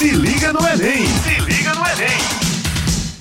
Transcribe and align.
Se 0.00 0.12
liga 0.12 0.50
no 0.50 0.60
Enem! 0.60 1.04
Se 1.04 1.40
liga 1.40 1.74
no 1.74 1.82
Enem! 1.86 2.18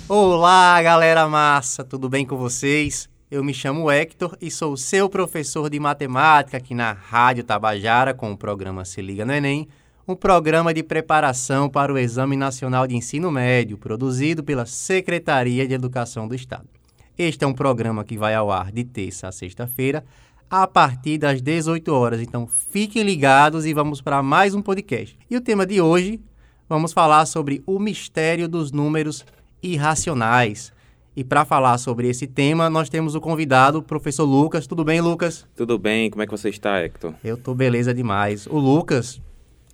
Olá, 0.07 0.81
galera 0.81 1.27
massa, 1.27 1.83
tudo 1.83 2.07
bem 2.07 2.25
com 2.25 2.37
vocês? 2.37 3.09
Eu 3.29 3.43
me 3.43 3.53
chamo 3.53 3.91
Hector 3.91 4.37
e 4.39 4.49
sou 4.49 4.77
seu 4.77 5.09
professor 5.09 5.69
de 5.69 5.77
matemática 5.77 6.55
aqui 6.55 6.73
na 6.73 6.93
Rádio 6.93 7.43
Tabajara 7.43 8.13
com 8.13 8.31
o 8.31 8.37
programa 8.37 8.85
Se 8.85 9.01
Liga 9.01 9.25
no 9.25 9.33
Enem, 9.33 9.67
um 10.07 10.15
programa 10.15 10.73
de 10.73 10.81
preparação 10.81 11.67
para 11.67 11.91
o 11.91 11.97
Exame 11.97 12.37
Nacional 12.37 12.87
de 12.87 12.95
Ensino 12.95 13.29
Médio, 13.29 13.77
produzido 13.77 14.41
pela 14.41 14.65
Secretaria 14.65 15.67
de 15.67 15.73
Educação 15.73 16.29
do 16.29 16.33
Estado. 16.33 16.69
Este 17.17 17.43
é 17.43 17.47
um 17.47 17.53
programa 17.53 18.05
que 18.05 18.17
vai 18.17 18.33
ao 18.35 18.49
ar 18.49 18.71
de 18.71 18.85
terça 18.85 19.27
a 19.27 19.33
sexta-feira, 19.33 20.05
a 20.49 20.65
partir 20.65 21.17
das 21.17 21.41
18 21.41 21.93
horas. 21.93 22.21
Então 22.21 22.47
fiquem 22.47 23.03
ligados 23.03 23.65
e 23.65 23.73
vamos 23.73 23.99
para 23.99 24.23
mais 24.23 24.55
um 24.55 24.61
podcast. 24.61 25.19
E 25.29 25.35
o 25.35 25.41
tema 25.41 25.65
de 25.65 25.81
hoje, 25.81 26.21
vamos 26.69 26.93
falar 26.93 27.25
sobre 27.25 27.63
o 27.65 27.79
mistério 27.79 28.47
dos 28.47 28.71
números 28.71 29.25
irracionais. 29.61 30.71
E 31.15 31.23
para 31.23 31.43
falar 31.43 31.77
sobre 31.79 32.07
esse 32.07 32.27
tema, 32.27 32.69
nós 32.69 32.87
temos 32.87 33.15
o 33.15 33.19
convidado, 33.19 33.79
o 33.79 33.83
professor 33.83 34.23
Lucas. 34.23 34.67
Tudo 34.67 34.85
bem, 34.85 35.01
Lucas? 35.01 35.45
Tudo 35.55 35.77
bem, 35.77 36.09
como 36.09 36.21
é 36.21 36.25
que 36.25 36.31
você 36.31 36.49
está, 36.49 36.79
Hector? 36.79 37.13
Eu 37.23 37.35
tô 37.35 37.55
beleza 37.55 37.93
demais. 37.93 38.45
O 38.45 38.57
Lucas, 38.57 39.19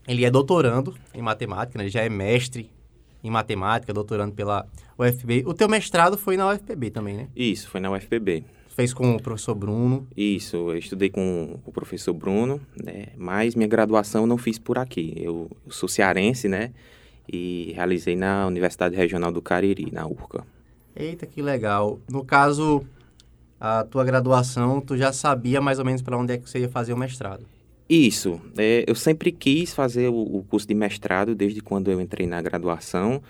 ele 0.07 0.23
é 0.23 0.31
doutorando 0.31 0.95
em 1.13 1.21
matemática, 1.21 1.77
né? 1.77 1.83
ele 1.83 1.91
já 1.91 2.01
é 2.01 2.09
mestre 2.09 2.71
em 3.23 3.29
matemática, 3.29 3.93
doutorando 3.93 4.33
pela 4.33 4.65
UFB. 4.97 5.43
O 5.45 5.53
teu 5.53 5.67
mestrado 5.67 6.17
foi 6.17 6.37
na 6.37 6.49
UFPB 6.49 6.91
também, 6.91 7.17
né? 7.17 7.27
Isso, 7.35 7.69
foi 7.69 7.81
na 7.81 7.91
UFPB. 7.91 8.43
Fez 8.69 8.93
com 8.93 9.15
o 9.15 9.21
professor 9.21 9.55
Bruno. 9.55 10.07
Isso, 10.15 10.57
eu 10.57 10.77
estudei 10.77 11.09
com 11.09 11.59
o 11.65 11.71
professor 11.71 12.13
Bruno, 12.13 12.59
né? 12.75 13.07
Mas 13.15 13.55
minha 13.55 13.67
graduação 13.67 14.27
não 14.27 14.37
fiz 14.37 14.59
por 14.59 14.77
aqui. 14.77 15.13
Eu, 15.17 15.49
eu 15.65 15.71
sou 15.71 15.87
cearense, 15.87 16.47
né? 16.47 16.71
E 17.31 17.73
realizei 17.75 18.15
na 18.15 18.45
Universidade 18.45 18.95
Regional 18.95 19.31
do 19.31 19.41
Cariri, 19.41 19.91
na 19.91 20.05
URCA. 20.07 20.45
Eita, 20.95 21.25
que 21.25 21.41
legal. 21.41 21.99
No 22.09 22.23
caso, 22.23 22.85
a 23.59 23.83
tua 23.83 24.03
graduação, 24.03 24.79
tu 24.79 24.95
já 24.95 25.11
sabia 25.11 25.59
mais 25.59 25.79
ou 25.79 25.85
menos 25.85 26.01
para 26.01 26.17
onde 26.17 26.33
é 26.33 26.37
que 26.37 26.49
você 26.49 26.59
ia 26.59 26.69
fazer 26.69 26.93
o 26.93 26.97
mestrado? 26.97 27.45
Isso. 27.89 28.39
É, 28.57 28.83
eu 28.87 28.95
sempre 28.95 29.31
quis 29.31 29.73
fazer 29.73 30.07
o, 30.09 30.15
o, 30.15 30.43
curso 30.43 30.67
de 30.67 30.73
mestrado 30.73 31.35
desde 31.35 31.61
quando 31.61 31.91
eu 31.91 32.01
entrei 32.01 32.25
na 32.25 32.41
graduação. 32.41 33.21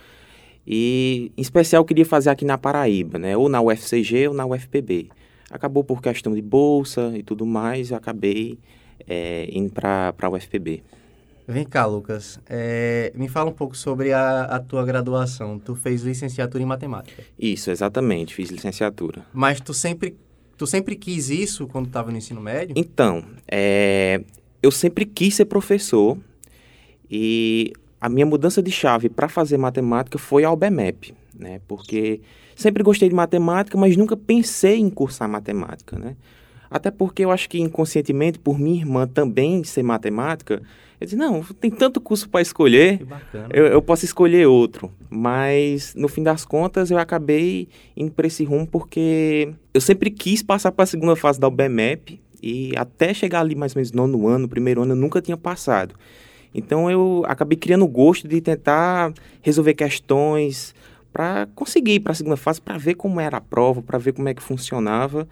E, 0.66 1.32
em 1.38 1.42
especial, 1.42 1.82
eu 1.82 1.86
queria 1.86 2.06
fazer 2.06 2.30
aqui 2.30 2.46
na 2.46 2.58
Paraíba, 2.58 3.20
né? 3.20 3.36
Ou 3.36 3.50
na 3.50 3.62
UFCG 3.62 4.30
ou 4.30 4.34
na 4.34 4.46
UFPB. 4.46 5.10
Acabou 5.52 5.84
por 5.84 6.02
questão 6.02 6.34
de 6.34 6.42
bolsa 6.42 7.14
e 7.16 7.22
tudo 7.22 7.46
mais, 7.46 7.92
eu 7.92 7.98
acabei 7.98 8.58
é, 9.08 9.48
indo 9.52 9.72
para 9.72 10.14
a 10.18 10.30
UFPB. 10.30 10.84
Vem 11.48 11.64
cá, 11.64 11.86
Lucas. 11.86 12.40
É, 12.50 13.12
me 13.16 13.28
fala 13.28 13.52
um 13.52 13.54
pouco 13.54 13.78
sobre 13.78 14.12
a, 14.12 14.44
a, 14.44 14.60
tua 14.60 14.84
graduação. 14.84 15.60
Tu 15.60 15.76
fez 15.76 16.02
licenciatura 16.02 16.64
em 16.64 16.66
matemática. 16.66 17.24
Isso, 17.38 17.70
exatamente. 17.70 18.34
Fiz 18.34 18.50
licenciatura. 18.50 19.26
Mas 19.32 19.62
tu 19.62 19.74
sempre, 19.74 20.16
tu 20.58 20.66
sempre 20.66 20.96
quis 20.96 21.30
isso 21.30 21.68
quando 21.68 21.88
estava 21.88 22.12
no 22.12 22.18
ensino 22.18 22.42
médio? 22.42 22.74
Então, 22.76 23.24
é, 23.48 24.24
eu 24.62 24.72
sempre 24.72 25.06
quis 25.06 25.36
ser 25.36 25.46
professor 25.46 26.18
e 27.10 27.74
a 28.02 28.10
minha 28.10 28.26
mudança 28.26 28.62
de 28.62 28.72
chave 28.72 29.08
para 29.08 29.30
fazer 29.30 29.58
matemática 29.58 30.18
foi 30.18 30.44
ao 30.44 30.56
BMEP, 30.56 31.14
né? 31.38 31.62
Porque 31.68 32.22
sempre 32.56 32.84
gostei 32.84 33.08
de 33.08 33.16
matemática, 33.16 33.78
mas 33.78 33.96
nunca 33.96 34.18
pensei 34.18 34.78
em 34.78 34.90
cursar 34.90 35.30
matemática, 35.30 35.98
né? 35.98 36.16
Até 36.70 36.90
porque 36.90 37.24
eu 37.24 37.32
acho 37.32 37.48
que 37.48 37.60
inconscientemente, 37.60 38.40
por 38.40 38.60
minha 38.60 38.78
irmã 38.78 39.08
também 39.08 39.64
ser 39.64 39.84
matemática, 39.84 40.62
eu 41.00 41.06
disse, 41.06 41.16
não, 41.16 41.44
tem 41.60 41.70
tanto 41.70 42.00
curso 42.00 42.30
para 42.30 42.42
escolher, 42.42 43.06
eu, 43.52 43.66
eu, 43.66 43.82
posso 43.82 44.06
escolher 44.06 44.48
outro. 44.48 44.92
Mas, 45.10 45.94
no 45.94 46.08
fim 46.08 46.24
das 46.24 46.46
contas, 46.46 46.90
eu 46.90 46.98
acabei 46.98 47.68
indo 47.98 48.12
para 48.12 48.28
esse 48.28 48.44
rumo 48.46 48.66
porque 48.66 49.54
eu 49.74 49.82
sempre 49.82 50.10
quis 50.10 50.42
passar 50.42 50.72
para 50.72 50.84
a 50.84 50.88
segunda 50.88 51.16
fase 51.16 51.40
da 51.40 51.48
UBMEP 51.48 52.22
e 52.42 52.72
até 52.78 53.14
chegar 53.14 53.42
ali 53.42 53.56
mais 53.56 53.76
ou 53.76 53.80
menos 53.80 53.92
nono 53.92 54.28
ano, 54.28 54.48
primeiro 54.48 54.84
ano, 54.84 54.94
eu 54.94 54.96
nunca 54.96 55.22
tinha 55.22 55.36
passado. 55.36 55.96
Então, 56.54 56.90
eu 56.90 57.24
acabei 57.28 57.58
criando 57.58 57.84
o 57.84 57.88
gosto 57.88 58.28
de 58.28 58.40
tentar 58.40 59.14
resolver 59.42 59.74
questões 59.74 60.74
para 61.12 61.48
conseguir 61.54 61.96
ir 61.96 62.00
para 62.00 62.14
a 62.14 62.16
segunda 62.16 62.38
fase, 62.38 62.62
para 62.62 62.78
ver 62.78 62.96
como 62.96 63.20
era 63.20 63.38
a 63.38 63.42
prova, 63.42 63.82
para 63.82 63.98
ver 63.98 64.14
como 64.14 64.30
é 64.30 64.34
que 64.34 64.42
funcionava. 64.42 65.28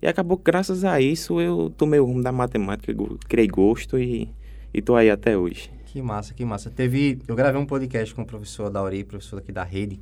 E 0.00 0.06
acabou 0.06 0.36
graças 0.36 0.84
a 0.84 1.00
isso, 1.00 1.40
eu 1.40 1.72
tomei 1.76 1.98
o 1.98 2.04
rumo 2.04 2.22
da 2.22 2.30
matemática, 2.30 2.94
criei 3.28 3.48
gosto 3.48 3.98
e 3.98 4.28
e 4.78 4.82
tô 4.82 4.94
aí 4.94 5.10
até 5.10 5.36
hoje. 5.36 5.70
Que 5.86 6.00
massa, 6.00 6.32
que 6.32 6.44
massa. 6.44 6.70
Teve, 6.70 7.18
eu 7.26 7.34
gravei 7.34 7.60
um 7.60 7.66
podcast 7.66 8.14
com 8.14 8.22
o 8.22 8.26
professor 8.26 8.70
Dauri, 8.70 9.04
professor 9.04 9.38
aqui 9.38 9.50
da 9.50 9.64
rede, 9.64 10.00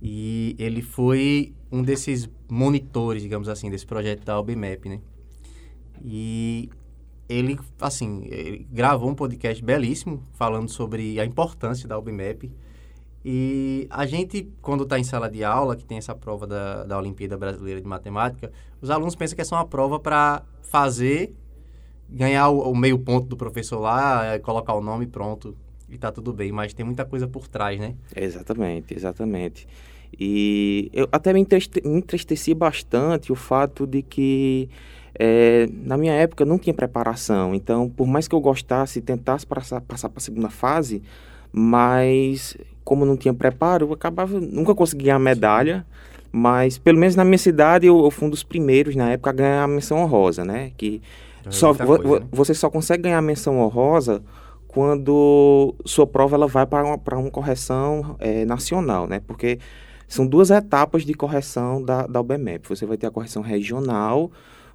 e 0.00 0.54
ele 0.58 0.82
foi 0.82 1.54
um 1.72 1.82
desses 1.82 2.28
monitores, 2.48 3.22
digamos 3.22 3.48
assim, 3.48 3.70
desse 3.70 3.86
projeto 3.86 4.24
da 4.24 4.38
UBMAP, 4.38 4.88
né? 4.88 5.00
E 6.04 6.68
ele, 7.28 7.58
assim, 7.80 8.26
ele 8.26 8.66
gravou 8.70 9.08
um 9.10 9.14
podcast 9.14 9.64
belíssimo 9.64 10.22
falando 10.34 10.68
sobre 10.68 11.18
a 11.18 11.24
importância 11.24 11.88
da 11.88 11.98
UBMAP. 11.98 12.52
E 13.24 13.88
a 13.90 14.06
gente, 14.06 14.48
quando 14.60 14.84
está 14.84 14.98
em 14.98 15.04
sala 15.04 15.28
de 15.28 15.42
aula, 15.42 15.74
que 15.74 15.84
tem 15.84 15.98
essa 15.98 16.14
prova 16.14 16.46
da, 16.46 16.84
da 16.84 16.98
Olimpíada 16.98 17.36
Brasileira 17.36 17.80
de 17.80 17.88
Matemática, 17.88 18.52
os 18.80 18.90
alunos 18.90 19.16
pensam 19.16 19.34
que 19.34 19.42
é 19.42 19.44
só 19.44 19.56
uma 19.56 19.66
prova 19.66 19.98
para 19.98 20.44
fazer 20.62 21.34
ganhar 22.08 22.48
o, 22.48 22.70
o, 22.70 22.76
meio 22.76 22.98
ponto 22.98 23.26
do 23.26 23.36
professor 23.36 23.80
lá, 23.80 24.34
é, 24.34 24.38
colocar 24.38 24.74
o 24.74 24.80
nome 24.80 25.06
pronto 25.06 25.56
e 25.88 25.98
tá 25.98 26.10
tudo 26.10 26.32
bem, 26.32 26.52
mas 26.52 26.74
tem 26.74 26.84
muita 26.84 27.04
coisa 27.04 27.26
por 27.26 27.48
trás, 27.48 27.78
né? 27.78 27.94
Exatamente, 28.14 28.94
exatamente. 28.94 29.66
E 30.18 30.90
eu 30.92 31.08
até 31.10 31.32
me, 31.32 31.40
entriste, 31.40 31.80
me 31.84 31.98
entristeci 31.98 32.54
bastante 32.54 33.32
o 33.32 33.34
fato 33.34 33.86
de 33.86 34.02
que 34.02 34.68
é, 35.18 35.68
na 35.72 35.96
minha 35.96 36.12
época 36.12 36.44
não 36.44 36.58
tinha 36.58 36.74
preparação, 36.74 37.54
então 37.54 37.88
por 37.88 38.06
mais 38.06 38.28
que 38.28 38.34
eu 38.34 38.40
gostasse, 38.40 39.00
tentasse 39.00 39.46
passar 39.46 39.80
para 39.80 39.96
a 39.96 40.20
segunda 40.20 40.50
fase, 40.50 41.02
mas 41.52 42.56
como 42.84 43.04
não 43.04 43.16
tinha 43.16 43.34
preparo, 43.34 43.86
eu 43.86 43.92
acabava, 43.92 44.38
nunca 44.38 44.74
conseguia 44.74 45.16
a 45.16 45.18
medalha, 45.18 45.84
mas 46.30 46.78
pelo 46.78 46.98
menos 46.98 47.16
na 47.16 47.24
minha 47.24 47.38
cidade 47.38 47.86
eu, 47.86 48.04
eu 48.04 48.10
fui 48.10 48.28
um 48.28 48.30
dos 48.30 48.42
primeiros 48.42 48.94
na 48.94 49.10
época 49.10 49.30
a 49.30 49.32
ganhar 49.32 49.64
a 49.64 49.68
menção 49.68 49.98
honrosa, 49.98 50.44
né? 50.44 50.70
Que 50.76 51.00
é 51.46 51.50
só, 51.50 51.74
coisa, 51.74 52.20
né? 52.20 52.26
Você 52.32 52.54
só 52.54 52.68
consegue 52.68 53.04
ganhar 53.04 53.22
menção 53.22 53.58
honrosa 53.60 54.22
quando 54.66 55.74
sua 55.84 56.06
prova 56.06 56.36
ela 56.36 56.46
vai 56.46 56.66
para 56.66 56.84
uma, 56.84 57.00
uma 57.12 57.30
correção 57.30 58.16
é, 58.18 58.44
nacional, 58.44 59.06
né? 59.06 59.20
Porque 59.26 59.58
são 60.08 60.26
duas 60.26 60.50
etapas 60.50 61.04
de 61.04 61.14
correção 61.14 61.82
da, 61.82 62.06
da 62.06 62.20
UBMEP. 62.20 62.68
Você 62.68 62.84
vai 62.84 62.96
ter 62.96 63.06
a 63.06 63.10
correção 63.10 63.42
regional, 63.42 64.30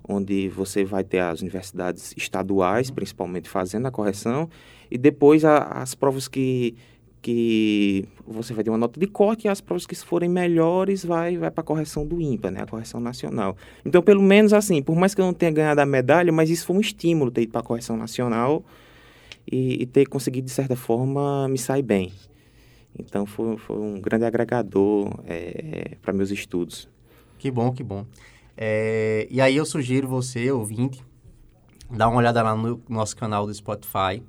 onde 0.08 0.50
você 0.50 0.84
vai 0.84 1.04
ter 1.04 1.20
as 1.20 1.42
universidades 1.42 2.14
estaduais, 2.18 2.90
principalmente, 2.90 3.50
fazendo 3.50 3.88
a 3.88 3.92
correção, 3.92 4.50
e 4.90 4.98
depois 4.98 5.46
a, 5.46 5.60
as 5.60 5.94
provas 5.94 6.28
que 6.28 6.76
que 7.22 8.08
você 8.26 8.54
vai 8.54 8.64
ter 8.64 8.72
uma 8.72 8.78
nota 8.78 9.00
de 9.00 9.06
corte 9.06 9.46
e 9.46 9.48
as 9.48 9.62
provas 9.62 9.86
que 9.86 9.96
forem 9.96 10.30
melhores 10.30 11.06
vai, 11.06 11.38
vai 11.38 11.52
para 11.52 11.62
a 11.62 11.64
correção 11.64 12.06
do 12.06 12.20
IMPA, 12.20 12.50
né? 12.50 12.62
A 12.64 12.66
correção 12.66 13.00
nacional. 13.00 13.56
Então, 13.86 14.02
pelo 14.02 14.22
menos 14.22 14.54
assim, 14.54 14.82
por 14.82 14.96
mais 14.96 15.14
que 15.14 15.22
eu 15.22 15.26
não 15.26 15.34
tenha 15.34 15.52
ganhado 15.52 15.80
a 15.80 15.86
medalha, 15.86 16.32
mas 16.32 16.50
isso 16.50 16.66
foi 16.66 16.76
um 16.76 16.80
estímulo 16.80 17.30
ter 17.30 17.44
ido 17.44 17.52
para 17.52 17.62
a 17.62 17.64
correção 17.64 17.96
nacional 17.96 18.64
e, 19.50 19.84
e, 19.84 19.86
ter 19.86 20.08
conseguido, 20.08 20.48
de 20.48 20.52
certa 20.52 20.76
forma, 20.76 21.48
me 21.48 21.58
sair 21.58 21.84
bem. 21.84 22.12
Então, 22.98 23.26
foi, 23.26 23.56
foi 23.58 23.78
um 23.78 24.02
grande 24.02 24.26
agregador 24.26 25.14
é, 25.26 25.96
para 26.02 26.12
meus 26.12 26.32
estudos. 26.32 26.90
Que 27.38 27.52
bom, 27.52 27.72
que 27.72 27.84
bom. 27.84 28.06
É, 28.58 29.28
e 29.30 29.40
aí 29.40 29.56
eu 29.56 29.66
sugiro 29.66 30.08
você, 30.08 30.52
ouvinte, 30.52 31.04
dar 31.90 32.08
uma 32.10 32.18
olhada 32.18 32.42
lá 32.42 32.56
no 32.56 32.82
nosso 32.90 33.16
canal 33.16 33.46
do 33.46 33.54
Spotify, 33.54 34.22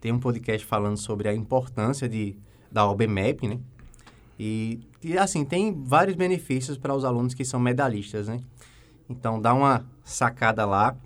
tem 0.00 0.12
um 0.12 0.18
podcast 0.18 0.66
falando 0.66 0.96
sobre 0.96 1.28
a 1.28 1.34
importância 1.34 2.08
de, 2.08 2.36
da 2.70 2.88
OBMAP, 2.88 3.46
né? 3.46 3.60
E, 4.38 4.80
e 5.02 5.18
assim, 5.18 5.44
tem 5.44 5.82
vários 5.84 6.16
benefícios 6.16 6.78
para 6.78 6.94
os 6.94 7.04
alunos 7.04 7.34
que 7.34 7.44
são 7.44 7.60
medalhistas, 7.60 8.26
né? 8.26 8.40
Então, 9.08 9.40
dá 9.40 9.52
uma 9.52 9.84
sacada 10.02 10.64
lá. 10.64 10.96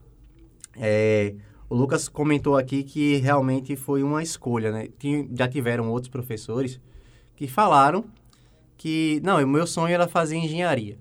É, 0.76 1.34
o 1.68 1.74
Lucas 1.74 2.08
comentou 2.08 2.56
aqui 2.56 2.84
que 2.84 3.16
realmente 3.16 3.74
foi 3.74 4.04
uma 4.04 4.22
escolha, 4.22 4.70
né? 4.70 4.88
Tinha, 4.98 5.26
já 5.32 5.48
tiveram 5.48 5.90
outros 5.90 6.08
professores 6.08 6.80
que 7.34 7.48
falaram 7.48 8.04
que, 8.76 9.20
não, 9.24 9.42
o 9.42 9.48
meu 9.48 9.66
sonho 9.66 9.92
era 9.92 10.06
fazer 10.06 10.36
engenharia. 10.36 10.96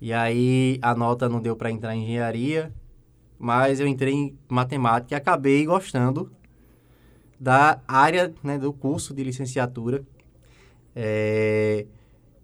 E 0.00 0.12
aí 0.12 0.78
a 0.80 0.94
nota 0.94 1.28
não 1.28 1.40
deu 1.40 1.56
para 1.56 1.72
entrar 1.72 1.96
em 1.96 2.04
engenharia, 2.04 2.72
mas 3.36 3.80
eu 3.80 3.88
entrei 3.88 4.14
em 4.14 4.38
matemática 4.48 5.14
e 5.14 5.16
acabei 5.16 5.66
gostando 5.66 6.30
da 7.38 7.80
área 7.86 8.32
né, 8.42 8.58
do 8.58 8.72
curso 8.72 9.14
de 9.14 9.22
licenciatura. 9.22 10.02
É... 10.94 11.86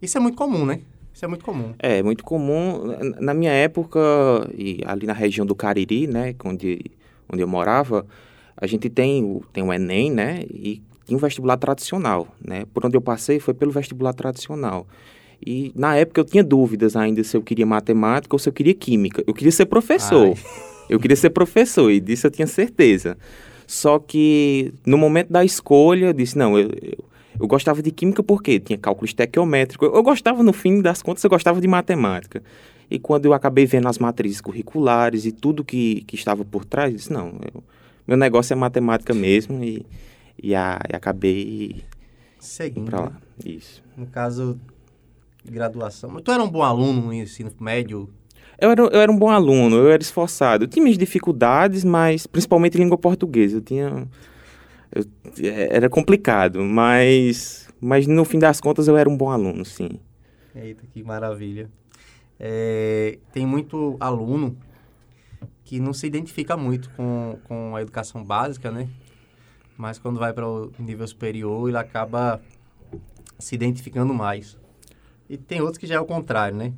Isso 0.00 0.16
é 0.16 0.20
muito 0.20 0.36
comum, 0.36 0.64
né? 0.64 0.80
Isso 1.12 1.24
é 1.24 1.28
muito 1.28 1.44
comum. 1.44 1.74
É, 1.78 2.02
muito 2.02 2.24
comum. 2.24 2.96
Na 3.20 3.32
minha 3.32 3.52
época, 3.52 4.00
e 4.56 4.80
ali 4.84 5.06
na 5.06 5.12
região 5.12 5.46
do 5.46 5.54
Cariri, 5.54 6.08
né, 6.08 6.34
onde, 6.44 6.80
onde 7.32 7.42
eu 7.42 7.46
morava, 7.46 8.04
a 8.56 8.66
gente 8.66 8.90
tem 8.90 9.24
o, 9.24 9.42
tem 9.52 9.62
o 9.62 9.72
Enem, 9.72 10.10
né, 10.10 10.42
e 10.50 10.82
tinha 11.04 11.16
um 11.16 11.20
vestibular 11.20 11.56
tradicional, 11.56 12.28
né? 12.44 12.64
Por 12.72 12.84
onde 12.84 12.96
eu 12.96 13.00
passei 13.00 13.38
foi 13.38 13.54
pelo 13.54 13.70
vestibular 13.70 14.12
tradicional. 14.12 14.86
E 15.44 15.72
na 15.76 15.94
época 15.96 16.20
eu 16.20 16.24
tinha 16.24 16.42
dúvidas 16.42 16.96
ainda 16.96 17.22
se 17.22 17.36
eu 17.36 17.42
queria 17.42 17.66
matemática 17.66 18.34
ou 18.34 18.38
se 18.38 18.48
eu 18.48 18.52
queria 18.52 18.74
química. 18.74 19.22
Eu 19.26 19.34
queria 19.34 19.52
ser 19.52 19.66
professor. 19.66 20.28
Ai. 20.28 20.64
Eu 20.88 20.98
queria 21.00 21.16
ser 21.16 21.30
professor 21.30 21.90
e 21.90 22.00
disso 22.00 22.26
eu 22.26 22.30
tinha 22.30 22.46
certeza. 22.46 23.16
Só 23.66 23.98
que 23.98 24.74
no 24.86 24.98
momento 24.98 25.32
da 25.32 25.44
escolha 25.44 26.06
eu 26.06 26.12
disse, 26.12 26.36
não, 26.36 26.58
eu, 26.58 26.70
eu, 26.82 27.04
eu 27.40 27.46
gostava 27.46 27.82
de 27.82 27.90
química 27.90 28.22
porque 28.22 28.60
tinha 28.60 28.78
cálculo 28.78 29.06
estequiométrico. 29.06 29.84
Eu, 29.84 29.94
eu 29.94 30.02
gostava, 30.02 30.42
no 30.42 30.52
fim 30.52 30.80
das 30.80 31.02
contas, 31.02 31.24
eu 31.24 31.30
gostava 31.30 31.60
de 31.60 31.68
matemática. 31.68 32.42
E 32.90 32.98
quando 32.98 33.24
eu 33.26 33.32
acabei 33.32 33.66
vendo 33.66 33.88
as 33.88 33.98
matrizes 33.98 34.40
curriculares 34.40 35.24
e 35.24 35.32
tudo 35.32 35.64
que, 35.64 36.02
que 36.02 36.14
estava 36.14 36.44
por 36.44 36.64
trás, 36.64 36.90
eu 36.92 36.96
disse, 36.96 37.12
não, 37.12 37.38
eu, 37.52 37.62
meu 38.06 38.16
negócio 38.16 38.52
é 38.52 38.56
matemática 38.56 39.14
mesmo 39.14 39.64
e, 39.64 39.84
e, 40.40 40.54
a, 40.54 40.78
e 40.90 40.94
acabei 40.94 41.84
seguindo 42.38 42.86
para 42.86 43.00
lá. 43.00 43.10
Né? 43.10 43.16
Isso. 43.46 43.82
No 43.96 44.06
caso, 44.06 44.60
graduação. 45.44 46.10
Mas 46.10 46.22
tu 46.22 46.30
era 46.30 46.42
um 46.42 46.48
bom 46.48 46.62
aluno 46.62 47.06
no 47.06 47.12
ensino 47.12 47.50
médio? 47.58 48.08
Eu 48.60 48.70
era, 48.70 48.82
eu 48.82 49.00
era 49.00 49.10
um 49.10 49.16
bom 49.16 49.30
aluno, 49.30 49.76
eu 49.76 49.90
era 49.90 50.02
esforçado. 50.02 50.64
Eu 50.64 50.68
tinha 50.68 50.82
minhas 50.82 50.98
dificuldades, 50.98 51.84
mas 51.84 52.26
principalmente 52.26 52.78
língua 52.78 52.96
portuguesa. 52.96 53.58
Eu 53.58 53.60
tinha. 53.60 54.08
Eu, 54.92 55.04
é, 55.42 55.76
era 55.76 55.88
complicado, 55.88 56.62
mas, 56.62 57.68
mas 57.80 58.06
no 58.06 58.24
fim 58.24 58.38
das 58.38 58.60
contas 58.60 58.86
eu 58.88 58.96
era 58.96 59.08
um 59.08 59.16
bom 59.16 59.30
aluno, 59.30 59.64
sim. 59.64 59.98
Eita, 60.54 60.84
que 60.92 61.02
maravilha. 61.02 61.68
É, 62.38 63.18
tem 63.32 63.46
muito 63.46 63.96
aluno 63.98 64.56
que 65.64 65.80
não 65.80 65.92
se 65.92 66.06
identifica 66.06 66.56
muito 66.56 66.90
com, 66.90 67.38
com 67.44 67.74
a 67.74 67.82
educação 67.82 68.22
básica, 68.22 68.70
né? 68.70 68.88
Mas 69.76 69.98
quando 69.98 70.20
vai 70.20 70.32
para 70.32 70.46
o 70.46 70.70
nível 70.78 71.06
superior, 71.06 71.68
ele 71.68 71.78
acaba 71.78 72.40
se 73.38 73.54
identificando 73.54 74.14
mais. 74.14 74.56
E 75.28 75.36
tem 75.36 75.60
outros 75.60 75.78
que 75.78 75.86
já 75.86 75.96
é 75.96 76.00
o 76.00 76.04
contrário, 76.04 76.56
né? 76.56 76.72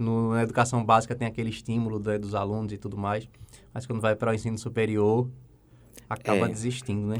No, 0.00 0.32
na 0.32 0.42
educação 0.42 0.84
básica 0.84 1.14
tem 1.14 1.28
aquele 1.28 1.50
estímulo 1.50 1.98
da, 1.98 2.16
dos 2.16 2.34
alunos 2.34 2.72
e 2.72 2.78
tudo 2.78 2.96
mais, 2.96 3.28
mas 3.72 3.86
quando 3.86 4.00
vai 4.00 4.16
para 4.16 4.30
o 4.30 4.34
ensino 4.34 4.56
superior, 4.56 5.28
acaba 6.08 6.46
é, 6.46 6.48
desistindo, 6.48 7.06
né? 7.06 7.18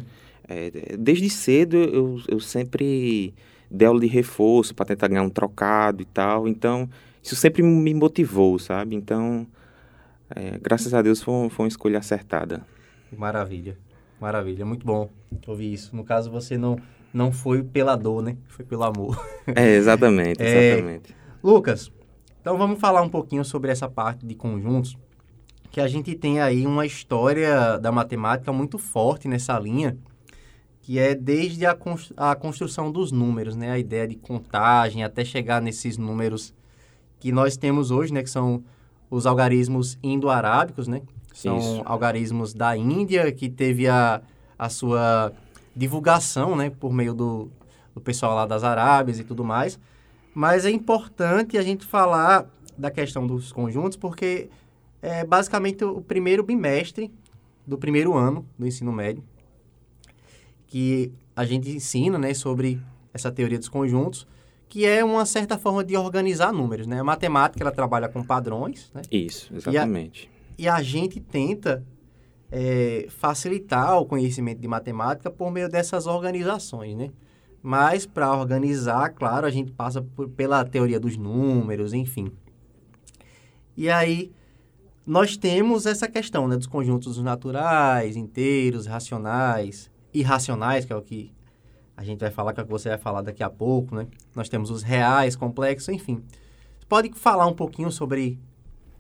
É, 0.49 0.97
desde 0.97 1.29
cedo 1.29 1.77
eu, 1.77 2.21
eu 2.27 2.41
sempre 2.41 3.35
dei 3.71 3.87
aula 3.87 4.01
de 4.01 4.07
reforço 4.07 4.75
para 4.75 4.87
tentar 4.87 5.09
ganhar 5.09 5.23
um 5.23 5.29
trocado 5.29 6.03
e 6.03 6.07
tal, 6.07 6.49
então 6.49 6.89
isso 7.23 7.37
sempre 7.37 7.63
me 7.63 7.93
motivou, 7.93 8.59
sabe? 8.59 8.97
Então, 8.97 9.47
é, 10.35 10.59
graças 10.59 10.95
a 10.95 11.03
Deus 11.03 11.23
foi, 11.23 11.51
foi 11.51 11.65
uma 11.65 11.69
escolha 11.69 11.99
acertada. 11.99 12.67
Maravilha, 13.13 13.77
maravilha, 14.21 14.65
muito 14.65 14.87
bom 14.87 15.11
ouvir 15.47 15.73
isso. 15.73 15.95
No 15.95 16.03
caso, 16.03 16.31
você 16.31 16.57
não 16.57 16.79
não 17.13 17.33
foi 17.33 17.63
pela 17.63 17.97
dor, 17.97 18.23
né? 18.23 18.37
Foi 18.49 18.65
pelo 18.65 18.85
amor. 18.85 19.21
É, 19.47 19.75
exatamente, 19.75 20.41
exatamente. 20.43 21.13
É, 21.13 21.15
Lucas, 21.43 21.91
então 22.41 22.57
vamos 22.57 22.81
falar 22.81 23.03
um 23.03 23.09
pouquinho 23.09 23.45
sobre 23.45 23.71
essa 23.71 23.89
parte 23.89 24.27
de 24.27 24.35
conjuntos, 24.35 24.97
que 25.71 25.81
a 25.81 25.87
gente 25.87 26.15
tem 26.15 26.41
aí 26.41 26.67
uma 26.67 26.87
história 26.87 27.79
da 27.79 27.93
matemática 27.93 28.53
muito 28.53 28.79
forte 28.79 29.29
nessa 29.29 29.59
linha, 29.59 29.97
que 30.83 30.99
é 30.99 31.15
desde 31.15 31.65
a, 31.67 31.77
construção 32.35 32.91
dos 32.91 33.13
números, 33.13 33.55
né? 33.55 33.71
A 33.71 33.79
ideia 33.79 34.09
de 34.09 34.17
contagem 34.17 35.05
até 35.05 35.25
chegar 35.25 35.61
nesses 35.61 35.97
números 35.97 36.53
que 37.21 37.31
nós 37.31 37.57
temos 37.57 37.91
hoje, 37.91 38.13
né? 38.13 38.23
Que 38.23 38.31
são 38.31 38.65
os 39.09 39.27
algarismos 39.27 39.99
indo-arábicos, 40.03 40.89
né? 40.89 41.03
São 41.33 41.59
Isso. 41.59 41.83
algarismos 41.85 42.53
da 42.53 42.77
Índia, 42.77 43.31
que 43.31 43.49
teve 43.49 43.87
a, 43.87 44.21
a 44.59 44.69
sua 44.69 45.33
divulgação, 45.77 46.57
né, 46.57 46.71
por 46.71 46.93
meio 46.93 47.15
do, 47.15 47.51
do 47.95 48.01
pessoal 48.01 48.35
lá 48.35 48.47
das 48.47 48.65
Arábias 48.65 49.19
e 49.19 49.25
tudo 49.25 49.45
mais. 49.45 49.79
Mas 50.35 50.65
é 50.65 50.71
importante 50.71 51.59
a 51.59 51.63
gente 51.63 51.85
falar 51.85 52.49
da 52.77 52.91
questão 52.91 53.27
dos 53.27 53.53
conjuntos, 53.53 53.97
porque 53.97 54.49
é 55.03 55.25
basicamente 55.25 55.85
o 55.85 56.01
primeiro 56.01 56.43
bimestre 56.43 57.13
do 57.67 57.77
primeiro 57.77 58.15
ano 58.15 58.47
do 58.59 58.67
ensino 58.67 58.93
médio, 58.93 59.23
que 60.67 61.13
a 61.35 61.45
gente 61.45 61.71
ensina, 61.71 62.19
né, 62.19 62.33
sobre 62.35 62.81
essa 63.13 63.31
teoria 63.31 63.59
dos 63.59 63.69
conjuntos, 63.69 64.27
que 64.69 64.87
é 64.87 65.05
uma 65.05 65.27
certa 65.27 65.59
forma 65.59 65.83
de 65.83 65.97
organizar 65.97 66.53
números, 66.53 66.87
né? 66.87 67.01
A 67.01 67.05
matemática, 67.05 67.63
ela 67.63 67.73
trabalha 67.73 68.09
com 68.09 68.23
padrões, 68.23 68.89
né? 68.95 69.03
Isso, 69.11 69.53
exatamente. 69.53 70.31
E 70.57 70.69
a, 70.69 70.77
e 70.77 70.79
a 70.79 70.83
gente 70.83 71.19
tenta 71.19 71.85
é, 72.53 73.07
facilitar 73.09 73.99
o 74.01 74.07
conhecimento 74.07 74.61
de 74.61 74.69
matemática 74.69 75.29
por 75.29 75.51
meio 75.51 75.69
dessas 75.69 76.07
organizações, 76.07 76.97
né? 76.97 77.11
Mas 77.63 78.07
para 78.07 78.35
organizar, 78.35 79.11
claro, 79.11 79.47
a 79.47 79.51
gente 79.51 79.73
passa 79.73 80.01
por, 80.01 80.29
pela 80.29 80.65
teoria 80.65 80.99
dos 80.99 81.17
números, 81.17 81.93
enfim. 81.93 82.33
E 83.77 83.89
aí 83.91 84.33
nós 85.07 85.37
temos 85.37 85.87
essa 85.87 86.09
questão 86.09 86.47
né, 86.47 86.57
dos 86.57 86.67
conjuntos 86.67 87.19
naturais, 87.19 88.17
inteiros, 88.17 88.87
racionais, 88.87 89.91
irracionais, 90.13 90.85
que 90.85 90.93
é 90.93 90.97
o 90.97 91.03
que 91.03 91.33
a 91.97 92.05
gente 92.05 92.21
vai 92.21 92.31
falar, 92.31 92.55
que 92.55 92.61
é 92.61 92.63
o 92.63 92.67
que 92.67 92.73
você 92.73 92.89
vai 92.89 92.99
falar 92.99 93.21
daqui 93.21 93.43
a 93.43 93.51
pouco, 93.51 93.95
né? 93.95 94.07
Nós 94.35 94.49
temos 94.49 94.71
os 94.71 94.83
reais, 94.83 95.37
complexos, 95.37 95.89
enfim. 95.91 96.23
Pode 96.89 97.13
falar 97.15 97.47
um 97.47 97.53
pouquinho 97.53 97.91
sobre 97.93 98.39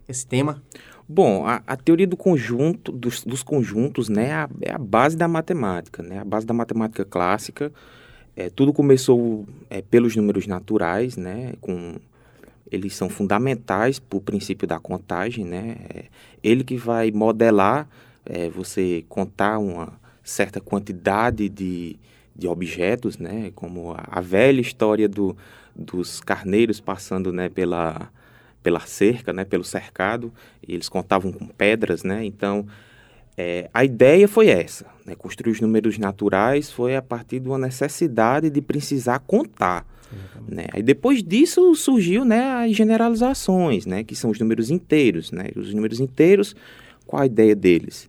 esse 0.06 0.26
tema? 0.26 0.62
Bom, 1.08 1.46
a, 1.46 1.62
a 1.66 1.76
teoria 1.76 2.06
do 2.06 2.16
conjunto, 2.16 2.92
dos, 2.92 3.24
dos 3.24 3.42
conjuntos, 3.42 4.08
né, 4.08 4.28
é 4.28 4.32
a, 4.32 4.48
é 4.62 4.72
a, 4.72 4.78
base 4.78 5.16
da 5.16 5.26
matemática, 5.26 6.02
né, 6.02 6.18
a 6.18 6.24
base 6.24 6.46
da 6.46 6.54
matemática 6.54 7.04
clássica. 7.04 7.72
É, 8.40 8.48
tudo 8.48 8.72
começou 8.72 9.46
é, 9.68 9.82
pelos 9.82 10.16
números 10.16 10.46
naturais, 10.46 11.14
né, 11.14 11.52
com 11.60 11.96
eles 12.72 12.96
são 12.96 13.10
fundamentais 13.10 13.98
para 13.98 14.16
o 14.16 14.20
princípio 14.20 14.66
da 14.66 14.78
contagem, 14.78 15.44
né, 15.44 15.76
é, 15.94 16.04
ele 16.42 16.64
que 16.64 16.74
vai 16.74 17.10
modelar 17.10 17.86
é, 18.24 18.48
você 18.48 19.04
contar 19.10 19.58
uma 19.58 19.92
certa 20.24 20.58
quantidade 20.58 21.50
de, 21.50 21.98
de 22.34 22.48
objetos, 22.48 23.18
né, 23.18 23.52
como 23.54 23.92
a, 23.92 24.04
a 24.10 24.20
velha 24.22 24.62
história 24.62 25.06
do, 25.06 25.36
dos 25.76 26.18
carneiros 26.18 26.80
passando, 26.80 27.30
né, 27.30 27.50
pela 27.50 28.10
pela 28.62 28.80
cerca, 28.80 29.32
né, 29.32 29.44
pelo 29.44 29.64
cercado, 29.64 30.32
eles 30.66 30.88
contavam 30.88 31.30
com 31.30 31.46
pedras, 31.46 32.04
né, 32.04 32.24
então 32.24 32.66
é, 33.36 33.70
a 33.72 33.84
ideia 33.84 34.26
foi 34.28 34.48
essa, 34.48 34.86
né, 35.06 35.14
construir 35.14 35.52
os 35.52 35.60
números 35.60 35.98
naturais 35.98 36.70
foi 36.70 36.96
a 36.96 37.02
partir 37.02 37.40
de 37.40 37.48
uma 37.48 37.58
necessidade 37.58 38.50
de 38.50 38.60
precisar 38.60 39.18
contar, 39.20 39.86
né, 40.48 40.66
aí 40.72 40.82
depois 40.82 41.22
disso 41.22 41.74
surgiu, 41.74 42.24
né, 42.24 42.64
as 42.64 42.72
generalizações, 42.72 43.86
né, 43.86 44.04
que 44.04 44.14
são 44.14 44.30
os 44.30 44.38
números 44.38 44.70
inteiros, 44.70 45.30
né, 45.30 45.48
os 45.56 45.72
números 45.72 46.00
inteiros, 46.00 46.54
qual 47.06 47.22
a 47.22 47.26
ideia 47.26 47.54
deles? 47.54 48.08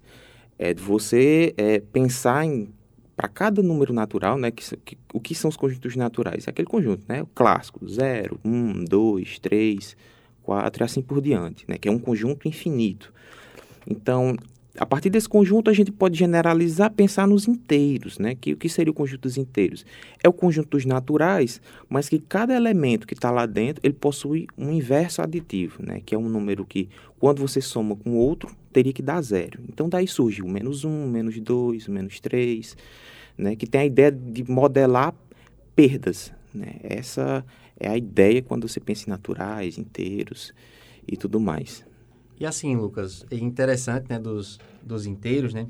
É 0.58 0.74
de 0.74 0.82
você 0.82 1.54
é, 1.58 1.80
pensar 1.80 2.46
em 2.46 2.70
para 3.16 3.28
cada 3.28 3.62
número 3.62 3.94
natural, 3.94 4.36
né, 4.36 4.50
que, 4.50 4.63
que, 4.78 4.98
o 5.13 5.20
que 5.20 5.36
são 5.36 5.50
os 5.50 5.56
conjuntos 5.56 5.96
naturais? 5.96 6.48
É 6.48 6.50
aquele 6.50 6.68
conjunto, 6.68 7.04
né, 7.08 7.22
o 7.22 7.28
clássico, 7.28 7.88
0, 7.88 8.40
1, 8.44 8.86
2, 8.86 9.38
3, 9.38 9.96
4 10.44 10.84
e 10.84 10.86
assim 10.86 11.01
por 11.01 11.22
diante, 11.22 11.66
né? 11.68 11.78
que 11.78 11.88
é 11.88 11.92
um 11.92 12.00
conjunto 12.00 12.48
infinito. 12.48 13.13
Então, 13.88 14.36
a 14.78 14.86
partir 14.86 15.10
desse 15.10 15.28
conjunto, 15.28 15.70
a 15.70 15.74
gente 15.74 15.92
pode 15.92 16.18
generalizar, 16.18 16.92
pensar 16.92 17.28
nos 17.28 17.48
inteiros, 17.48 18.18
né? 18.18 18.36
Que, 18.36 18.54
o 18.54 18.58
que 18.58 18.70
seria 18.70 18.92
o 18.92 18.94
conjunto 18.94 19.24
dos 19.24 19.38
inteiros? 19.38 19.86
É 20.24 20.30
o 20.30 20.34
conjunto 20.34 20.70
dos 20.70 20.86
naturais, 20.86 21.62
mas 21.90 22.08
que 22.08 22.20
cada 22.20 22.56
elemento 22.56 23.06
que 23.06 23.13
está 23.13 23.30
lá 23.30 23.46
dentro, 23.46 23.82
ele 23.84 23.94
possui 23.94 24.48
um 24.58 24.72
inverso 24.72 25.22
aditivo, 25.22 25.84
né? 25.84 26.01
Que 26.06 26.16
é 26.16 26.18
um 26.18 26.30
número 26.30 26.66
que, 26.66 26.88
quando 27.20 27.40
você 27.40 27.60
soma 27.60 27.98
com 27.98 28.16
outro, 28.16 28.56
teria 28.72 28.94
que 28.94 29.01
dar 29.01 29.22
zero. 29.22 29.60
Então, 29.68 29.90
daí 29.90 30.08
surge 30.08 30.42
o 30.42 30.48
menos 30.48 30.86
um, 30.86 31.06
menos 31.08 31.38
dois, 31.42 31.88
menos 31.90 32.22
três, 32.22 32.78
né? 33.38 33.58
Que 33.58 33.68
tem 33.68 33.82
a 33.82 33.86
ideia 33.86 34.12
de 34.12 34.50
modelar 34.50 35.13
perdas, 35.75 36.32
né? 36.54 36.75
Essa 36.82 37.46
é 37.78 37.90
a 37.90 37.98
ideia 37.98 38.42
quando 38.42 38.70
você 38.70 38.80
pensa 38.80 39.06
em 39.08 39.10
naturais, 39.10 39.78
inteiros 39.78 40.54
e 41.06 41.18
tudo 41.18 41.42
mais. 41.42 41.84
E 42.41 42.45
assim, 42.48 42.75
Lucas, 42.75 43.24
é 43.29 43.36
interessante, 43.36 44.10
né, 44.10 44.17
dos, 44.17 44.60
dos 44.81 45.05
inteiros, 45.05 45.53
né, 45.53 45.67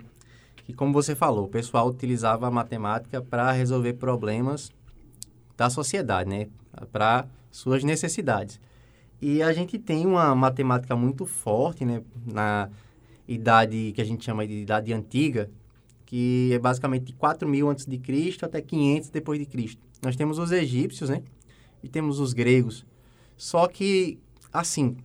que 0.63 0.71
como 0.71 0.93
você 0.93 1.13
falou, 1.13 1.43
o 1.43 1.49
pessoal 1.49 1.89
utilizava 1.89 2.47
a 2.47 2.49
matemática 2.49 3.21
para 3.21 3.51
resolver 3.51 3.95
problemas 3.95 4.71
da 5.57 5.69
sociedade, 5.69 6.29
né, 6.29 6.47
para 6.89 7.27
suas 7.51 7.83
necessidades. 7.83 8.57
E 9.21 9.43
a 9.43 9.51
gente 9.51 9.77
tem 9.77 10.05
uma 10.05 10.33
matemática 10.33 10.95
muito 10.95 11.25
forte, 11.25 11.83
né, 11.83 12.03
na 12.25 12.69
idade 13.27 13.91
que 13.93 14.01
a 14.01 14.05
gente 14.05 14.23
chama 14.23 14.47
de 14.47 14.61
idade 14.61 14.93
antiga, 14.93 15.51
que 16.05 16.51
é 16.53 16.57
basicamente 16.57 17.03
de 17.03 17.13
4000 17.15 17.69
antes 17.69 17.85
de 17.85 17.97
Cristo 17.97 18.45
até 18.45 18.61
500 18.61 19.09
depois 19.09 19.37
de 19.37 19.45
Cristo. 19.45 19.85
Nós 20.01 20.15
temos 20.15 20.39
os 20.39 20.53
egípcios, 20.53 21.09
né, 21.09 21.21
e 21.83 21.89
temos 21.89 22.17
os 22.17 22.31
gregos. 22.31 22.85
Só 23.35 23.67
que, 23.67 24.17
assim, 24.53 24.95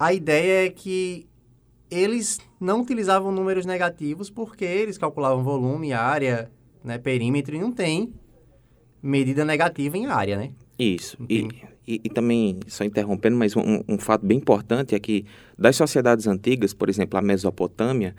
a 0.00 0.14
ideia 0.14 0.66
é 0.66 0.70
que 0.70 1.28
eles 1.90 2.40
não 2.58 2.80
utilizavam 2.80 3.30
números 3.30 3.66
negativos 3.66 4.30
porque 4.30 4.64
eles 4.64 4.96
calculavam 4.96 5.44
volume, 5.44 5.92
área 5.92 6.50
né, 6.82 6.96
perímetro, 6.96 7.54
e 7.54 7.58
não 7.58 7.70
tem 7.70 8.10
medida 9.02 9.44
negativa 9.44 9.98
em 9.98 10.06
área, 10.06 10.38
né? 10.38 10.52
Isso. 10.78 11.18
E, 11.28 11.46
e, 11.86 12.00
e, 12.02 12.08
também, 12.08 12.58
só 12.66 12.82
interrompendo, 12.82 13.36
mas 13.36 13.54
um, 13.54 13.82
um, 13.86 13.98
fato 13.98 14.24
bem 14.24 14.38
importante 14.38 14.94
é 14.94 14.98
que 14.98 15.26
das 15.58 15.76
sociedades 15.76 16.26
antigas, 16.26 16.72
por 16.72 16.88
exemplo, 16.88 17.18
a 17.18 17.22
Mesopotâmia, 17.22 18.16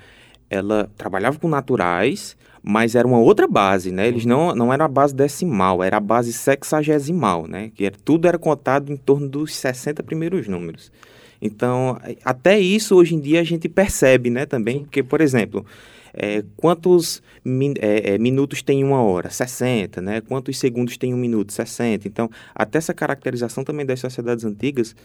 ela 0.52 0.88
trabalhava 0.96 1.40
com 1.40 1.48
naturais, 1.48 2.38
mas 2.62 2.94
era 2.94 3.08
uma 3.08 3.18
outra 3.18 3.48
base, 3.48 3.92
né? 3.92 4.08
Eles 4.08 4.26
não, 4.26 4.54
não 4.54 4.72
era 4.72 4.86
a 4.86 4.88
base 4.88 5.16
decimal, 5.16 5.82
era 5.82 5.98
a 5.98 6.02
base 6.02 6.32
sexagesimal, 6.32 7.48
né? 7.48 7.72
Que 7.74 7.86
era, 7.86 7.96
tudo 8.06 8.28
era 8.28 8.38
contado 8.38 8.92
em 8.92 8.98
torno 8.98 9.28
dos 9.28 9.56
60 9.56 10.04
primeiros 10.04 10.48
números. 10.48 10.92
Então, 11.42 12.00
até 12.24 12.60
isso 12.60 12.96
hoje 12.96 13.16
em 13.16 13.20
dia 13.20 13.42
a 13.42 13.44
gente 13.44 13.68
percebe, 13.68 14.30
né, 14.30 14.46
também, 14.46 14.82
porque, 14.82 15.02
por 15.02 15.22
exemplo, 15.22 15.66
é, 16.14 16.44
quantos 16.58 17.22
min, 17.44 17.74
é, 17.80 18.14
é, 18.14 18.18
minutos 18.18 18.62
tem 18.62 18.84
uma 18.84 19.02
hora? 19.02 19.30
60, 19.30 20.02
né? 20.02 20.22
Quantos 20.22 20.58
segundos 20.58 20.98
tem 20.98 21.14
um 21.14 21.18
minuto? 21.18 21.54
60. 21.54 22.08
Então, 22.08 22.30
até 22.54 22.78
essa 22.78 22.94
caracterização 22.94 23.64
também 23.64 23.86
das 23.86 24.00
sociedades 24.00 24.44
antigas 24.44 24.96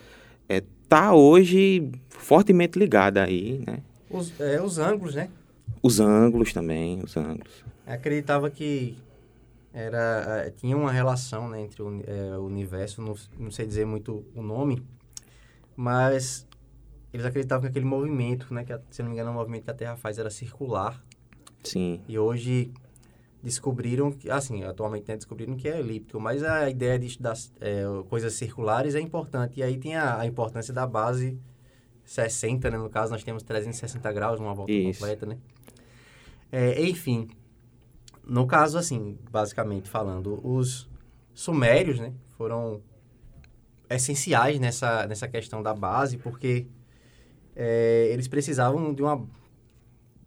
está 0.49 1.07
é, 1.07 1.13
hoje 1.13 1.91
fortemente 2.09 2.79
ligada 2.79 3.23
aí, 3.23 3.63
né? 3.67 3.79
Os, 4.11 4.39
é, 4.41 4.61
os 4.61 4.79
ângulos, 4.79 5.15
né? 5.15 5.29
Os 5.83 6.01
ângulos 6.01 6.53
também, 6.53 7.01
os 7.03 7.17
ângulos. 7.17 7.65
Acreditava 7.87 8.51
que 8.51 8.97
era 9.73 10.53
tinha 10.57 10.77
uma 10.77 10.91
relação 10.91 11.51
né, 11.51 11.61
entre 11.61 11.83
o, 11.83 12.03
é, 12.07 12.39
universo, 12.39 13.03
não, 13.03 13.15
não 13.39 13.51
sei 13.51 13.67
dizer 13.67 13.85
muito 13.85 14.25
o 14.35 14.43
nome, 14.43 14.83
mas 15.77 16.47
eles 17.13 17.25
acreditavam 17.25 17.63
que 17.63 17.69
aquele 17.69 17.85
movimento, 17.85 18.53
né, 18.53 18.65
que 18.65 18.79
se 18.91 19.03
não 19.03 19.11
me 19.11 19.15
engano 19.15 19.31
o 19.31 19.35
movimento 19.35 19.65
que 19.65 19.71
a 19.71 19.75
Terra 19.75 19.97
faz 19.97 20.19
era 20.19 20.31
circular. 20.31 21.03
Sim. 21.63 22.01
E 22.09 22.19
hoje 22.19 22.73
descobriram 23.43 24.11
que, 24.11 24.31
assim, 24.31 24.65
atualmente 24.65 25.09
né, 25.09 25.17
descobriram 25.17 25.57
que 25.57 25.69
é 25.69 25.79
elíptico, 25.79 26.19
mas 26.19 26.43
a 26.43 26.69
ideia 26.69 26.99
de 26.99 27.07
estudar 27.07 27.35
é, 27.61 27.85
coisas 28.09 28.35
circulares 28.35 28.95
é 28.95 29.01
importante. 29.01 29.61
E 29.61 29.63
aí 29.63 29.79
tem 29.79 29.95
a, 29.95 30.19
a, 30.19 30.27
importância 30.27 30.75
da 30.75 30.87
base 30.87 31.39
60, 32.05 32.71
né, 32.71 32.79
no 32.79 32.91
caso 32.91 33.13
nós 33.13 33.23
temos 33.23 33.43
360 33.43 34.13
graus, 34.13 34.41
uma 34.41 34.55
volta 34.55 34.73
Isso. 34.73 34.99
completa, 35.01 35.27
né? 35.27 35.39
É, 36.51 36.83
enfim, 36.83 37.29
no 38.25 38.47
caso, 38.47 38.79
assim, 38.79 39.19
basicamente 39.31 39.89
falando, 39.89 40.41
os 40.45 40.89
sumérios, 41.33 42.01
né, 42.01 42.13
foram 42.37 42.83
essenciais 43.89 44.59
nessa, 44.59 45.07
nessa 45.07 45.29
questão 45.29 45.63
da 45.63 45.75
base, 45.75 46.19
porque 46.19 46.67
é, 47.55 48.09
eles 48.13 48.29
precisavam 48.29 48.93
de 48.93 49.03
uma 49.03 49.27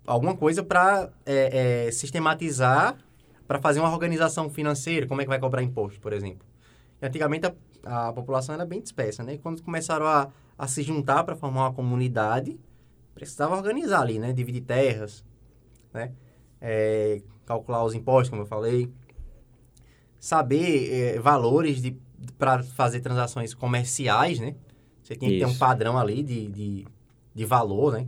alguma 0.05 0.35
coisa 0.35 0.63
para 0.63 1.11
é, 1.25 1.85
é, 1.87 1.91
sistematizar, 1.91 2.97
para 3.47 3.59
fazer 3.59 3.79
uma 3.79 3.91
organização 3.91 4.49
financeira, 4.49 5.05
como 5.07 5.21
é 5.21 5.23
que 5.23 5.29
vai 5.29 5.39
cobrar 5.39 5.61
imposto, 5.61 5.99
por 5.99 6.13
exemplo. 6.13 6.47
E 6.99 7.05
antigamente 7.05 7.45
a, 7.85 8.07
a 8.07 8.13
população 8.13 8.55
era 8.55 8.65
bem 8.65 8.81
dispersa, 8.81 9.23
né? 9.23 9.37
Quando 9.37 9.61
começaram 9.61 10.07
a, 10.07 10.29
a 10.57 10.67
se 10.67 10.81
juntar 10.81 11.23
para 11.23 11.35
formar 11.35 11.61
uma 11.61 11.73
comunidade, 11.73 12.59
precisava 13.13 13.55
organizar 13.55 14.01
ali, 14.01 14.17
né? 14.17 14.33
Dividir 14.33 14.61
terras, 14.61 15.23
né? 15.93 16.11
É, 16.59 17.21
calcular 17.45 17.83
os 17.83 17.93
impostos, 17.93 18.29
como 18.29 18.41
eu 18.41 18.47
falei. 18.47 18.91
Saber 20.19 20.91
é, 20.91 21.19
valores 21.19 21.81
de 21.81 21.97
para 22.37 22.63
fazer 22.63 22.99
transações 23.01 23.53
comerciais, 23.53 24.39
né? 24.39 24.55
Você 25.03 25.15
tinha 25.15 25.31
que 25.31 25.39
ter 25.39 25.45
um 25.45 25.57
padrão 25.57 25.97
ali 25.97 26.21
de, 26.21 26.47
de, 26.47 26.87
de 27.33 27.45
valor, 27.45 27.93
né? 27.93 28.07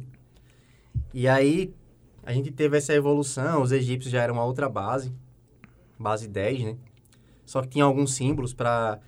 E 1.14 1.28
aí 1.28 1.74
a 2.24 2.32
gente 2.32 2.52
teve 2.52 2.78
essa 2.78 2.94
evolução, 2.94 3.62
os 3.62 3.72
egípcios 3.72 4.12
já 4.12 4.22
eram 4.22 4.36
uma 4.36 4.46
outra 4.46 4.70
base, 4.70 5.14
base 5.98 6.28
10, 6.28 6.64
né? 6.64 6.78
Só 7.46 7.62
que 7.62 7.70
tinha 7.70 7.84
alguns 7.84 8.14
símbolos 8.14 8.54
para 8.54 9.00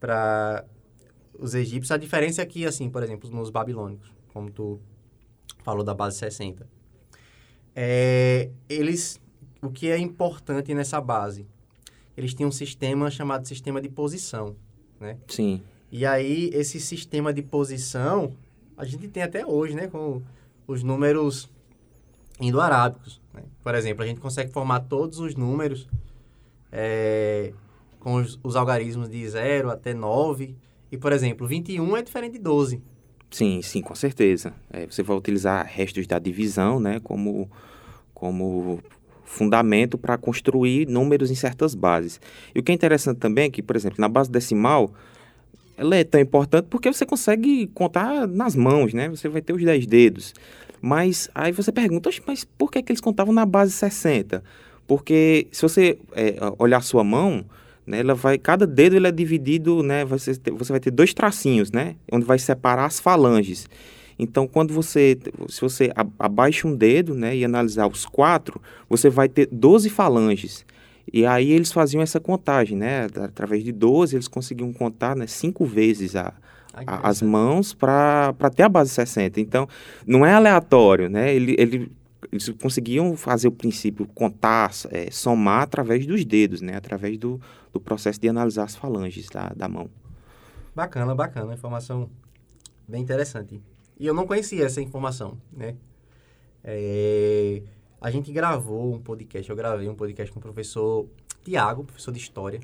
para 0.00 0.64
os 1.38 1.54
egípcios. 1.54 1.90
A 1.90 1.98
diferença 1.98 2.40
é 2.40 2.46
que, 2.46 2.64
assim, 2.64 2.88
por 2.88 3.02
exemplo, 3.02 3.30
nos 3.30 3.50
babilônicos, 3.50 4.10
como 4.32 4.50
tu 4.50 4.80
falou 5.62 5.84
da 5.84 5.94
base 5.94 6.16
60, 6.18 6.66
é, 7.76 8.50
eles, 8.68 9.20
o 9.60 9.70
que 9.70 9.90
é 9.90 9.98
importante 9.98 10.74
nessa 10.74 11.00
base? 11.00 11.46
Eles 12.16 12.34
tinham 12.34 12.48
um 12.48 12.52
sistema 12.52 13.10
chamado 13.10 13.46
sistema 13.46 13.80
de 13.80 13.88
posição, 13.88 14.56
né? 14.98 15.16
Sim. 15.26 15.62
E 15.90 16.06
aí, 16.06 16.50
esse 16.52 16.80
sistema 16.80 17.32
de 17.32 17.42
posição, 17.42 18.32
a 18.76 18.84
gente 18.84 19.08
tem 19.08 19.22
até 19.22 19.44
hoje, 19.44 19.74
né? 19.74 19.88
Com 19.88 20.22
os 20.66 20.82
números 20.82 21.50
indo-arábicos. 22.40 23.20
Né? 23.34 23.42
Por 23.62 23.74
exemplo, 23.74 24.02
a 24.02 24.06
gente 24.06 24.20
consegue 24.20 24.52
formar 24.52 24.80
todos 24.80 25.18
os 25.18 25.34
números 25.34 25.88
é, 26.72 27.52
com 27.98 28.14
os, 28.14 28.38
os, 28.42 28.56
algarismos 28.56 29.08
de 29.08 29.28
0 29.28 29.70
até 29.70 29.92
9. 29.92 30.56
E, 30.90 30.96
por 30.96 31.12
exemplo, 31.12 31.46
21 31.46 31.96
é 31.96 32.02
diferente 32.02 32.32
de 32.32 32.38
12. 32.38 32.82
Sim, 33.30 33.62
sim, 33.62 33.80
com 33.80 33.94
certeza. 33.94 34.52
É, 34.70 34.86
você 34.86 35.02
vai 35.02 35.16
utilizar 35.16 35.64
restos 35.66 36.06
da 36.06 36.18
divisão, 36.18 36.80
né? 36.80 36.98
Como, 37.00 37.50
como 38.12 38.80
fundamento 39.30 39.96
para 39.96 40.18
construir 40.18 40.88
números 40.88 41.30
em 41.30 41.34
certas 41.34 41.74
bases. 41.74 42.20
E 42.54 42.58
o 42.58 42.62
que 42.62 42.72
é 42.72 42.74
interessante 42.74 43.18
também 43.18 43.44
é 43.44 43.50
que, 43.50 43.62
por 43.62 43.76
exemplo, 43.76 43.96
na 44.00 44.08
base 44.08 44.30
decimal, 44.30 44.92
ela 45.76 45.96
é 45.96 46.02
tão 46.02 46.20
importante 46.20 46.66
porque 46.68 46.92
você 46.92 47.06
consegue 47.06 47.68
contar 47.68 48.26
nas 48.26 48.56
mãos, 48.56 48.92
né? 48.92 49.08
Você 49.08 49.28
vai 49.28 49.40
ter 49.40 49.52
os 49.52 49.64
10 49.64 49.86
dedos. 49.86 50.34
Mas 50.82 51.30
aí 51.34 51.52
você 51.52 51.70
pergunta, 51.70 52.10
mas 52.26 52.44
por 52.44 52.70
que, 52.70 52.82
que 52.82 52.90
eles 52.90 53.00
contavam 53.00 53.32
na 53.32 53.46
base 53.46 53.72
60? 53.72 54.42
Porque 54.86 55.46
se 55.52 55.62
você 55.62 55.96
é, 56.12 56.34
olhar 56.58 56.78
a 56.78 56.82
sua 56.82 57.04
mão, 57.04 57.44
né, 57.86 58.00
ela 58.00 58.14
vai, 58.14 58.36
cada 58.36 58.66
dedo 58.66 58.96
ele 58.96 59.06
é 59.06 59.12
dividido, 59.12 59.82
né? 59.82 60.04
Você, 60.06 60.32
você 60.52 60.72
vai 60.72 60.80
ter 60.80 60.90
dois 60.90 61.14
tracinhos, 61.14 61.70
né? 61.70 61.94
Onde 62.10 62.26
vai 62.26 62.38
separar 62.38 62.86
as 62.86 62.98
falanges. 62.98 63.68
Então, 64.22 64.46
quando 64.46 64.74
você, 64.74 65.18
se 65.48 65.60
você 65.60 65.90
abaixa 66.18 66.68
um 66.68 66.76
dedo, 66.76 67.14
né, 67.14 67.34
e 67.34 67.44
analisar 67.44 67.86
os 67.86 68.04
quatro, 68.04 68.60
você 68.88 69.08
vai 69.08 69.28
ter 69.28 69.48
12 69.50 69.88
falanges. 69.88 70.66
E 71.10 71.24
aí 71.24 71.50
eles 71.50 71.72
faziam 71.72 72.02
essa 72.02 72.20
contagem, 72.20 72.76
né? 72.76 73.06
Através 73.16 73.64
de 73.64 73.72
12, 73.72 74.14
eles 74.14 74.28
conseguiam 74.28 74.72
contar 74.72 75.16
né, 75.16 75.26
cinco 75.26 75.64
vezes 75.64 76.14
a, 76.14 76.34
a 76.74 77.08
as 77.08 77.22
mãos 77.22 77.72
para 77.72 78.34
ter 78.54 78.62
a 78.64 78.68
base 78.68 78.90
60. 78.90 79.40
Então, 79.40 79.66
não 80.06 80.24
é 80.24 80.34
aleatório, 80.34 81.08
né? 81.08 81.34
Ele, 81.34 81.56
ele, 81.58 81.92
eles 82.30 82.50
conseguiam 82.60 83.16
fazer 83.16 83.48
o 83.48 83.52
princípio, 83.52 84.06
contar, 84.14 84.70
é, 84.90 85.10
somar 85.10 85.62
através 85.62 86.06
dos 86.06 86.24
dedos, 86.24 86.60
né? 86.60 86.76
Através 86.76 87.18
do, 87.18 87.40
do 87.72 87.80
processo 87.80 88.20
de 88.20 88.28
analisar 88.28 88.64
as 88.64 88.76
falanges 88.76 89.28
da, 89.30 89.50
da 89.56 89.66
mão. 89.66 89.88
Bacana, 90.76 91.14
bacana. 91.14 91.54
Informação 91.54 92.08
bem 92.86 93.02
interessante. 93.02 93.60
E 94.00 94.06
eu 94.06 94.14
não 94.14 94.26
conhecia 94.26 94.64
essa 94.64 94.80
informação, 94.80 95.36
né? 95.52 95.76
É, 96.64 97.62
a 98.00 98.10
gente 98.10 98.32
gravou 98.32 98.94
um 98.94 98.98
podcast, 98.98 99.50
eu 99.50 99.54
gravei 99.54 99.90
um 99.90 99.94
podcast 99.94 100.32
com 100.32 100.38
o 100.38 100.42
professor 100.42 101.06
Tiago, 101.44 101.84
professor 101.84 102.10
de 102.10 102.18
História. 102.18 102.60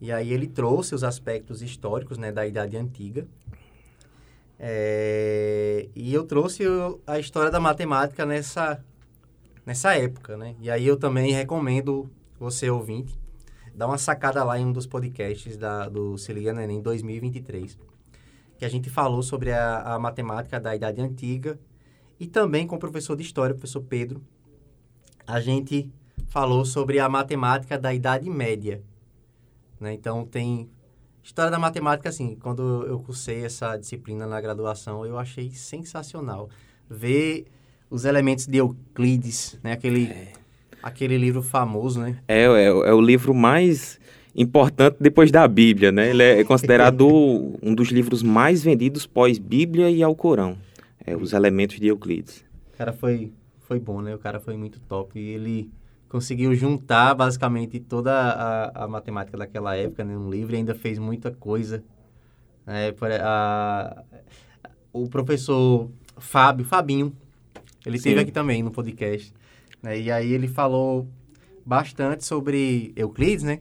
E 0.00 0.10
aí 0.10 0.32
ele 0.32 0.46
trouxe 0.46 0.94
os 0.94 1.04
aspectos 1.04 1.60
históricos, 1.60 2.16
né, 2.16 2.32
da 2.32 2.46
Idade 2.46 2.74
Antiga. 2.78 3.28
É, 4.58 5.90
e 5.94 6.14
eu 6.14 6.24
trouxe 6.24 6.62
a 7.06 7.18
história 7.18 7.50
da 7.50 7.60
matemática 7.60 8.24
nessa, 8.24 8.82
nessa 9.66 9.94
época, 9.94 10.38
né? 10.38 10.56
E 10.58 10.70
aí 10.70 10.86
eu 10.86 10.96
também 10.96 11.32
recomendo 11.32 12.10
você, 12.38 12.70
ouvinte, 12.70 13.20
dar 13.74 13.86
uma 13.86 13.98
sacada 13.98 14.42
lá 14.42 14.58
em 14.58 14.64
um 14.64 14.72
dos 14.72 14.86
podcasts 14.86 15.58
da, 15.58 15.86
do 15.86 16.16
Se 16.16 16.32
Liga 16.32 16.54
no 16.54 16.62
Enem 16.62 16.80
2023 16.80 17.89
que 18.60 18.64
a 18.66 18.68
gente 18.68 18.90
falou 18.90 19.22
sobre 19.22 19.52
a, 19.52 19.94
a 19.94 19.98
matemática 19.98 20.60
da 20.60 20.76
Idade 20.76 21.00
Antiga 21.00 21.58
e 22.20 22.26
também 22.26 22.66
com 22.66 22.76
o 22.76 22.78
professor 22.78 23.16
de 23.16 23.22
História, 23.22 23.54
o 23.54 23.56
professor 23.56 23.80
Pedro, 23.80 24.20
a 25.26 25.40
gente 25.40 25.90
falou 26.28 26.66
sobre 26.66 26.98
a 26.98 27.08
matemática 27.08 27.78
da 27.78 27.94
Idade 27.94 28.28
Média. 28.28 28.82
Né? 29.80 29.94
Então, 29.94 30.26
tem 30.26 30.68
História 31.22 31.50
da 31.50 31.58
Matemática, 31.58 32.10
assim, 32.10 32.36
quando 32.38 32.84
eu 32.86 33.00
cursei 33.00 33.46
essa 33.46 33.78
disciplina 33.78 34.26
na 34.26 34.38
graduação, 34.42 35.06
eu 35.06 35.18
achei 35.18 35.50
sensacional. 35.52 36.50
Ver 36.86 37.46
os 37.88 38.04
elementos 38.04 38.46
de 38.46 38.58
Euclides, 38.58 39.58
né? 39.62 39.72
Aquele, 39.72 40.04
é. 40.04 40.32
aquele 40.82 41.16
livro 41.16 41.42
famoso, 41.42 41.98
né? 41.98 42.18
É, 42.28 42.42
é, 42.42 42.66
é 42.66 42.92
o 42.92 43.00
livro 43.00 43.32
mais 43.32 43.98
importante 44.34 44.96
depois 45.00 45.30
da 45.30 45.46
Bíblia, 45.46 45.90
né? 45.90 46.10
Ele 46.10 46.22
é 46.22 46.44
considerado 46.44 47.06
um 47.62 47.74
dos 47.74 47.88
livros 47.88 48.22
mais 48.22 48.62
vendidos 48.62 49.06
pós-Bíblia 49.06 49.90
e 49.90 50.02
Alcorão. 50.02 50.56
É, 51.04 51.16
os 51.16 51.32
elementos 51.32 51.78
de 51.80 51.86
Euclides. 51.86 52.44
O 52.74 52.76
cara 52.76 52.92
foi, 52.92 53.32
foi 53.60 53.80
bom, 53.80 54.00
né? 54.00 54.14
O 54.14 54.18
cara 54.18 54.38
foi 54.38 54.56
muito 54.56 54.78
top. 54.80 55.18
E 55.18 55.30
ele 55.30 55.70
conseguiu 56.08 56.54
juntar 56.54 57.14
basicamente 57.14 57.78
toda 57.78 58.12
a, 58.12 58.84
a 58.84 58.88
matemática 58.88 59.38
daquela 59.38 59.76
época 59.76 60.04
né, 60.04 60.14
num 60.14 60.28
livro 60.28 60.54
e 60.54 60.58
ainda 60.58 60.74
fez 60.74 60.98
muita 60.98 61.30
coisa. 61.30 61.82
É, 62.66 62.94
a, 63.22 64.02
o 64.92 65.08
professor 65.08 65.90
Fábio, 66.18 66.64
Fabinho, 66.66 67.12
ele 67.86 67.96
esteve 67.96 68.20
aqui 68.20 68.32
também 68.32 68.62
no 68.62 68.70
podcast. 68.70 69.32
Né, 69.82 70.00
e 70.00 70.10
aí 70.10 70.32
ele 70.32 70.48
falou 70.48 71.08
bastante 71.64 72.24
sobre 72.24 72.92
Euclides, 72.96 73.44
né? 73.44 73.60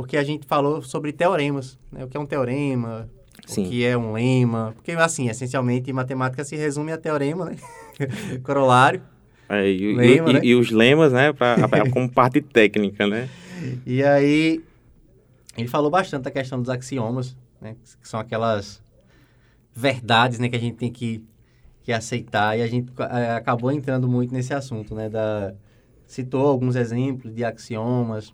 Porque 0.00 0.16
a 0.16 0.24
gente 0.24 0.46
falou 0.46 0.82
sobre 0.82 1.12
teoremas, 1.12 1.78
né? 1.92 2.04
O 2.04 2.08
que 2.08 2.16
é 2.16 2.20
um 2.20 2.26
teorema, 2.26 3.08
Sim. 3.46 3.64
o 3.66 3.68
que 3.68 3.84
é 3.84 3.96
um 3.96 4.12
lema. 4.12 4.72
Porque, 4.74 4.92
assim, 4.92 5.28
essencialmente, 5.28 5.92
matemática 5.92 6.42
se 6.44 6.56
resume 6.56 6.92
a 6.92 6.98
teorema, 6.98 7.46
né? 7.46 7.56
Corolário. 8.42 9.02
É, 9.48 9.68
e, 9.68 9.94
Lema, 9.94 10.30
e- 10.30 10.32
né? 10.34 10.40
e 10.44 10.54
os 10.54 10.70
lemas, 10.70 11.12
né, 11.12 11.32
pra, 11.32 11.56
como 11.92 12.08
parte 12.08 12.40
técnica, 12.40 13.06
né? 13.06 13.28
E 13.84 14.02
aí, 14.02 14.62
ele 15.56 15.68
falou 15.68 15.90
bastante 15.90 16.22
da 16.22 16.30
questão 16.30 16.60
dos 16.60 16.70
axiomas, 16.70 17.36
né? 17.60 17.74
Que 18.00 18.08
são 18.08 18.20
aquelas 18.20 18.80
verdades, 19.74 20.38
né? 20.38 20.48
Que 20.48 20.56
a 20.56 20.60
gente 20.60 20.76
tem 20.76 20.90
que, 20.90 21.24
que 21.82 21.92
aceitar. 21.92 22.58
E 22.58 22.62
a 22.62 22.66
gente 22.66 22.92
eh, 22.98 23.30
acabou 23.32 23.70
entrando 23.72 24.08
muito 24.08 24.32
nesse 24.32 24.54
assunto, 24.54 24.94
né? 24.94 25.08
Da, 25.08 25.52
citou 26.06 26.46
alguns 26.46 26.76
exemplos 26.76 27.34
de 27.34 27.44
axiomas, 27.44 28.32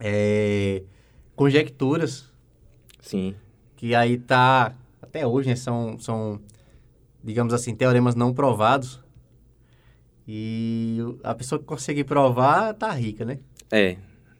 eh, 0.00 0.82
conjecturas, 1.36 2.32
Sim, 3.00 3.34
que 3.76 3.94
aí 3.94 4.18
tá... 4.18 4.74
Até 5.00 5.26
hoje, 5.26 5.48
né? 5.48 5.56
São, 5.56 5.98
são, 5.98 6.40
digamos 7.22 7.52
assim, 7.52 7.74
teoremas 7.74 8.14
não 8.14 8.32
provados. 8.32 9.00
E 10.26 10.98
a 11.24 11.34
pessoa 11.34 11.58
que 11.58 11.64
conseguir 11.64 12.04
provar 12.04 12.74
tá 12.74 12.90
rica, 12.92 13.24
né? 13.24 13.38
é. 13.70 13.96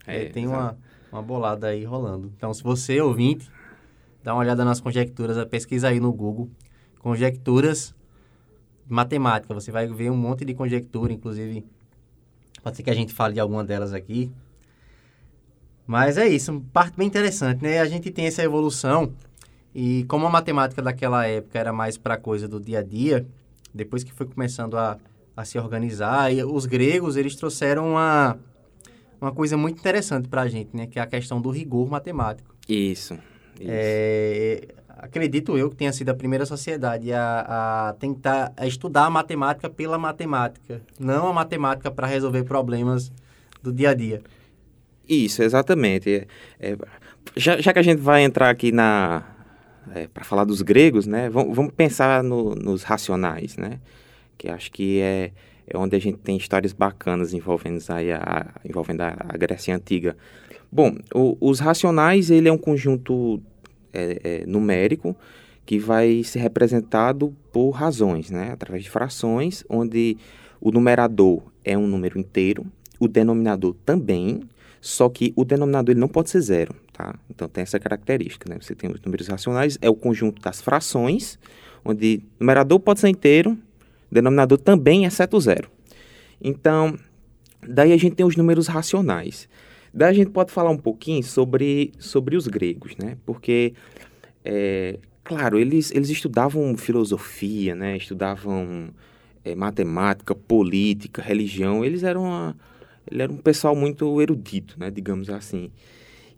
É, 0.06 0.24
é 0.24 0.28
tem 0.28 0.44
exato. 0.44 0.58
uma, 0.58 0.78
uma 1.12 1.22
bolada 1.22 1.68
aí 1.68 1.84
rolando. 1.84 2.32
Então, 2.36 2.52
se 2.54 2.62
você, 2.62 3.00
ouvinte, 3.00 3.50
dá 4.22 4.34
uma 4.34 4.40
olhada 4.40 4.64
nas 4.64 4.80
conjecturas, 4.80 5.42
pesquisa 5.46 5.88
aí 5.88 6.00
no 6.00 6.12
Google. 6.12 6.50
Conjecturas 6.98 7.94
matemática. 8.90 9.54
Você 9.54 9.70
vai 9.70 9.86
ver 9.86 10.10
um 10.10 10.16
monte 10.16 10.44
de 10.44 10.54
conjectura, 10.54 11.12
inclusive. 11.12 11.64
Pode 12.62 12.76
ser 12.76 12.82
que 12.82 12.90
a 12.90 12.94
gente 12.94 13.12
fale 13.12 13.34
de 13.34 13.40
alguma 13.40 13.64
delas 13.64 13.94
aqui. 13.94 14.30
Mas 15.90 16.16
é 16.16 16.28
isso, 16.28 16.62
parte 16.72 16.96
bem 16.96 17.08
interessante, 17.08 17.64
né? 17.64 17.80
A 17.80 17.84
gente 17.84 18.12
tem 18.12 18.24
essa 18.24 18.44
evolução 18.44 19.12
e 19.74 20.04
como 20.04 20.24
a 20.24 20.30
matemática 20.30 20.80
daquela 20.80 21.26
época 21.26 21.58
era 21.58 21.72
mais 21.72 21.98
para 21.98 22.16
coisa 22.16 22.46
do 22.46 22.60
dia 22.60 22.78
a 22.78 22.82
dia, 22.84 23.26
depois 23.74 24.04
que 24.04 24.12
foi 24.12 24.24
começando 24.24 24.78
a, 24.78 24.98
a 25.36 25.44
se 25.44 25.58
organizar, 25.58 26.32
e 26.32 26.44
os 26.44 26.64
gregos, 26.64 27.16
eles 27.16 27.34
trouxeram 27.34 27.90
uma, 27.94 28.38
uma 29.20 29.32
coisa 29.32 29.56
muito 29.56 29.80
interessante 29.80 30.28
para 30.28 30.42
a 30.42 30.48
gente, 30.48 30.76
né? 30.76 30.86
Que 30.86 31.00
é 31.00 31.02
a 31.02 31.08
questão 31.08 31.40
do 31.40 31.50
rigor 31.50 31.90
matemático. 31.90 32.54
Isso. 32.68 33.14
isso. 33.58 33.66
É, 33.66 34.68
acredito 34.90 35.58
eu 35.58 35.68
que 35.70 35.74
tenha 35.74 35.92
sido 35.92 36.10
a 36.10 36.14
primeira 36.14 36.46
sociedade 36.46 37.12
a, 37.12 37.88
a 37.88 37.92
tentar 37.94 38.52
a 38.56 38.64
estudar 38.64 39.06
a 39.06 39.10
matemática 39.10 39.68
pela 39.68 39.98
matemática, 39.98 40.82
não 41.00 41.26
a 41.26 41.32
matemática 41.32 41.90
para 41.90 42.06
resolver 42.06 42.44
problemas 42.44 43.10
do 43.60 43.72
dia 43.72 43.90
a 43.90 43.94
dia. 43.94 44.22
Isso, 45.10 45.42
exatamente. 45.42 46.08
É, 46.08 46.26
é, 46.60 46.76
já, 47.36 47.60
já 47.60 47.72
que 47.72 47.78
a 47.80 47.82
gente 47.82 48.00
vai 48.00 48.22
entrar 48.22 48.48
aqui 48.48 48.70
na 48.70 49.24
para 50.14 50.22
falar 50.22 50.44
dos 50.44 50.62
gregos, 50.62 51.04
né? 51.06 51.28
Vamos, 51.28 51.56
vamos 51.56 51.72
pensar 51.72 52.22
no- 52.22 52.54
nos 52.54 52.84
racionais, 52.84 53.56
né? 53.56 53.80
Que 54.38 54.48
acho 54.48 54.70
que 54.70 55.00
é, 55.00 55.32
é 55.66 55.76
onde 55.76 55.96
a 55.96 55.98
gente 55.98 56.18
tem 56.18 56.36
histórias 56.36 56.72
bacanas 56.72 57.32
envolvendo 57.34 57.82
aí 57.88 58.12
a, 58.12 58.46
envolvendo 58.64 59.00
a, 59.00 59.16
a 59.28 59.36
Grécia 59.36 59.74
antiga. 59.74 60.16
Bom, 60.70 60.96
o- 61.12 61.36
os 61.40 61.58
racionais 61.58 62.30
ele 62.30 62.48
é 62.48 62.52
um 62.52 62.58
conjunto 62.58 63.42
é, 63.92 64.20
é, 64.22 64.46
numérico 64.46 65.16
que 65.66 65.76
vai 65.78 66.22
ser 66.22 66.38
representado 66.40 67.34
por 67.52 67.70
razões, 67.70 68.30
né? 68.30 68.52
Através 68.52 68.84
de 68.84 68.90
frações, 68.90 69.64
onde 69.68 70.16
o 70.60 70.70
numerador 70.70 71.42
é 71.64 71.76
um 71.76 71.86
número 71.88 72.16
inteiro, 72.18 72.64
o 73.00 73.08
denominador 73.08 73.74
também, 73.84 74.42
só 74.80 75.08
que 75.08 75.32
o 75.36 75.44
denominador 75.44 75.92
ele 75.92 76.00
não 76.00 76.08
pode 76.08 76.30
ser 76.30 76.40
zero, 76.40 76.74
tá? 76.92 77.14
Então 77.28 77.48
tem 77.48 77.62
essa 77.62 77.78
característica, 77.78 78.48
né? 78.48 78.58
Você 78.60 78.74
tem 78.74 78.90
os 78.90 79.00
números 79.02 79.28
racionais, 79.28 79.78
é 79.82 79.90
o 79.90 79.94
conjunto 79.94 80.40
das 80.40 80.60
frações, 80.60 81.38
onde 81.84 82.22
numerador 82.38 82.80
pode 82.80 83.00
ser 83.00 83.08
inteiro, 83.08 83.58
denominador 84.10 84.58
também, 84.58 85.04
exceto 85.04 85.38
zero. 85.40 85.70
Então, 86.40 86.98
daí 87.66 87.92
a 87.92 87.96
gente 87.96 88.14
tem 88.16 88.24
os 88.24 88.36
números 88.36 88.66
racionais. 88.66 89.48
Daí 89.92 90.08
a 90.08 90.12
gente 90.12 90.30
pode 90.30 90.52
falar 90.52 90.70
um 90.70 90.78
pouquinho 90.78 91.22
sobre, 91.22 91.92
sobre 91.98 92.36
os 92.36 92.46
gregos, 92.46 92.96
né? 92.96 93.16
Porque, 93.26 93.74
é, 94.44 94.98
claro, 95.22 95.58
eles, 95.58 95.90
eles 95.90 96.08
estudavam 96.08 96.76
filosofia, 96.76 97.74
né? 97.74 97.96
Estudavam 97.96 98.88
é, 99.44 99.54
matemática, 99.54 100.34
política, 100.34 101.20
religião. 101.20 101.84
Eles 101.84 102.02
eram, 102.02 102.22
uma, 102.22 102.56
ele 103.10 103.22
era 103.22 103.32
um 103.32 103.36
pessoal 103.36 103.74
muito 103.74 104.20
erudito, 104.20 104.76
né? 104.78 104.90
Digamos 104.90 105.28
assim. 105.30 105.70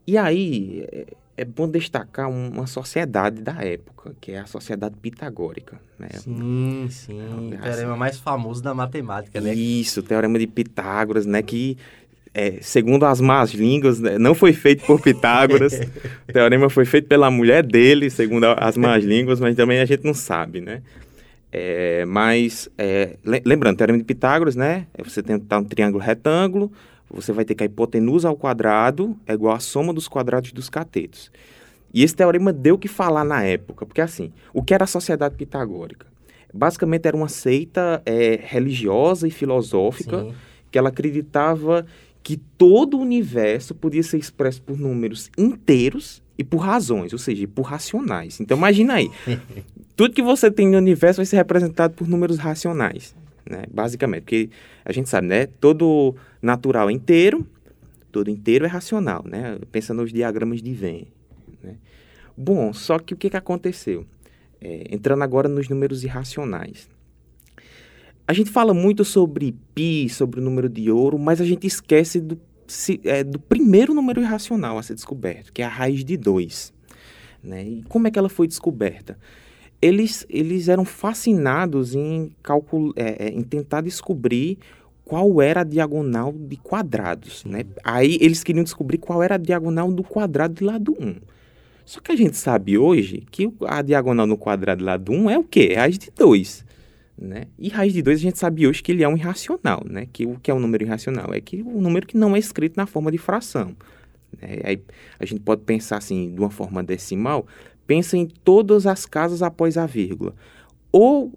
E 0.06 0.16
aí, 0.18 0.84
é, 0.92 1.06
é 1.36 1.44
bom 1.44 1.68
destacar 1.68 2.28
um- 2.28 2.48
uma 2.50 2.66
sociedade 2.66 3.40
da 3.42 3.54
época, 3.64 4.14
que 4.20 4.32
é 4.32 4.38
a 4.40 4.46
sociedade 4.46 4.96
pitagórica, 5.00 5.80
né? 5.98 6.08
Sim, 6.12 6.86
sim. 6.90 7.18
É, 7.20 7.56
O 7.58 7.62
teorema 7.62 7.96
mais 7.96 8.18
famoso 8.18 8.62
da 8.62 8.74
matemática, 8.74 9.40
né? 9.40 9.54
Isso, 9.54 10.00
o 10.00 10.02
teorema 10.02 10.38
de 10.38 10.46
Pitágoras, 10.46 11.24
né? 11.26 11.40
Que, 11.42 11.76
é, 12.34 12.58
segundo 12.62 13.04
as 13.04 13.20
más 13.20 13.52
línguas, 13.52 14.00
né, 14.00 14.18
não 14.18 14.34
foi 14.34 14.52
feito 14.52 14.84
por 14.86 15.00
Pitágoras. 15.00 15.72
o 16.28 16.32
teorema 16.32 16.68
foi 16.70 16.84
feito 16.84 17.06
pela 17.06 17.30
mulher 17.30 17.64
dele, 17.64 18.08
segundo 18.10 18.44
as 18.46 18.76
más 18.76 19.04
línguas, 19.04 19.38
mas 19.38 19.54
também 19.54 19.80
a 19.80 19.84
gente 19.84 20.04
não 20.04 20.14
sabe, 20.14 20.60
né? 20.60 20.82
É, 21.52 22.04
mas, 22.06 22.68
é, 22.78 23.18
le- 23.22 23.42
lembrando, 23.44 23.76
teorema 23.76 23.98
de 23.98 24.04
Pitágoras, 24.04 24.56
né? 24.56 24.86
é 24.94 25.04
Você 25.04 25.22
tem 25.22 25.38
tá 25.38 25.58
um 25.58 25.64
triângulo 25.64 26.02
retângulo, 26.02 26.72
você 27.10 27.30
vai 27.30 27.44
ter 27.44 27.54
que 27.54 27.62
a 27.62 27.66
hipotenusa 27.66 28.28
ao 28.28 28.36
quadrado 28.36 29.14
é 29.26 29.34
igual 29.34 29.54
à 29.54 29.60
soma 29.60 29.92
dos 29.92 30.08
quadrados 30.08 30.50
dos 30.52 30.70
catetos. 30.70 31.30
E 31.92 32.02
esse 32.02 32.16
teorema 32.16 32.54
deu 32.54 32.76
o 32.76 32.78
que 32.78 32.88
falar 32.88 33.22
na 33.22 33.44
época, 33.44 33.84
porque 33.84 34.00
assim, 34.00 34.32
o 34.54 34.62
que 34.62 34.72
era 34.72 34.84
a 34.84 34.86
sociedade 34.86 35.34
pitagórica? 35.34 36.06
Basicamente 36.54 37.06
era 37.06 37.16
uma 37.16 37.28
seita 37.28 38.00
é, 38.06 38.40
religiosa 38.42 39.28
e 39.28 39.30
filosófica 39.30 40.22
Sim. 40.22 40.34
que 40.70 40.78
ela 40.78 40.88
acreditava 40.88 41.84
que 42.22 42.38
todo 42.56 42.96
o 42.96 43.00
universo 43.00 43.74
podia 43.74 44.02
ser 44.02 44.16
expresso 44.16 44.62
por 44.62 44.78
números 44.78 45.30
inteiros 45.36 46.22
e 46.42 46.44
por 46.44 46.58
razões, 46.58 47.12
ou 47.12 47.18
seja, 47.20 47.46
por 47.46 47.62
racionais. 47.62 48.40
Então 48.40 48.56
imagina 48.56 48.94
aí, 48.94 49.08
tudo 49.96 50.12
que 50.12 50.22
você 50.22 50.50
tem 50.50 50.68
no 50.68 50.76
universo 50.76 51.18
vai 51.18 51.26
ser 51.26 51.36
representado 51.36 51.94
por 51.94 52.08
números 52.08 52.36
racionais, 52.36 53.14
né? 53.48 53.62
Basicamente, 53.70 54.22
porque 54.22 54.50
a 54.84 54.92
gente 54.92 55.08
sabe, 55.08 55.28
né? 55.28 55.46
Todo 55.46 56.16
natural 56.42 56.90
é 56.90 56.92
inteiro, 56.92 57.46
todo 58.10 58.28
inteiro 58.28 58.64
é 58.64 58.68
racional, 58.68 59.24
né? 59.24 59.56
Pensa 59.70 59.94
nos 59.94 60.12
diagramas 60.12 60.60
de 60.60 60.74
Venn, 60.74 61.04
né? 61.62 61.76
Bom, 62.36 62.72
só 62.72 62.98
que 62.98 63.14
o 63.14 63.16
que, 63.16 63.30
que 63.30 63.36
aconteceu? 63.36 64.04
É, 64.60 64.86
entrando 64.90 65.22
agora 65.22 65.48
nos 65.48 65.68
números 65.68 66.02
irracionais. 66.02 66.88
A 68.26 68.32
gente 68.32 68.50
fala 68.50 68.74
muito 68.74 69.04
sobre 69.04 69.54
pi, 69.74 70.08
sobre 70.08 70.40
o 70.40 70.42
número 70.42 70.68
de 70.68 70.90
ouro, 70.90 71.18
mas 71.18 71.40
a 71.40 71.44
gente 71.44 71.68
esquece 71.68 72.20
do, 72.20 72.36
se- 72.72 73.00
é, 73.04 73.22
do 73.22 73.38
primeiro 73.38 73.92
número 73.94 74.20
irracional 74.20 74.78
a 74.78 74.82
ser 74.82 74.94
descoberto, 74.94 75.52
que 75.52 75.62
é 75.62 75.64
a 75.64 75.68
raiz 75.68 76.04
de 76.04 76.16
2. 76.16 76.72
Né? 77.42 77.64
E 77.64 77.84
como 77.88 78.06
é 78.08 78.10
que 78.10 78.18
ela 78.18 78.28
foi 78.28 78.46
descoberta? 78.46 79.18
Eles, 79.80 80.24
eles 80.30 80.68
eram 80.68 80.84
fascinados 80.84 81.94
em, 81.94 82.30
calcul 82.42 82.92
é, 82.96 83.26
é, 83.26 83.28
em 83.30 83.42
tentar 83.42 83.80
descobrir 83.80 84.58
qual 85.04 85.42
era 85.42 85.60
a 85.62 85.64
diagonal 85.64 86.32
de 86.32 86.56
quadrados. 86.56 87.44
Né? 87.44 87.64
Aí 87.82 88.16
eles 88.20 88.44
queriam 88.44 88.62
descobrir 88.62 88.98
qual 88.98 89.22
era 89.22 89.34
a 89.34 89.38
diagonal 89.38 89.90
do 89.92 90.02
quadrado 90.04 90.54
de 90.54 90.64
lado 90.64 90.96
1. 90.98 91.16
Só 91.84 92.00
que 92.00 92.12
a 92.12 92.16
gente 92.16 92.36
sabe 92.36 92.78
hoje 92.78 93.24
que 93.30 93.52
a 93.66 93.82
diagonal 93.82 94.26
no 94.26 94.38
quadrado 94.38 94.78
de 94.78 94.84
lado 94.84 95.12
1 95.12 95.30
é 95.30 95.38
o 95.38 95.42
quê? 95.44 95.70
É 95.72 95.78
a 95.78 95.80
raiz 95.80 95.98
de 95.98 96.10
2. 96.16 96.64
Né? 97.24 97.44
E 97.56 97.68
raiz 97.68 97.92
de 97.92 98.02
2 98.02 98.18
a 98.18 98.20
gente 98.20 98.38
sabe 98.38 98.66
hoje 98.66 98.82
que 98.82 98.90
ele 98.90 99.04
é 99.04 99.08
um 99.08 99.16
irracional. 99.16 99.82
Né? 99.88 100.08
Que 100.12 100.26
o 100.26 100.38
que 100.40 100.50
é 100.50 100.54
um 100.54 100.58
número 100.58 100.82
irracional? 100.84 101.32
É 101.32 101.40
que 101.40 101.62
um 101.62 101.80
número 101.80 102.04
que 102.06 102.16
não 102.16 102.34
é 102.34 102.38
escrito 102.38 102.76
na 102.76 102.84
forma 102.86 103.12
de 103.12 103.18
fração. 103.18 103.76
né? 104.40 104.58
Aí 104.64 104.82
a 105.20 105.24
gente 105.24 105.40
pode 105.40 105.62
pensar 105.62 105.98
assim, 105.98 106.32
de 106.34 106.40
uma 106.40 106.50
forma 106.50 106.82
decimal, 106.82 107.46
pensa 107.86 108.16
em 108.16 108.26
todas 108.26 108.86
as 108.86 109.06
casas 109.06 109.40
após 109.42 109.76
a 109.78 109.86
vírgula. 109.86 110.34
Ou 110.90 111.32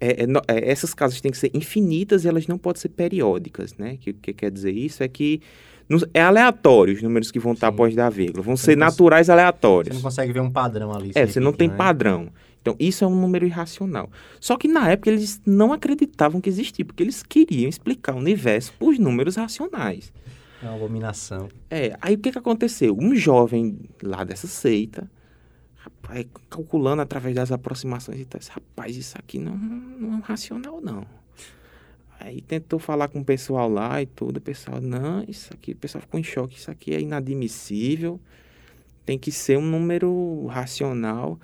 é, 0.00 0.24
é, 0.24 0.26
é, 0.48 0.70
essas 0.70 0.92
casas 0.92 1.20
têm 1.20 1.30
que 1.32 1.38
ser 1.38 1.50
infinitas 1.54 2.24
e 2.24 2.28
elas 2.28 2.46
não 2.46 2.58
podem 2.58 2.80
ser 2.82 2.88
periódicas. 2.90 3.74
Né? 3.78 3.96
Que- 4.00 4.10
O 4.10 4.14
que, 4.14 4.32
quer 4.34 4.50
dizer 4.50 4.72
isso 4.72 5.02
é 5.02 5.08
que 5.08 5.40
não- 5.88 5.98
é 6.12 6.20
aleatório 6.20 6.92
os 6.94 7.02
números 7.02 7.30
que 7.30 7.38
vão 7.38 7.52
estar 7.54 7.68
Sim. 7.68 7.74
após 7.74 7.94
da 7.94 8.10
vírgula. 8.10 8.42
Vão 8.42 8.56
Você 8.56 8.72
ser 8.72 8.76
naturais 8.76 9.26
Você 9.26 9.32
aleatórios. 9.32 9.94
não 9.94 10.02
consegue 10.02 10.32
ver 10.32 10.40
um 10.40 10.50
padrão 10.50 10.92
ali. 10.92 11.12
É, 11.14 11.26
você 11.26 11.40
não 11.40 11.52
tem 11.52 11.68
né? 11.68 11.76
padrão. 11.76 12.28
Então, 12.62 12.76
isso 12.78 13.04
é 13.04 13.06
um 13.08 13.20
número 13.20 13.44
irracional. 13.44 14.08
Só 14.40 14.56
que 14.56 14.68
na 14.68 14.88
época 14.88 15.10
eles 15.10 15.42
não 15.44 15.72
acreditavam 15.72 16.40
que 16.40 16.48
existia, 16.48 16.84
porque 16.84 17.02
eles 17.02 17.20
queriam 17.20 17.68
explicar 17.68 18.14
o 18.14 18.18
universo 18.18 18.72
por 18.78 18.96
números 18.98 19.34
racionais. 19.34 20.12
É 20.62 20.66
uma 20.66 20.76
abominação. 20.76 21.48
É, 21.68 21.96
aí 22.00 22.14
o 22.14 22.18
que, 22.18 22.30
que 22.30 22.38
aconteceu? 22.38 22.96
Um 22.96 23.16
jovem 23.16 23.80
lá 24.00 24.22
dessa 24.22 24.46
seita, 24.46 25.10
rapaz, 25.74 26.24
calculando 26.48 27.02
através 27.02 27.34
das 27.34 27.50
aproximações 27.50 28.20
e 28.20 28.24
tal, 28.24 28.38
disse, 28.38 28.52
rapaz, 28.52 28.96
isso 28.96 29.18
aqui 29.18 29.40
não, 29.40 29.56
não 29.56 30.12
é 30.12 30.16
um 30.18 30.20
racional, 30.20 30.80
não. 30.80 31.04
Aí 32.20 32.40
tentou 32.40 32.78
falar 32.78 33.08
com 33.08 33.18
o 33.18 33.24
pessoal 33.24 33.68
lá 33.68 34.00
e 34.00 34.06
tudo, 34.06 34.36
o 34.36 34.40
pessoal, 34.40 34.80
não, 34.80 35.24
isso 35.26 35.52
aqui, 35.52 35.72
o 35.72 35.76
pessoal 35.76 36.00
ficou 36.00 36.20
em 36.20 36.22
choque, 36.22 36.56
isso 36.56 36.70
aqui 36.70 36.94
é 36.94 37.00
inadmissível, 37.00 38.20
tem 39.04 39.18
que 39.18 39.32
ser 39.32 39.58
um 39.58 39.66
número 39.66 40.46
racional. 40.46 41.40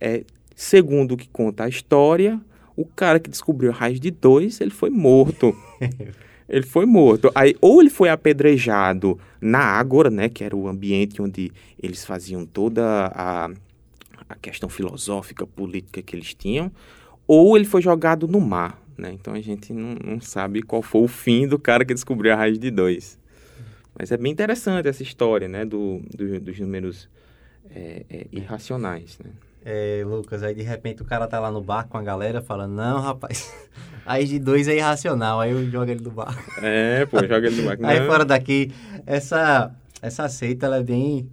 É, 0.00 0.24
segundo 0.54 1.12
o 1.12 1.16
que 1.16 1.28
conta 1.28 1.64
a 1.64 1.68
história, 1.68 2.40
o 2.76 2.84
cara 2.84 3.20
que 3.20 3.30
descobriu 3.30 3.70
a 3.70 3.74
raiz 3.74 4.00
de 4.00 4.10
dois, 4.10 4.60
ele 4.60 4.70
foi 4.70 4.90
morto. 4.90 5.54
ele 6.48 6.66
foi 6.66 6.86
morto. 6.86 7.30
Aí, 7.34 7.56
ou 7.60 7.80
ele 7.80 7.90
foi 7.90 8.08
apedrejado 8.08 9.18
na 9.40 9.60
Ágora, 9.60 10.10
né, 10.10 10.28
que 10.28 10.44
era 10.44 10.56
o 10.56 10.68
ambiente 10.68 11.20
onde 11.20 11.52
eles 11.82 12.04
faziam 12.04 12.44
toda 12.44 13.12
a, 13.14 13.50
a 14.28 14.34
questão 14.36 14.68
filosófica, 14.68 15.46
política 15.46 16.02
que 16.02 16.14
eles 16.16 16.34
tinham, 16.34 16.70
ou 17.26 17.56
ele 17.56 17.64
foi 17.64 17.82
jogado 17.82 18.26
no 18.26 18.40
mar. 18.40 18.80
Né? 18.96 19.12
Então 19.12 19.34
a 19.34 19.40
gente 19.40 19.72
não, 19.72 19.94
não 19.94 20.20
sabe 20.20 20.62
qual 20.62 20.82
foi 20.82 21.02
o 21.02 21.08
fim 21.08 21.46
do 21.46 21.58
cara 21.58 21.84
que 21.84 21.94
descobriu 21.94 22.32
a 22.32 22.36
raiz 22.36 22.58
de 22.58 22.70
dois. 22.70 23.18
Mas 23.98 24.10
é 24.10 24.16
bem 24.16 24.32
interessante 24.32 24.88
essa 24.88 25.02
história 25.02 25.48
né, 25.48 25.64
do, 25.64 26.00
do 26.14 26.40
dos 26.40 26.58
números 26.58 27.08
é, 27.70 28.04
é, 28.08 28.26
irracionais. 28.32 29.18
Né? 29.22 29.30
É, 29.64 30.02
Lucas, 30.04 30.42
aí 30.42 30.54
de 30.54 30.62
repente 30.62 31.02
o 31.02 31.04
cara 31.04 31.26
tá 31.28 31.38
lá 31.38 31.50
no 31.50 31.62
bar 31.62 31.86
com 31.86 31.96
a 31.96 32.02
galera 32.02 32.42
falando, 32.42 32.74
não, 32.74 33.00
rapaz, 33.00 33.52
raiz 34.04 34.28
de 34.28 34.38
dois 34.38 34.66
é 34.66 34.76
irracional, 34.76 35.40
aí 35.40 35.52
eu 35.52 35.70
jogo 35.70 35.90
ele 35.90 36.00
do 36.00 36.10
bar. 36.10 36.36
É, 36.60 37.06
pô, 37.06 37.18
joga 37.20 37.46
ele 37.46 37.62
do 37.62 37.68
bar. 37.68 37.78
aí 37.88 38.04
fora 38.06 38.24
daqui, 38.24 38.72
essa, 39.06 39.72
essa 40.00 40.28
seita, 40.28 40.66
ela 40.66 40.78
é 40.78 40.82
bem... 40.82 41.30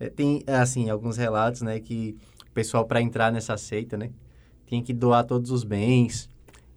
É, 0.00 0.10
tem, 0.10 0.42
assim, 0.48 0.90
alguns 0.90 1.16
relatos, 1.16 1.62
né, 1.62 1.78
que 1.78 2.16
o 2.48 2.52
pessoal 2.52 2.84
para 2.84 3.00
entrar 3.00 3.30
nessa 3.30 3.56
seita, 3.56 3.96
né, 3.96 4.10
tinha 4.66 4.82
que 4.82 4.92
doar 4.92 5.24
todos 5.24 5.52
os 5.52 5.62
bens, 5.62 6.28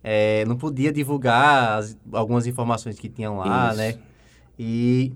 é, 0.04 0.46
não 0.46 0.56
podia 0.56 0.92
divulgar 0.92 1.80
as, 1.80 1.98
algumas 2.14 2.46
informações 2.48 2.98
que 3.00 3.10
tinham 3.10 3.38
lá, 3.38 3.70
Isso. 3.70 3.78
né? 3.78 4.00
E, 4.58 5.14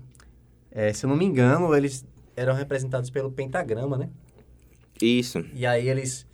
é, 0.70 0.92
se 0.92 1.06
eu 1.06 1.08
não 1.08 1.16
me 1.16 1.24
engano, 1.24 1.74
eles 1.74 2.04
eram 2.36 2.54
representados 2.54 3.08
pelo 3.08 3.30
pentagrama, 3.30 3.96
né? 3.96 4.10
Isso. 5.04 5.44
E 5.52 5.66
aí 5.66 5.88
eles, 5.88 6.26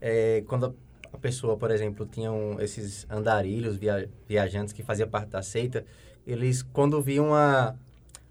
é, 0.00 0.42
quando 0.46 0.76
a 1.12 1.18
pessoa, 1.18 1.56
por 1.56 1.70
exemplo, 1.70 2.06
tinham 2.06 2.60
esses 2.60 3.06
andarilhos, 3.10 3.76
via, 3.76 4.08
viajantes 4.28 4.72
que 4.72 4.82
faziam 4.82 5.08
parte 5.08 5.28
da 5.30 5.42
seita, 5.42 5.84
eles, 6.26 6.62
quando 6.62 7.00
viam 7.00 7.34
a, 7.34 7.74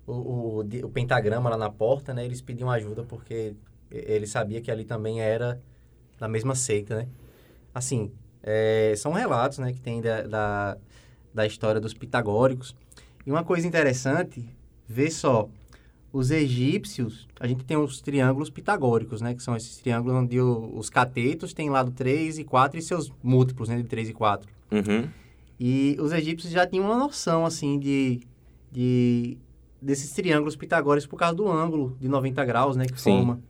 o, 0.05 0.11
o, 0.11 0.59
o, 0.59 0.89
pentagrama 0.89 1.49
lá 1.49 1.57
na 1.57 1.69
porta, 1.69 2.13
né? 2.13 2.25
Eles 2.25 2.41
pediam 2.41 2.69
ajuda 2.69 3.03
porque 3.03 3.55
ele 3.89 4.27
sabia 4.27 4.61
que 4.61 4.69
ali 4.69 4.83
também 4.83 5.21
era 5.21 5.61
da 6.19 6.27
mesma 6.27 6.55
seita, 6.55 6.97
né? 6.97 7.07
Assim, 7.73 8.11
é, 8.43 8.93
são 8.95 9.13
relatos 9.13 9.57
né, 9.57 9.73
que 9.73 9.81
tem 9.81 10.01
da, 10.01 10.21
da, 10.21 10.77
da 11.33 11.45
história 11.45 11.81
dos 11.81 11.93
pitagóricos. 11.93 12.75
E 13.25 13.31
uma 13.31 13.43
coisa 13.43 13.67
interessante, 13.67 14.47
vê 14.87 15.09
só, 15.09 15.49
os 16.15 16.31
egípcios, 16.31 17.27
a 17.37 17.45
gente 17.45 17.65
tem 17.65 17.75
os 17.75 17.99
triângulos 17.99 18.49
pitagóricos, 18.49 19.19
né? 19.19 19.35
Que 19.35 19.43
são 19.43 19.53
esses 19.53 19.75
triângulos 19.79 20.15
onde 20.15 20.39
o, 20.39 20.71
os 20.73 20.89
catetos 20.89 21.53
têm 21.53 21.69
lado 21.69 21.91
3 21.91 22.39
e 22.39 22.45
4 22.45 22.79
e 22.79 22.81
seus 22.81 23.11
múltiplos, 23.21 23.67
né? 23.67 23.75
De 23.75 23.83
3 23.83 24.07
e 24.07 24.13
4. 24.13 24.49
Uhum. 24.71 25.09
E 25.59 25.97
os 25.99 26.13
egípcios 26.13 26.53
já 26.53 26.65
tinham 26.65 26.85
uma 26.85 26.97
noção, 26.97 27.45
assim, 27.45 27.77
de, 27.77 28.21
de 28.71 29.37
desses 29.81 30.09
triângulos 30.13 30.55
pitagóricos 30.55 31.05
por 31.05 31.17
causa 31.17 31.35
do 31.35 31.51
ângulo 31.51 31.97
de 31.99 32.07
90 32.07 32.45
graus, 32.45 32.77
né? 32.77 32.85
Que 32.85 32.99
Sim. 32.99 33.17
forma. 33.17 33.41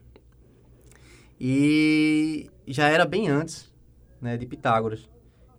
E 1.40 2.50
já 2.66 2.88
era 2.88 3.04
bem 3.04 3.28
antes 3.28 3.72
né, 4.20 4.36
de 4.36 4.44
Pitágoras. 4.44 5.08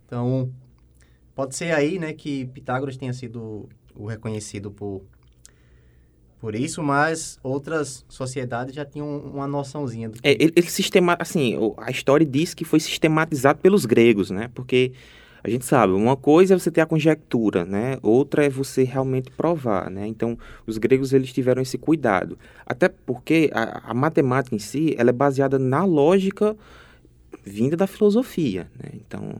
Então, 0.06 0.52
pode 1.34 1.56
ser 1.56 1.74
aí, 1.74 2.00
né, 2.00 2.12
que 2.12 2.48
Pitágoras 2.48 2.98
tenha 2.98 3.14
sido 3.14 3.70
o 3.96 4.08
reconhecido 4.08 4.72
por 4.72 5.04
por 6.40 6.54
isso, 6.54 6.84
mas 6.84 7.40
outras 7.42 8.06
sociedades 8.08 8.76
já 8.76 8.86
tinham 8.86 9.20
uma 9.20 9.48
noçãozinha 9.48 10.10
do. 10.10 10.20
É, 10.22 10.32
ele, 10.34 10.54
ele 10.56 10.70
sistema, 10.70 11.18
assim, 11.20 11.58
a 11.78 11.90
história 11.90 12.26
diz 12.26 12.54
que 12.54 12.64
foi 12.64 12.80
sistematizado 12.80 13.60
pelos 13.60 13.86
gregos, 13.86 14.30
né? 14.30 14.50
Porque 14.54 14.92
a 15.44 15.50
gente 15.50 15.66
sabe, 15.66 15.94
uma 15.94 16.16
coisa 16.16 16.54
é 16.54 16.60
você 16.60 16.70
ter 16.70 16.82
a 16.82 16.86
conjectura, 16.86 17.66
né? 17.66 17.98
Outra 18.04 18.46
é 18.46 18.50
você 18.50 18.84
realmente 18.84 19.32
provar, 19.32 19.90
né? 19.90 20.06
Então, 20.06 20.38
os 20.66 20.78
gregos 20.78 21.14
eles 21.14 21.34
tiveram 21.34 21.62
esse 21.62 21.78
cuidado. 21.78 22.38
Até 22.66 22.88
porque 22.90 23.50
a, 23.54 23.92
a 23.92 23.94
matemática 23.94 24.56
em 24.56 24.60
si, 24.60 24.94
ela 24.98 25.10
é 25.10 25.14
baseada 25.14 25.58
na 25.58 25.86
lógica 25.86 26.56
vinda 27.44 27.76
da 27.76 27.88
filosofia, 27.88 28.70
né? 28.78 28.92
Então, 28.94 29.36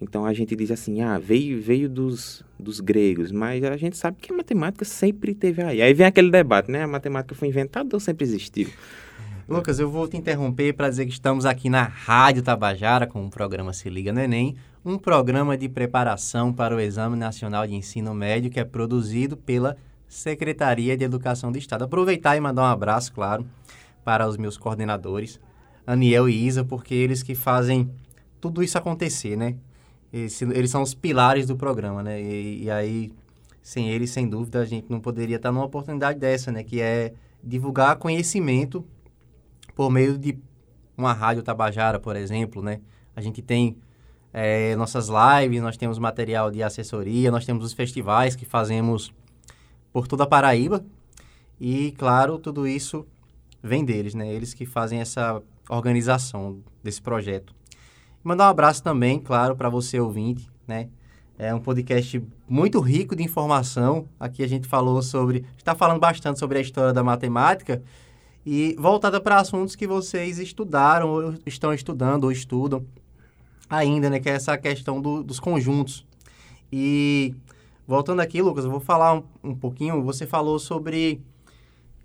então 0.00 0.24
a 0.24 0.32
gente 0.32 0.56
diz 0.56 0.70
assim, 0.70 1.02
ah, 1.02 1.18
veio, 1.18 1.60
veio 1.60 1.88
dos, 1.88 2.42
dos 2.58 2.80
gregos, 2.80 3.30
mas 3.30 3.62
a 3.62 3.76
gente 3.76 3.96
sabe 3.96 4.16
que 4.20 4.32
a 4.32 4.36
matemática 4.36 4.84
sempre 4.84 5.34
teve 5.34 5.62
aí. 5.62 5.82
Aí 5.82 5.92
vem 5.92 6.06
aquele 6.06 6.30
debate, 6.30 6.70
né? 6.70 6.84
A 6.84 6.86
matemática 6.86 7.34
foi 7.34 7.48
inventada 7.48 7.88
ou 7.92 8.00
sempre 8.00 8.24
existiu? 8.24 8.68
Lucas, 9.46 9.78
eu 9.78 9.90
vou 9.90 10.08
te 10.08 10.16
interromper 10.16 10.72
para 10.72 10.88
dizer 10.88 11.04
que 11.04 11.12
estamos 11.12 11.44
aqui 11.44 11.68
na 11.68 11.82
Rádio 11.82 12.42
Tabajara 12.42 13.06
com 13.06 13.26
o 13.26 13.28
programa 13.28 13.72
Se 13.72 13.90
Liga 13.90 14.12
no 14.12 14.20
Enem, 14.20 14.56
um 14.84 14.96
programa 14.96 15.56
de 15.56 15.68
preparação 15.68 16.52
para 16.52 16.74
o 16.74 16.80
Exame 16.80 17.16
Nacional 17.16 17.66
de 17.66 17.74
Ensino 17.74 18.14
Médio 18.14 18.50
que 18.50 18.60
é 18.60 18.64
produzido 18.64 19.36
pela 19.36 19.76
Secretaria 20.08 20.96
de 20.96 21.04
Educação 21.04 21.52
do 21.52 21.58
Estado. 21.58 21.84
Aproveitar 21.84 22.36
e 22.36 22.40
mandar 22.40 22.62
um 22.62 22.66
abraço, 22.66 23.12
claro, 23.12 23.44
para 24.02 24.26
os 24.26 24.36
meus 24.36 24.56
coordenadores, 24.56 25.38
Aniel 25.86 26.28
e 26.28 26.46
Isa, 26.46 26.64
porque 26.64 26.94
eles 26.94 27.22
que 27.22 27.34
fazem 27.34 27.90
tudo 28.40 28.62
isso 28.62 28.78
acontecer, 28.78 29.36
né? 29.36 29.56
Esse, 30.12 30.44
eles 30.44 30.70
são 30.70 30.82
os 30.82 30.94
pilares 30.94 31.46
do 31.46 31.56
programa, 31.56 32.02
né? 32.02 32.20
E, 32.20 32.64
e, 32.64 32.70
aí, 32.70 33.12
sem 33.62 33.90
eles, 33.90 34.10
sem 34.10 34.28
dúvida, 34.28 34.60
a 34.60 34.64
gente 34.64 34.86
não 34.90 35.00
poderia 35.00 35.36
estar 35.36 35.52
numa 35.52 35.64
oportunidade 35.64 36.18
dessa, 36.18 36.50
né? 36.50 36.64
Que 36.64 36.80
é 36.80 37.12
divulgar 37.42 37.96
conhecimento 37.96 38.84
por 39.74 39.90
meio 39.90 40.18
de 40.18 40.36
uma 40.96 41.12
rádio 41.12 41.42
Tabajara, 41.42 41.98
por 41.98 42.16
exemplo, 42.16 42.60
né? 42.62 42.80
A 43.14 43.20
gente 43.20 43.40
tem 43.40 43.76
é, 44.32 44.74
nossas 44.76 45.08
lives, 45.08 45.62
nós 45.62 45.76
temos 45.76 45.98
material 45.98 46.50
de 46.50 46.62
assessoria, 46.62 47.30
nós 47.30 47.44
temos 47.44 47.64
os 47.64 47.72
festivais 47.72 48.34
que 48.34 48.44
fazemos 48.44 49.12
por 49.92 50.06
toda 50.06 50.24
a 50.24 50.26
Paraíba. 50.26 50.84
E, 51.60 51.92
claro, 51.92 52.38
tudo 52.38 52.66
isso 52.66 53.06
vem 53.62 53.84
deles, 53.84 54.14
né? 54.14 54.32
Eles 54.32 54.54
que 54.54 54.66
fazem 54.66 55.00
essa 55.00 55.42
organização 55.68 56.58
desse 56.82 57.00
projeto. 57.00 57.54
Mandar 58.22 58.48
um 58.48 58.50
abraço 58.50 58.82
também, 58.82 59.18
claro, 59.18 59.56
para 59.56 59.70
você 59.70 59.98
ouvinte, 59.98 60.46
né? 60.68 60.88
É 61.38 61.54
um 61.54 61.58
podcast 61.58 62.22
muito 62.46 62.78
rico 62.78 63.16
de 63.16 63.22
informação. 63.22 64.06
Aqui 64.20 64.42
a 64.42 64.46
gente 64.46 64.68
falou 64.68 65.00
sobre, 65.00 65.46
está 65.56 65.74
falando 65.74 65.98
bastante 65.98 66.38
sobre 66.38 66.58
a 66.58 66.60
história 66.60 66.92
da 66.92 67.02
matemática 67.02 67.82
e 68.44 68.76
voltada 68.78 69.18
para 69.22 69.38
assuntos 69.38 69.74
que 69.74 69.86
vocês 69.86 70.38
estudaram 70.38 71.08
ou 71.08 71.34
estão 71.46 71.72
estudando 71.72 72.24
ou 72.24 72.32
estudam 72.32 72.84
ainda, 73.70 74.10
né? 74.10 74.20
Que 74.20 74.28
é 74.28 74.32
essa 74.32 74.58
questão 74.58 75.00
do, 75.00 75.22
dos 75.22 75.40
conjuntos. 75.40 76.04
E 76.70 77.34
voltando 77.88 78.20
aqui, 78.20 78.42
Lucas, 78.42 78.66
eu 78.66 78.70
vou 78.70 78.80
falar 78.80 79.14
um, 79.14 79.22
um 79.42 79.54
pouquinho. 79.54 80.02
Você 80.02 80.26
falou 80.26 80.58
sobre 80.58 81.22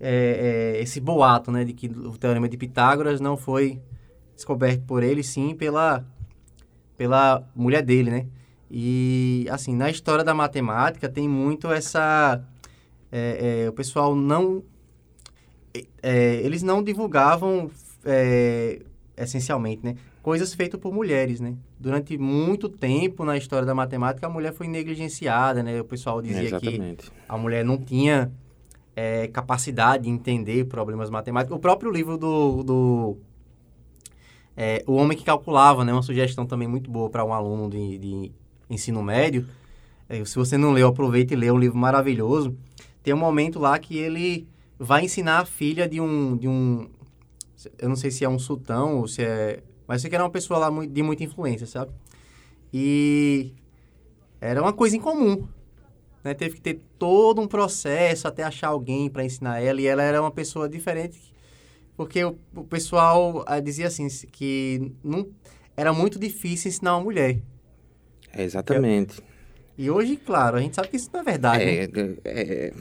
é, 0.00 0.76
é, 0.78 0.82
esse 0.82 0.98
boato, 0.98 1.52
né, 1.52 1.62
de 1.62 1.74
que 1.74 1.88
o 1.88 2.16
teorema 2.16 2.48
de 2.48 2.56
Pitágoras 2.56 3.20
não 3.20 3.36
foi 3.36 3.78
descoberto 4.36 4.82
por 4.82 5.02
ele, 5.02 5.24
sim 5.24 5.54
pela, 5.54 6.06
pela 6.96 7.42
mulher 7.56 7.82
dele, 7.82 8.10
né? 8.10 8.26
E, 8.70 9.46
assim, 9.50 9.74
na 9.74 9.90
história 9.90 10.22
da 10.22 10.34
matemática 10.34 11.08
tem 11.08 11.28
muito 11.28 11.72
essa... 11.72 12.42
É, 13.10 13.64
é 13.64 13.68
o 13.68 13.72
pessoal 13.72 14.14
não... 14.14 14.62
É, 16.02 16.36
eles 16.42 16.62
não 16.62 16.82
divulgavam, 16.82 17.70
é, 18.04 18.80
essencialmente, 19.16 19.84
né? 19.84 19.96
Coisas 20.22 20.54
feitas 20.54 20.80
por 20.80 20.92
mulheres, 20.92 21.38
né? 21.38 21.54
Durante 21.78 22.18
muito 22.18 22.68
tempo 22.68 23.24
na 23.24 23.36
história 23.36 23.64
da 23.64 23.74
matemática, 23.74 24.26
a 24.26 24.30
mulher 24.30 24.52
foi 24.52 24.66
negligenciada, 24.66 25.62
né? 25.62 25.80
O 25.80 25.84
pessoal 25.84 26.20
dizia 26.20 26.58
que 26.58 26.96
a 27.28 27.38
mulher 27.38 27.64
não 27.64 27.78
tinha 27.78 28.32
é, 28.96 29.28
capacidade 29.28 30.04
de 30.04 30.10
entender 30.10 30.64
problemas 30.64 31.10
matemáticos. 31.10 31.56
O 31.56 31.60
próprio 31.60 31.92
livro 31.92 32.16
do, 32.16 32.62
do 32.64 33.16
é, 34.56 34.82
O 34.86 34.94
Homem 34.94 35.16
que 35.16 35.24
Calculava, 35.24 35.84
né? 35.84 35.92
Uma 35.92 36.02
sugestão 36.02 36.46
também 36.46 36.66
muito 36.66 36.90
boa 36.90 37.10
para 37.10 37.24
um 37.24 37.32
aluno 37.32 37.68
de, 37.68 37.98
de 37.98 38.32
ensino 38.70 39.02
médio. 39.02 39.46
É, 40.08 40.24
se 40.24 40.36
você 40.36 40.56
não 40.56 40.72
leu, 40.72 40.88
aproveite 40.88 41.34
e 41.34 41.36
lê, 41.36 41.50
um 41.50 41.58
livro 41.58 41.76
maravilhoso. 41.76 42.56
Tem 43.02 43.12
um 43.12 43.18
momento 43.18 43.58
lá 43.58 43.78
que 43.78 43.96
ele 43.96 44.48
vai 44.78 45.04
ensinar 45.04 45.40
a 45.40 45.44
filha 45.44 45.88
de 45.88 46.00
um... 46.00 46.36
De 46.36 46.48
um 46.48 46.88
eu 47.78 47.88
não 47.88 47.96
sei 47.96 48.10
se 48.10 48.24
é 48.24 48.28
um 48.28 48.38
sultão 48.38 48.98
ou 48.98 49.08
se 49.08 49.22
é... 49.22 49.62
Mas 49.86 50.00
sei 50.00 50.10
que 50.10 50.16
era 50.16 50.24
uma 50.24 50.30
pessoa 50.30 50.58
lá 50.58 50.86
de 50.86 51.02
muita 51.02 51.24
influência, 51.24 51.66
sabe? 51.66 51.92
E 52.72 53.52
era 54.40 54.60
uma 54.60 54.72
coisa 54.72 54.96
incomum 54.96 55.46
né? 56.26 56.34
Teve 56.34 56.56
que 56.56 56.60
ter 56.60 56.80
todo 56.98 57.40
um 57.40 57.46
processo 57.46 58.26
até 58.26 58.42
achar 58.42 58.68
alguém 58.68 59.08
para 59.08 59.24
ensinar 59.24 59.60
ela. 59.60 59.80
E 59.80 59.86
ela 59.86 60.02
era 60.02 60.20
uma 60.20 60.30
pessoa 60.30 60.68
diferente, 60.68 61.32
porque 61.96 62.24
o, 62.24 62.38
o 62.54 62.64
pessoal 62.64 63.44
ah, 63.46 63.58
dizia 63.60 63.86
assim, 63.86 64.06
que 64.30 64.92
não, 65.02 65.28
era 65.76 65.92
muito 65.92 66.18
difícil 66.18 66.68
ensinar 66.68 66.96
uma 66.96 67.04
mulher. 67.04 67.38
É 68.32 68.42
exatamente. 68.42 69.22
E 69.78 69.90
hoje, 69.90 70.16
claro, 70.16 70.56
a 70.56 70.60
gente 70.60 70.74
sabe 70.74 70.88
que 70.88 70.96
isso 70.96 71.10
não 71.12 71.20
é 71.20 71.24
verdade. 71.24 71.64
É, 71.64 71.88
né? 71.88 72.16
é, 72.24 72.72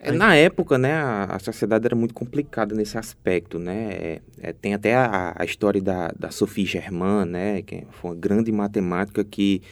é, 0.00 0.12
na 0.12 0.34
época, 0.34 0.76
né, 0.76 0.92
a, 0.94 1.24
a, 1.24 1.38
sociedade 1.38 1.86
era 1.86 1.94
muito 1.94 2.12
complicada 2.12 2.74
nesse 2.74 2.98
aspecto, 2.98 3.58
né? 3.58 3.90
É, 3.92 4.20
é, 4.40 4.52
tem 4.52 4.74
até 4.74 4.94
a, 4.94 5.34
a, 5.36 5.44
história 5.44 5.80
da, 5.80 6.08
da 6.18 6.30
Sophie 6.30 6.66
Germain, 6.66 7.24
né, 7.24 7.62
que 7.62 7.86
foi 7.92 8.10
uma 8.10 8.16
grande 8.16 8.50
matemática 8.50 9.22
que 9.22 9.62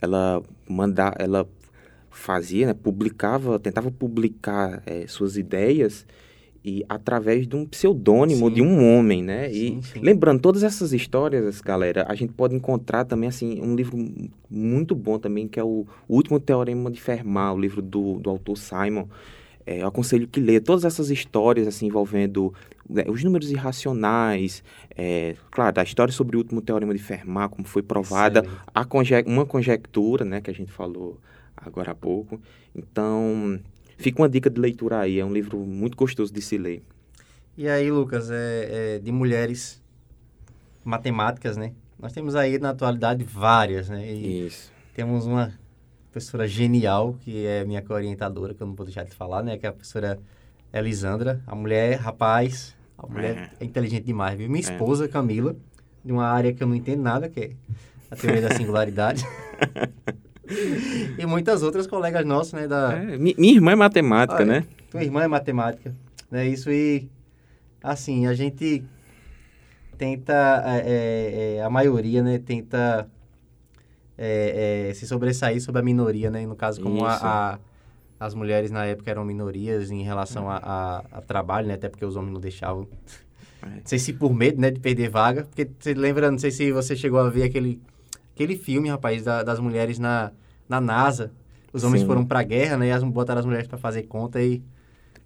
ela 0.00 0.42
manda, 0.68 1.14
ela 1.18 1.48
fazia, 2.10 2.66
né, 2.66 2.74
publicava, 2.74 3.58
tentava 3.58 3.90
publicar 3.90 4.82
é, 4.86 5.06
suas 5.06 5.36
ideias 5.36 6.06
e 6.64 6.84
através 6.88 7.46
de 7.46 7.56
um 7.56 7.64
pseudônimo 7.64 8.48
sim. 8.48 8.54
de 8.54 8.62
um 8.62 8.94
homem, 8.94 9.22
né? 9.22 9.48
Sim, 9.48 9.78
e 9.78 9.82
sim. 9.82 10.00
lembrando 10.00 10.40
todas 10.40 10.62
essas 10.62 10.92
histórias, 10.92 11.60
galera, 11.60 12.04
a 12.08 12.14
gente 12.14 12.32
pode 12.32 12.54
encontrar 12.54 13.04
também 13.04 13.28
assim 13.28 13.60
um 13.62 13.74
livro 13.74 13.96
muito 14.48 14.94
bom 14.94 15.18
também 15.18 15.48
que 15.48 15.58
é 15.58 15.64
o 15.64 15.86
Último 16.08 16.38
Teorema 16.38 16.90
de 16.90 17.00
Fermat, 17.00 17.54
o 17.54 17.58
livro 17.58 17.80
do, 17.80 18.18
do 18.18 18.28
autor 18.28 18.56
Simon. 18.58 19.06
É, 19.66 19.82
eu 19.82 19.86
aconselho 19.86 20.26
que 20.26 20.40
lê 20.40 20.60
todas 20.60 20.84
essas 20.84 21.10
histórias 21.10 21.66
assim 21.66 21.86
envolvendo 21.86 22.52
né, 22.88 23.04
os 23.06 23.22
números 23.22 23.50
irracionais, 23.50 24.62
é, 24.96 25.36
claro, 25.50 25.80
a 25.80 25.82
história 25.82 26.12
sobre 26.12 26.36
o 26.36 26.40
último 26.40 26.60
teorema 26.60 26.92
de 26.92 27.00
Fermat, 27.00 27.50
como 27.50 27.66
foi 27.66 27.82
provada, 27.82 28.44
conje 28.88 29.14
uma 29.26 29.46
conjectura, 29.46 30.24
né, 30.24 30.40
que 30.40 30.50
a 30.50 30.54
gente 30.54 30.72
falou 30.72 31.18
agora 31.56 31.92
há 31.92 31.94
pouco. 31.94 32.40
Então, 32.74 33.60
fica 34.00 34.22
uma 34.22 34.28
dica 34.28 34.48
de 34.50 34.60
leitura 34.60 35.00
aí, 35.00 35.20
é 35.20 35.24
um 35.24 35.32
livro 35.32 35.58
muito 35.58 35.96
gostoso 35.96 36.32
de 36.32 36.40
se 36.40 36.56
ler. 36.56 36.82
E 37.56 37.68
aí, 37.68 37.90
Lucas, 37.90 38.30
é, 38.30 38.96
é 38.96 38.98
de 38.98 39.12
mulheres 39.12 39.82
matemáticas, 40.84 41.56
né? 41.56 41.72
Nós 41.98 42.12
temos 42.12 42.34
aí 42.34 42.58
na 42.58 42.70
atualidade 42.70 43.22
várias, 43.22 43.88
né? 43.90 44.10
E 44.10 44.46
Isso. 44.46 44.72
Temos 44.94 45.26
uma 45.26 45.52
professora 46.10 46.48
genial, 46.48 47.16
que 47.20 47.46
é 47.46 47.64
minha 47.64 47.84
orientadora, 47.88 48.54
que 48.54 48.62
eu 48.62 48.66
não 48.66 48.74
vou 48.74 48.86
deixar 48.86 49.04
de 49.04 49.12
falar, 49.14 49.42
né? 49.42 49.58
Que 49.58 49.66
é 49.66 49.68
a 49.68 49.72
professora 49.72 50.18
Elisandra. 50.72 51.42
A 51.46 51.54
mulher, 51.54 51.98
rapaz, 51.98 52.74
a 52.96 53.06
mulher 53.06 53.52
é, 53.60 53.64
é 53.64 53.64
inteligente 53.66 54.04
demais, 54.04 54.38
viu? 54.38 54.48
Minha 54.48 54.66
é. 54.66 54.72
esposa, 54.72 55.06
Camila, 55.06 55.54
de 56.02 56.12
uma 56.12 56.26
área 56.26 56.54
que 56.54 56.62
eu 56.62 56.66
não 56.66 56.74
entendo 56.74 57.02
nada, 57.02 57.28
que 57.28 57.40
é 57.40 57.50
a 58.10 58.16
teoria 58.16 58.40
da 58.40 58.54
singularidade. 58.54 59.24
e 61.18 61.26
muitas 61.26 61.62
outras 61.62 61.86
colegas 61.86 62.24
nossas, 62.24 62.52
né? 62.54 62.66
Da... 62.66 62.92
É, 62.92 63.16
minha 63.16 63.54
irmã 63.54 63.72
é 63.72 63.76
matemática, 63.76 64.44
né? 64.44 64.64
Tua 64.90 65.02
irmã 65.02 65.22
é 65.22 65.28
matemática. 65.28 65.94
Né? 66.30 66.48
Isso 66.48 66.70
e, 66.70 67.08
assim, 67.82 68.26
a 68.26 68.34
gente 68.34 68.84
tenta, 69.96 70.62
é, 70.66 70.78
é, 70.78 71.56
é, 71.56 71.62
a 71.62 71.70
maioria, 71.70 72.22
né? 72.22 72.38
Tenta 72.38 73.08
é, 74.18 74.92
se 74.94 75.06
sobressair 75.06 75.60
sobre 75.60 75.80
a 75.80 75.84
minoria, 75.84 76.30
né? 76.30 76.44
No 76.46 76.56
caso, 76.56 76.80
como 76.80 77.04
a, 77.04 77.14
a, 77.14 77.58
as 78.18 78.34
mulheres 78.34 78.70
na 78.70 78.84
época 78.84 79.10
eram 79.10 79.24
minorias 79.24 79.90
em 79.90 80.02
relação 80.02 80.50
a, 80.50 80.56
a, 80.56 81.04
a 81.12 81.20
trabalho, 81.20 81.68
né? 81.68 81.74
Até 81.74 81.88
porque 81.88 82.04
os 82.04 82.16
homens 82.16 82.32
não 82.32 82.40
deixavam... 82.40 82.88
Não 83.62 83.82
sei 83.84 83.98
se 83.98 84.14
por 84.14 84.32
medo, 84.32 84.58
né, 84.58 84.70
de 84.70 84.80
perder 84.80 85.10
vaga, 85.10 85.44
porque 85.44 85.70
você 85.78 85.92
lembra, 85.92 86.30
não 86.30 86.38
sei 86.38 86.50
se 86.50 86.72
você 86.72 86.96
chegou 86.96 87.20
a 87.20 87.28
ver 87.28 87.42
aquele 87.42 87.78
aquele 88.40 88.56
filme, 88.56 88.88
rapaz, 88.88 89.22
da, 89.22 89.42
das 89.42 89.60
mulheres 89.60 89.98
na, 89.98 90.32
na 90.70 90.80
NASA. 90.80 91.32
Os 91.72 91.84
homens 91.84 92.00
Sim. 92.00 92.06
foram 92.06 92.24
pra 92.24 92.42
guerra, 92.42 92.76
né? 92.76 92.88
E 92.88 92.90
as, 92.92 93.02
botaram 93.02 93.40
as 93.40 93.46
mulheres 93.46 93.66
para 93.66 93.76
fazer 93.76 94.04
conta 94.04 94.40
e... 94.40 94.62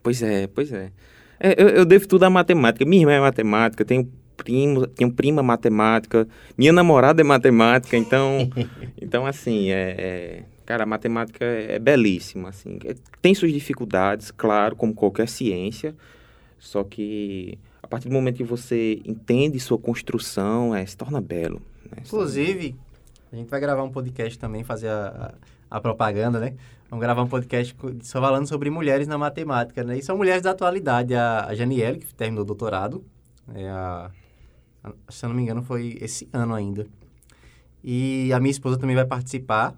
Pois 0.03 0.23
é, 0.23 0.47
pois 0.47 0.73
é. 0.73 0.91
é 1.39 1.63
eu, 1.63 1.69
eu, 1.69 1.85
devo 1.85 2.09
tudo 2.09 2.25
à 2.25 2.31
matemática. 2.31 2.85
Minha 2.85 3.03
irmã 3.03 3.13
é 3.13 3.21
matemática, 3.21 3.85
tenho 3.85 4.11
primo, 4.37 4.87
tenho 4.87 5.13
prima 5.13 5.43
matemática, 5.43 6.27
minha 6.57 6.73
namorada 6.73 7.21
é 7.21 7.25
matemática, 7.25 7.97
então... 7.97 8.51
então, 9.01 9.27
assim, 9.27 9.71
é, 9.71 9.95
é... 9.99 10.43
Cara, 10.67 10.85
a 10.85 10.87
matemática 10.87 11.45
é, 11.45 11.75
é 11.75 11.79
belíssima, 11.79 12.49
assim. 12.49 12.79
É, 12.85 12.95
tem 13.21 13.35
suas 13.35 13.53
dificuldades, 13.53 14.31
claro, 14.31 14.75
como 14.75 14.95
qualquer 14.95 15.29
ciência, 15.29 15.95
só 16.59 16.83
que 16.83 17.59
a 17.83 17.87
partir 17.87 18.09
do 18.09 18.15
momento 18.15 18.37
que 18.37 18.45
você 18.45 19.01
entende 19.05 19.61
sua 19.61 19.79
construção, 19.79 20.75
é, 20.75 20.85
se 20.85 20.97
torna 20.97 21.21
belo. 21.21 21.61
Né? 21.85 22.03
Inclusive, 22.05 22.75
a 23.35 23.37
gente 23.37 23.51
vai 23.51 23.59
gravar 23.59 23.83
um 23.83 23.91
podcast 23.91 24.39
também, 24.39 24.63
fazer 24.63 24.89
a, 24.89 25.35
a, 25.69 25.77
a 25.77 25.81
propaganda, 25.81 26.39
né? 26.39 26.55
Vamos 26.89 27.03
gravar 27.03 27.21
um 27.21 27.27
podcast 27.27 27.75
só 28.03 28.21
falando 28.21 28.47
sobre 28.47 28.71
mulheres 28.71 29.09
na 29.09 29.19
matemática, 29.19 29.83
né? 29.83 29.99
E 29.99 30.03
são 30.03 30.17
mulheres 30.17 30.43
da 30.43 30.53
atualidade. 30.53 31.17
A, 31.17 31.47
a 31.47 31.55
Janiele, 31.55 31.99
que 31.99 32.15
terminou 32.15 32.45
o 32.45 32.47
doutorado, 32.47 33.05
é 33.53 33.69
a, 33.69 34.09
se 35.09 35.25
eu 35.25 35.31
não 35.31 35.37
me 35.37 35.43
engano, 35.43 35.65
foi 35.65 35.99
esse 36.01 36.29
ano 36.33 36.55
ainda. 36.55 36.87
E 37.83 38.33
a 38.33 38.39
minha 38.39 38.53
esposa 38.53 38.79
também 38.79 38.95
vai 38.95 39.05
participar, 39.05 39.75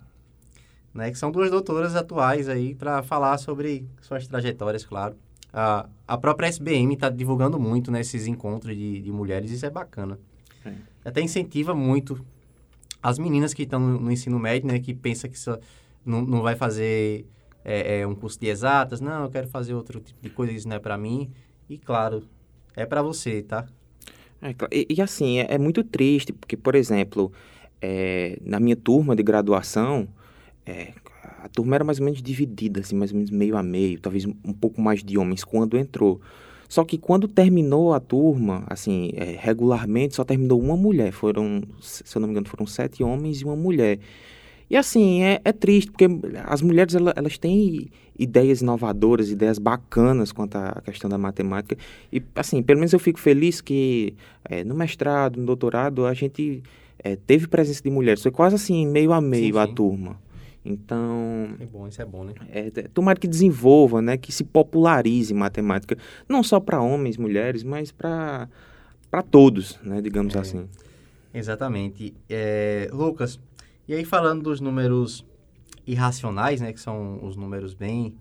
né? 0.93 1.11
Que 1.11 1.17
são 1.17 1.31
duas 1.31 1.51
doutoras 1.51 1.97
atuais 1.97 2.51
aí 2.51 2.75
para 2.75 3.03
falar 3.03 3.39
sobre 3.39 3.89
suas 4.03 4.27
trajetórias, 4.27 4.85
claro. 4.85 5.17
A, 5.51 5.89
a 6.07 6.19
própria 6.19 6.49
SBM 6.49 6.93
está 6.93 7.09
divulgando 7.09 7.59
muito 7.59 7.91
nesses 7.91 8.27
né, 8.27 8.33
encontros 8.33 8.77
de, 8.77 9.01
de 9.01 9.11
mulheres, 9.11 9.51
isso 9.51 9.65
é 9.65 9.71
bacana. 9.71 10.19
É. 10.63 10.75
Até 11.07 11.23
incentiva 11.23 11.75
muito 11.75 12.23
as 13.09 13.21
meninas 13.21 13.55
que 13.55 13.63
estão 13.63 13.79
no, 13.79 14.01
no, 14.01 14.11
ensino 14.11 14.37
médio, 14.37 14.67
né, 14.67 14.81
que 14.81 14.93
pensa 14.93 15.29
que 15.29 15.39
só 15.39 15.59
não, 16.05 16.23
não 16.23 16.43
vai 16.43 16.57
fazer 16.57 17.25
é, 17.65 18.01
é, 18.01 18.07
um 18.07 18.17
curso 18.17 18.39
de 18.41 18.49
exatas, 18.49 19.01
não, 19.01 19.23
eu 19.23 19.31
quero 19.31 19.47
fazer 19.47 19.75
outro 19.75 20.01
tipo 20.01 20.21
de 20.21 20.29
coisa, 20.29 20.53
isso 20.53 20.69
não 20.69 20.75
é 20.75 20.81
para 20.81 20.99
mim. 20.99 21.31
E 21.69 21.79
claro, 21.79 22.25
é 22.75 22.85
para 22.85 23.03
você, 23.03 23.43
tá? 23.43 23.65
É, 24.43 24.55
e, 24.73 24.87
e, 24.91 25.01
assim, 25.01 25.39
é, 25.39 25.55
é, 25.55 25.59
muito 25.59 25.85
triste, 25.85 26.33
porque, 26.33 26.57
por 26.57 26.75
exemplo, 26.75 27.33
é, 27.81 28.39
na 28.45 28.59
minha 28.59 28.77
turma 28.77 29.15
de 29.15 29.23
graduação, 29.23 30.09
é, 30.65 30.93
a 31.45 31.49
turma 31.49 31.77
era 31.77 31.85
mais 31.85 32.01
ou 32.01 32.05
menos 32.05 32.21
dividida, 32.21 32.81
assim, 32.81 32.97
mais 32.97 33.13
ou 33.13 33.19
menos 33.19 33.31
meio 33.31 33.57
a 33.57 33.63
meio, 33.63 34.01
talvez 34.01 34.25
um 34.27 34.53
pouco 34.53 34.81
mais 34.81 35.05
de 35.05 35.17
homens 35.17 35.45
quando 35.45 35.79
entrou. 35.79 36.21
Só 36.69 36.85
que 36.85 36.99
quando 36.99 37.29
terminou 37.29 37.95
a 37.95 38.01
turma, 38.01 38.65
assim, 38.67 39.11
é, 39.15 39.37
regularmente 39.39 40.15
só 40.15 40.25
terminou 40.25 40.61
uma 40.61 40.77
mulher. 40.77 41.13
Foram, 41.13 41.63
se 41.81 42.05
eu 42.17 42.21
não 42.21 42.29
me 42.29 42.33
engano, 42.33 42.49
foram 42.49 42.67
sete 42.67 43.03
homens 43.03 43.41
e 43.41 43.45
uma 43.45 43.57
mulher. 43.57 43.99
E 44.69 44.77
assim, 44.77 45.23
é, 45.23 45.41
é 45.45 45.53
triste, 45.53 45.93
porque 45.93 46.07
as 46.45 46.61
mulheres 46.61 46.95
elas, 46.95 47.15
elas, 47.17 47.39
têm 47.39 47.89
ideias 48.19 48.63
inovadoras, 48.63 49.31
ideias 49.31 49.59
bacanas 49.59 50.33
quanto 50.33 50.57
à 50.57 50.83
questão 50.85 51.09
da 51.09 51.17
matemática. 51.17 51.77
E 52.13 52.21
assim, 52.35 52.63
pelo 52.63 52.81
menos 52.81 52.93
eu 52.93 52.99
fico 52.99 53.21
feliz 53.21 53.61
que 53.61 54.15
é, 54.45 54.65
no 54.65 54.75
mestrado, 54.75 55.39
no 55.39 55.47
doutorado, 55.47 56.05
a 56.05 56.15
gente 56.15 56.65
é, 56.99 57.15
teve 57.15 57.47
presença 57.47 57.81
de 57.81 57.91
mulheres. 57.91 58.23
Foi 58.23 58.33
quase 58.33 58.57
assim, 58.57 58.87
meio 58.87 59.13
a 59.13 59.21
meio 59.21 59.55
sim, 59.55 59.61
a 59.61 59.69
turma. 59.69 60.19
Então. 60.67 61.55
É 61.61 61.67
bom, 61.67 61.87
isso 61.87 62.03
é 62.03 62.05
bom, 62.05 62.25
né? 62.25 62.35
É, 62.51 62.69
tomara 62.89 63.17
que 63.19 63.29
desenvolva, 63.29 64.03
né? 64.03 64.17
Que 64.17 64.33
se 64.33 64.43
popularize 64.43 65.33
matemática. 65.33 65.97
Não 66.29 66.43
só 66.43 66.59
para 66.59 66.81
homens, 66.81 67.17
mulheres, 67.17 67.63
mas 67.63 67.93
para 67.93 68.49
todos, 69.31 69.79
né? 69.83 70.01
Digamos 70.01 70.35
é, 70.35 70.41
assim. 70.41 70.69
Exatamente. 71.33 72.13
É, 72.29 72.91
Lucas, 72.93 73.39
e 73.87 73.95
aí 73.95 74.05
falando 74.05 74.43
dos 74.43 74.61
números 74.61 75.25
irracionais, 75.87 76.61
né? 76.61 76.73
Que 76.73 76.81
são 76.81 77.25
os 77.25 77.37
números 77.37 77.73
bem 77.73 78.13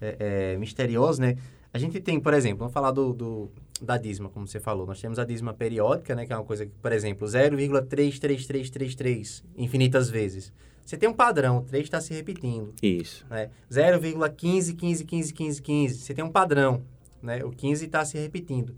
é, 0.00 0.54
é 0.54 0.58
misteriosos, 0.58 1.20
né? 1.20 1.36
A 1.72 1.78
gente 1.78 2.00
tem, 2.00 2.18
por 2.20 2.34
exemplo, 2.34 2.58
vamos 2.58 2.74
falar 2.74 2.90
do, 2.90 3.14
do, 3.14 3.48
da 3.80 3.96
dízima, 3.96 4.28
como 4.28 4.48
você 4.48 4.58
falou. 4.58 4.84
Nós 4.84 5.00
temos 5.00 5.16
a 5.18 5.24
dízima 5.24 5.54
periódica, 5.54 6.12
né? 6.14 6.26
Que 6.26 6.32
é 6.32 6.36
uma 6.36 6.44
coisa 6.44 6.66
que, 6.66 6.72
por 6.82 6.92
exemplo, 6.92 7.28
0,33333 7.28 9.44
infinitas 9.56 10.10
vezes. 10.10 10.52
Você 10.84 10.96
tem 10.96 11.08
um 11.08 11.14
padrão, 11.14 11.58
o 11.58 11.62
3 11.62 11.84
está 11.84 12.00
se 12.00 12.12
repetindo. 12.12 12.74
Isso. 12.82 13.24
Né? 13.30 13.50
0,15, 13.70 14.76
15, 14.76 15.04
15, 15.04 15.32
15, 15.32 15.62
15. 15.62 15.98
Você 15.98 16.14
tem 16.14 16.24
um 16.24 16.30
padrão, 16.30 16.82
né? 17.22 17.44
O 17.44 17.50
15 17.50 17.86
está 17.86 18.04
se 18.04 18.18
repetindo. 18.18 18.74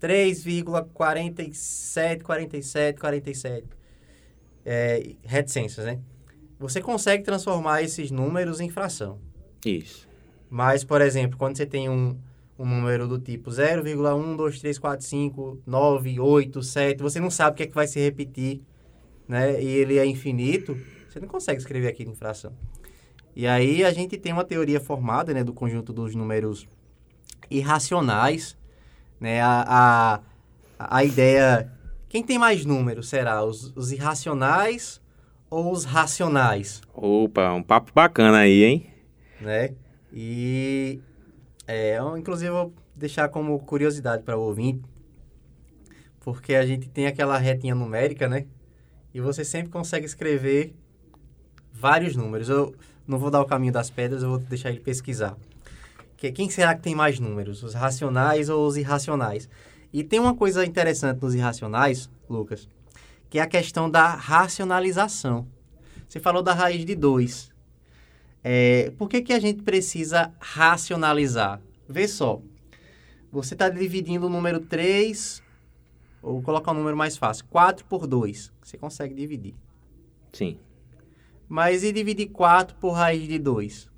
3,47, 0.00 2.22
47, 2.22 2.98
47. 2.98 3.66
É, 4.64 5.14
reticências, 5.22 5.86
né? 5.86 5.98
Você 6.58 6.80
consegue 6.80 7.24
transformar 7.24 7.82
esses 7.82 8.10
números 8.10 8.60
em 8.60 8.68
fração. 8.68 9.18
Isso. 9.64 10.08
Mas, 10.48 10.84
por 10.84 11.00
exemplo, 11.00 11.38
quando 11.38 11.56
você 11.56 11.64
tem 11.64 11.88
um, 11.88 12.18
um 12.58 12.66
número 12.66 13.08
do 13.08 13.18
tipo 13.18 13.50
0,1, 13.50 14.36
2, 14.36 14.60
3, 14.60 14.78
4, 14.78 15.06
5, 15.06 15.62
9, 15.66 16.20
8, 16.20 16.62
7, 16.62 17.02
você 17.02 17.18
não 17.18 17.30
sabe 17.30 17.52
o 17.52 17.54
que 17.56 17.62
é 17.62 17.66
que 17.66 17.74
vai 17.74 17.86
se 17.86 17.98
repetir, 17.98 18.60
né? 19.26 19.62
E 19.62 19.66
ele 19.66 19.98
é 19.98 20.04
infinito 20.04 20.76
você 21.10 21.20
não 21.20 21.28
consegue 21.28 21.58
escrever 21.58 21.88
aquilo 21.88 22.12
em 22.12 22.14
fração. 22.14 22.52
E 23.34 23.46
aí 23.46 23.84
a 23.84 23.92
gente 23.92 24.16
tem 24.16 24.32
uma 24.32 24.44
teoria 24.44 24.80
formada, 24.80 25.34
né, 25.34 25.42
do 25.42 25.52
conjunto 25.52 25.92
dos 25.92 26.14
números 26.14 26.66
irracionais, 27.50 28.56
né, 29.18 29.40
a, 29.40 30.22
a, 30.78 30.96
a 30.96 31.04
ideia... 31.04 31.72
Quem 32.08 32.24
tem 32.24 32.38
mais 32.38 32.64
números 32.64 33.08
será? 33.08 33.44
Os, 33.44 33.72
os 33.76 33.92
irracionais 33.92 35.00
ou 35.48 35.70
os 35.70 35.84
racionais? 35.84 36.80
Opa, 36.92 37.52
um 37.52 37.62
papo 37.62 37.92
bacana 37.94 38.38
aí, 38.38 38.64
hein? 38.64 38.86
Né? 39.40 39.74
E, 40.12 41.00
é, 41.68 41.98
eu, 41.98 42.16
inclusive, 42.16 42.50
vou 42.50 42.74
deixar 42.96 43.28
como 43.28 43.56
curiosidade 43.60 44.24
para 44.24 44.36
o 44.36 44.42
ouvinte, 44.42 44.82
porque 46.18 46.54
a 46.54 46.66
gente 46.66 46.88
tem 46.88 47.06
aquela 47.06 47.38
retinha 47.38 47.74
numérica, 47.74 48.28
né? 48.28 48.46
E 49.14 49.20
você 49.20 49.44
sempre 49.44 49.70
consegue 49.70 50.04
escrever 50.04 50.74
vários 51.72 52.16
números. 52.16 52.48
Eu 52.48 52.74
não 53.06 53.18
vou 53.18 53.30
dar 53.30 53.40
o 53.40 53.46
caminho 53.46 53.72
das 53.72 53.90
pedras, 53.90 54.22
eu 54.22 54.30
vou 54.30 54.38
deixar 54.38 54.70
ele 54.70 54.80
pesquisar. 54.80 55.36
Que, 56.16 56.30
quem 56.30 56.50
será 56.50 56.74
que 56.74 56.82
tem 56.82 56.94
mais 56.94 57.18
números? 57.18 57.62
Os 57.62 57.74
racionais 57.74 58.48
ou 58.48 58.66
os 58.66 58.76
irracionais? 58.76 59.48
E 59.92 60.04
tem 60.04 60.20
uma 60.20 60.34
coisa 60.34 60.64
interessante 60.64 61.20
nos 61.20 61.34
irracionais, 61.34 62.08
Lucas, 62.28 62.68
que 63.28 63.38
é 63.38 63.42
a 63.42 63.46
questão 63.46 63.90
da 63.90 64.14
racionalização. 64.14 65.46
Você 66.08 66.20
falou 66.20 66.42
da 66.42 66.52
raiz 66.52 66.84
de 66.84 66.94
2. 66.94 67.50
É, 68.42 68.92
por 68.98 69.08
que, 69.08 69.22
que 69.22 69.32
a 69.32 69.40
gente 69.40 69.62
precisa 69.62 70.32
racionalizar? 70.38 71.60
Vê 71.88 72.06
só. 72.06 72.40
Você 73.32 73.54
está 73.54 73.68
dividindo 73.68 74.26
o 74.26 74.30
número 74.30 74.60
3, 74.60 75.42
ou 76.22 76.42
colocar 76.42 76.72
um 76.72 76.74
número 76.74 76.96
mais 76.96 77.16
fácil, 77.16 77.44
4 77.46 77.84
por 77.86 78.06
2. 78.06 78.52
Você 78.62 78.76
consegue 78.76 79.14
dividir. 79.14 79.54
Sim. 80.32 80.58
Mas 81.50 81.82
e 81.82 81.90
dividir 81.90 82.28
4 82.28 82.76
por 82.76 82.92
raiz 82.92 83.26
de 83.26 83.36
2? 83.36 83.90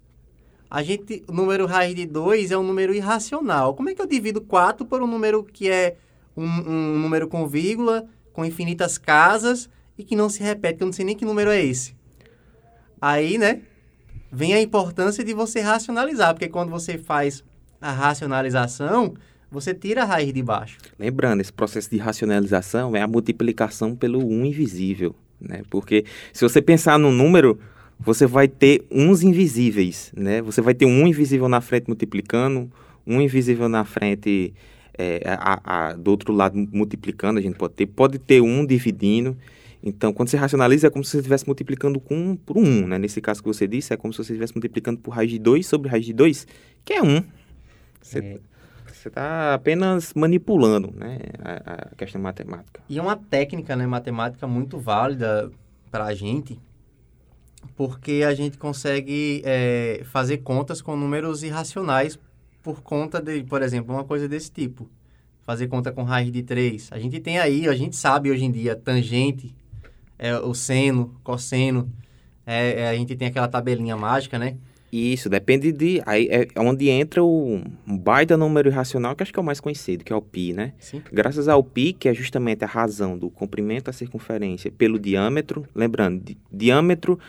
A 0.70 0.82
gente, 0.82 1.22
o 1.28 1.32
número 1.32 1.66
raiz 1.66 1.94
de 1.94 2.06
2 2.06 2.50
é 2.50 2.56
um 2.56 2.62
número 2.62 2.94
irracional. 2.94 3.74
Como 3.74 3.90
é 3.90 3.94
que 3.94 4.00
eu 4.00 4.06
divido 4.06 4.40
4 4.40 4.86
por 4.86 5.02
um 5.02 5.06
número 5.06 5.44
que 5.44 5.68
é 5.68 5.98
um, 6.34 6.46
um 6.46 6.98
número 6.98 7.28
com 7.28 7.46
vírgula, 7.46 8.08
com 8.32 8.42
infinitas 8.42 8.96
casas 8.96 9.68
e 9.98 10.02
que 10.02 10.16
não 10.16 10.30
se 10.30 10.42
repete, 10.42 10.78
que 10.78 10.82
eu 10.82 10.86
não 10.86 10.94
sei 10.94 11.04
nem 11.04 11.14
que 11.14 11.26
número 11.26 11.50
é 11.50 11.62
esse. 11.62 11.94
Aí, 12.98 13.36
né, 13.36 13.60
vem 14.32 14.54
a 14.54 14.62
importância 14.62 15.22
de 15.22 15.34
você 15.34 15.60
racionalizar, 15.60 16.32
porque 16.32 16.48
quando 16.48 16.70
você 16.70 16.96
faz 16.96 17.44
a 17.82 17.92
racionalização, 17.92 19.12
você 19.50 19.74
tira 19.74 20.04
a 20.04 20.06
raiz 20.06 20.32
de 20.32 20.42
baixo. 20.42 20.78
Lembrando, 20.98 21.42
esse 21.42 21.52
processo 21.52 21.90
de 21.90 21.98
racionalização 21.98 22.96
é 22.96 23.02
a 23.02 23.06
multiplicação 23.06 23.94
pelo 23.94 24.26
1 24.26 24.46
invisível, 24.46 25.14
né? 25.46 25.62
Porque 25.70 26.04
se 26.32 26.42
você 26.42 26.62
pensar 26.62 26.98
no 26.98 27.10
número, 27.10 27.58
você 27.98 28.26
vai 28.26 28.48
ter 28.48 28.84
uns 28.90 29.22
invisíveis, 29.22 30.12
né? 30.16 30.42
Você 30.42 30.60
vai 30.60 30.74
ter 30.74 30.86
um 30.86 31.06
invisível 31.06 31.48
na 31.48 31.60
frente 31.60 31.88
multiplicando, 31.88 32.70
um 33.06 33.20
invisível 33.20 33.68
na 33.68 33.84
frente 33.84 34.54
é, 34.98 35.22
a, 35.26 35.60
a, 35.64 35.92
do 35.94 36.10
outro 36.10 36.32
lado 36.32 36.56
multiplicando, 36.72 37.38
a 37.38 37.42
gente 37.42 37.56
pode 37.56 37.74
ter, 37.74 37.86
pode 37.86 38.18
ter 38.18 38.40
um 38.40 38.64
dividindo. 38.64 39.36
Então, 39.82 40.12
quando 40.12 40.28
você 40.28 40.36
racionaliza, 40.36 40.86
é 40.86 40.90
como 40.90 41.04
se 41.04 41.10
você 41.10 41.16
estivesse 41.18 41.46
multiplicando 41.46 41.98
com 41.98 42.36
por 42.36 42.56
1, 42.56 42.86
né? 42.86 42.98
Nesse 42.98 43.20
caso 43.20 43.42
que 43.42 43.48
você 43.48 43.66
disse, 43.66 43.92
é 43.92 43.96
como 43.96 44.12
se 44.12 44.18
você 44.18 44.32
estivesse 44.32 44.54
multiplicando 44.54 45.00
por 45.00 45.10
raiz 45.10 45.30
de 45.30 45.38
2 45.38 45.66
sobre 45.66 45.88
raiz 45.88 46.06
de 46.06 46.12
2, 46.12 46.46
que 46.84 46.92
é 46.92 47.02
1. 47.02 47.24
Você 48.00 48.18
É. 48.18 48.51
está 49.08 49.54
apenas 49.54 50.12
manipulando 50.14 50.92
né? 50.94 51.18
a, 51.38 51.90
a 51.92 51.94
questão 51.96 52.20
matemática. 52.20 52.80
E 52.88 52.98
é 52.98 53.02
uma 53.02 53.16
técnica 53.16 53.74
né, 53.76 53.86
matemática 53.86 54.46
muito 54.46 54.78
válida 54.78 55.50
para 55.90 56.04
a 56.04 56.14
gente, 56.14 56.60
porque 57.76 58.24
a 58.26 58.34
gente 58.34 58.58
consegue 58.58 59.42
é, 59.44 60.02
fazer 60.04 60.38
contas 60.38 60.80
com 60.80 60.96
números 60.96 61.42
irracionais 61.42 62.18
por 62.62 62.82
conta 62.82 63.20
de, 63.20 63.42
por 63.44 63.62
exemplo, 63.62 63.94
uma 63.94 64.04
coisa 64.04 64.28
desse 64.28 64.50
tipo. 64.50 64.88
Fazer 65.42 65.66
conta 65.66 65.90
com 65.90 66.04
raiz 66.04 66.30
de 66.30 66.42
3. 66.42 66.90
A 66.92 66.98
gente 66.98 67.18
tem 67.18 67.38
aí, 67.38 67.68
a 67.68 67.74
gente 67.74 67.96
sabe 67.96 68.30
hoje 68.30 68.44
em 68.44 68.52
dia, 68.52 68.76
tangente, 68.76 69.54
é, 70.18 70.36
o 70.38 70.54
seno, 70.54 71.14
cosseno. 71.24 71.92
É, 72.46 72.82
é, 72.82 72.88
a 72.88 72.94
gente 72.94 73.16
tem 73.16 73.28
aquela 73.28 73.48
tabelinha 73.48 73.96
mágica, 73.96 74.38
né? 74.38 74.56
Isso, 74.91 75.29
depende 75.29 75.71
de. 75.71 76.01
Aí 76.05 76.27
é 76.29 76.47
onde 76.57 76.89
entra 76.89 77.23
o 77.23 77.61
um 77.85 77.97
baita 77.97 78.37
número 78.37 78.69
irracional, 78.69 79.15
que 79.15 79.23
acho 79.23 79.33
que 79.33 79.39
é 79.39 79.41
o 79.41 79.45
mais 79.45 79.59
conhecido, 79.59 80.03
que 80.03 80.13
é 80.13 80.15
o 80.15 80.21
π, 80.21 80.53
né? 80.53 80.73
Sim. 80.79 81.01
Graças 81.11 81.47
ao 81.47 81.61
π, 81.61 81.93
que 81.93 82.07
é 82.07 82.13
justamente 82.13 82.63
a 82.63 82.67
razão 82.67 83.17
do 83.17 83.29
comprimento 83.29 83.85
da 83.85 83.93
circunferência 83.93 84.71
pelo 84.71 84.97
diâmetro. 84.97 85.67
Lembrando, 85.75 86.23
di 86.23 86.37
diâmetro, 86.51 87.19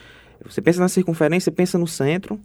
você 0.44 0.62
pensa 0.62 0.80
na 0.80 0.88
circunferência, 0.88 1.50
pensa 1.50 1.76
no 1.76 1.86
centro, 1.86 2.40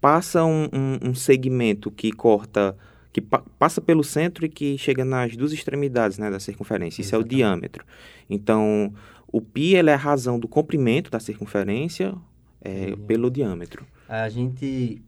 passa 0.00 0.44
um, 0.44 0.68
um, 0.72 1.10
um 1.10 1.14
segmento 1.14 1.90
que 1.90 2.12
corta, 2.12 2.76
que 3.12 3.22
pa 3.22 3.42
passa 3.58 3.80
pelo 3.80 4.04
centro 4.04 4.44
e 4.44 4.48
que 4.50 4.76
chega 4.76 5.06
nas 5.06 5.34
duas 5.36 5.52
extremidades 5.52 6.18
né, 6.18 6.30
da 6.30 6.38
circunferência. 6.38 7.00
Isso 7.00 7.14
Exatamente. 7.14 7.32
é 7.32 7.34
o 7.34 7.38
diâmetro. 7.38 7.84
Então, 8.28 8.92
o 9.26 9.40
π 9.40 9.74
ele 9.74 9.88
é 9.88 9.94
a 9.94 9.96
razão 9.96 10.38
do 10.38 10.46
comprimento 10.46 11.10
da 11.10 11.18
circunferência 11.18 12.14
é, 12.61 12.95
pelo 12.95 13.29
diâmetro. 13.29 13.85
A 14.07 14.27
gente. 14.29 15.01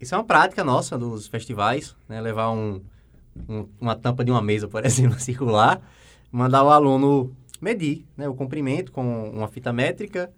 Isso 0.00 0.14
é 0.14 0.18
uma 0.18 0.24
prática 0.24 0.62
nossa 0.62 0.98
dos 0.98 1.26
festivais, 1.26 1.96
né? 2.08 2.20
Levar 2.20 2.50
um, 2.50 2.80
um- 3.48 3.66
uma 3.80 3.96
tampa 3.96 4.24
de 4.24 4.30
uma 4.30 4.42
mesa, 4.42 4.68
por 4.68 4.84
exemplo, 4.86 5.18
circular, 5.18 5.80
mandar 6.30 6.62
o 6.64 6.70
aluno 6.70 7.34
medir 7.60 8.04
né? 8.16 8.28
o 8.28 8.34
comprimento 8.34 8.92
com 8.92 9.30
uma 9.30 9.48
fita 9.48 9.72
métrica 9.72 10.30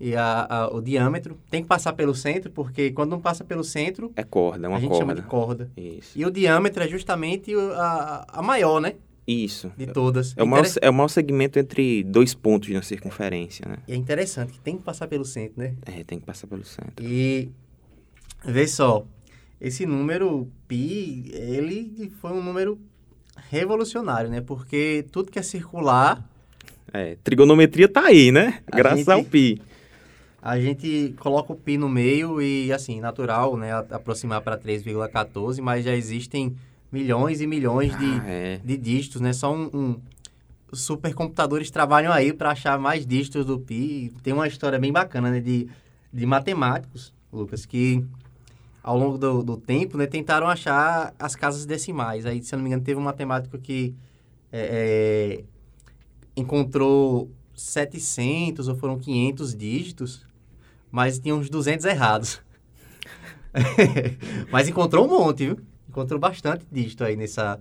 e 0.00 0.16
a, 0.16 0.46
a- 0.48 0.68
o 0.74 0.80
diâmetro. 0.80 1.38
Tem 1.50 1.62
que 1.62 1.68
passar 1.68 1.92
pelo 1.92 2.14
centro, 2.14 2.50
porque 2.50 2.90
quando 2.90 3.10
não 3.10 3.20
passa 3.20 3.44
pelo 3.44 3.62
centro, 3.62 4.10
É 4.16 4.22
corda, 4.24 4.66
é 4.66 4.68
uma 4.68 4.78
a 4.78 4.80
gente 4.80 4.88
corda. 4.90 5.04
chama 5.04 5.14
de 5.14 5.22
corda. 5.22 5.70
Isso. 5.76 6.18
E 6.18 6.24
o 6.24 6.30
diâmetro 6.30 6.82
é 6.82 6.88
justamente 6.88 7.54
a, 7.76 8.24
a 8.28 8.42
maior, 8.42 8.80
né? 8.80 8.94
Isso. 9.26 9.70
De 9.76 9.86
todas. 9.86 10.34
É 10.36 10.42
o, 10.42 10.46
maior, 10.46 10.66
é 10.80 10.90
o 10.90 10.92
maior 10.94 11.08
segmento 11.08 11.58
entre 11.58 12.02
dois 12.02 12.34
pontos 12.34 12.68
na 12.70 12.82
circunferência, 12.82 13.64
né? 13.68 13.76
E 13.86 13.92
é 13.92 13.96
interessante 13.96 14.52
que 14.52 14.58
tem 14.60 14.76
que 14.76 14.82
passar 14.82 15.06
pelo 15.06 15.24
centro, 15.24 15.54
né? 15.60 15.74
É, 15.86 16.02
tem 16.02 16.18
que 16.18 16.26
passar 16.26 16.46
pelo 16.48 16.64
centro. 16.64 16.92
E 17.04 17.48
vê 18.44 18.66
só, 18.66 19.06
esse 19.60 19.86
número 19.86 20.48
pi, 20.66 21.30
ele 21.32 22.12
foi 22.20 22.32
um 22.32 22.42
número 22.42 22.78
revolucionário, 23.48 24.28
né? 24.30 24.40
Porque 24.40 25.04
tudo 25.12 25.30
que 25.30 25.38
é 25.38 25.42
circular, 25.42 26.28
É, 26.92 27.16
trigonometria 27.22 27.88
tá 27.88 28.06
aí, 28.06 28.30
né? 28.32 28.60
A 28.70 28.76
Graças 28.76 28.98
gente- 28.98 29.10
ao 29.10 29.24
pi. 29.24 29.62
a 30.42 30.58
gente 30.60 31.14
coloca 31.18 31.52
o 31.52 31.56
pi 31.56 31.78
no 31.78 31.88
meio 31.88 32.42
e, 32.42 32.72
assim, 32.72 33.00
natural, 33.00 33.56
né? 33.56 33.72
Aproximar 33.90 34.40
para 34.42 34.58
3,14, 34.58 35.60
mas 35.62 35.84
já 35.84 35.94
existem 35.94 36.54
milhões 36.92 37.40
e 37.40 37.46
milhões 37.46 37.96
de, 37.98 38.04
Ah, 38.20 38.28
é. 38.28 38.60
de 38.62 38.76
dígitos, 38.76 39.20
né? 39.20 39.32
Só 39.32 39.52
um, 39.52 39.70
um- 39.72 40.00
supercomputadores 40.72 41.70
trabalham 41.70 42.12
aí 42.12 42.32
para 42.32 42.50
achar 42.50 42.78
mais 42.78 43.06
dígitos 43.06 43.44
do 43.46 43.58
pi. 43.58 44.12
Tem 44.22 44.32
uma 44.32 44.46
história 44.46 44.78
bem 44.78 44.92
bacana, 44.92 45.30
né? 45.30 45.40
De, 45.40 45.68
de 46.12 46.26
matemáticos, 46.26 47.12
Lucas, 47.32 47.64
que 47.66 48.04
ao 48.82 48.98
longo 48.98 49.16
do, 49.18 49.42
do 49.42 49.56
tempo, 49.56 49.96
né? 49.96 50.06
Tentaram 50.06 50.46
achar 50.48 51.14
as 51.18 51.34
casas 51.34 51.64
decimais. 51.66 52.26
Aí, 52.26 52.42
se 52.42 52.54
eu 52.54 52.58
não 52.58 52.64
me 52.64 52.68
engano, 52.70 52.82
teve 52.84 53.00
um 53.00 53.04
matemático 53.04 53.58
que 53.58 53.94
é, 54.52 55.40
é, 55.40 55.44
encontrou 56.36 57.30
700 57.54 58.68
ou 58.68 58.74
foram 58.76 58.98
500 58.98 59.54
dígitos, 59.54 60.26
mas 60.90 61.18
tinha 61.18 61.34
uns 61.34 61.48
200 61.48 61.84
errados. 61.86 62.40
mas 64.50 64.68
encontrou 64.68 65.06
um 65.06 65.08
monte, 65.10 65.46
viu? 65.46 65.58
Encontrou 65.92 66.18
bastante 66.18 66.64
dígito 66.72 67.04
aí 67.04 67.16
nessa, 67.16 67.60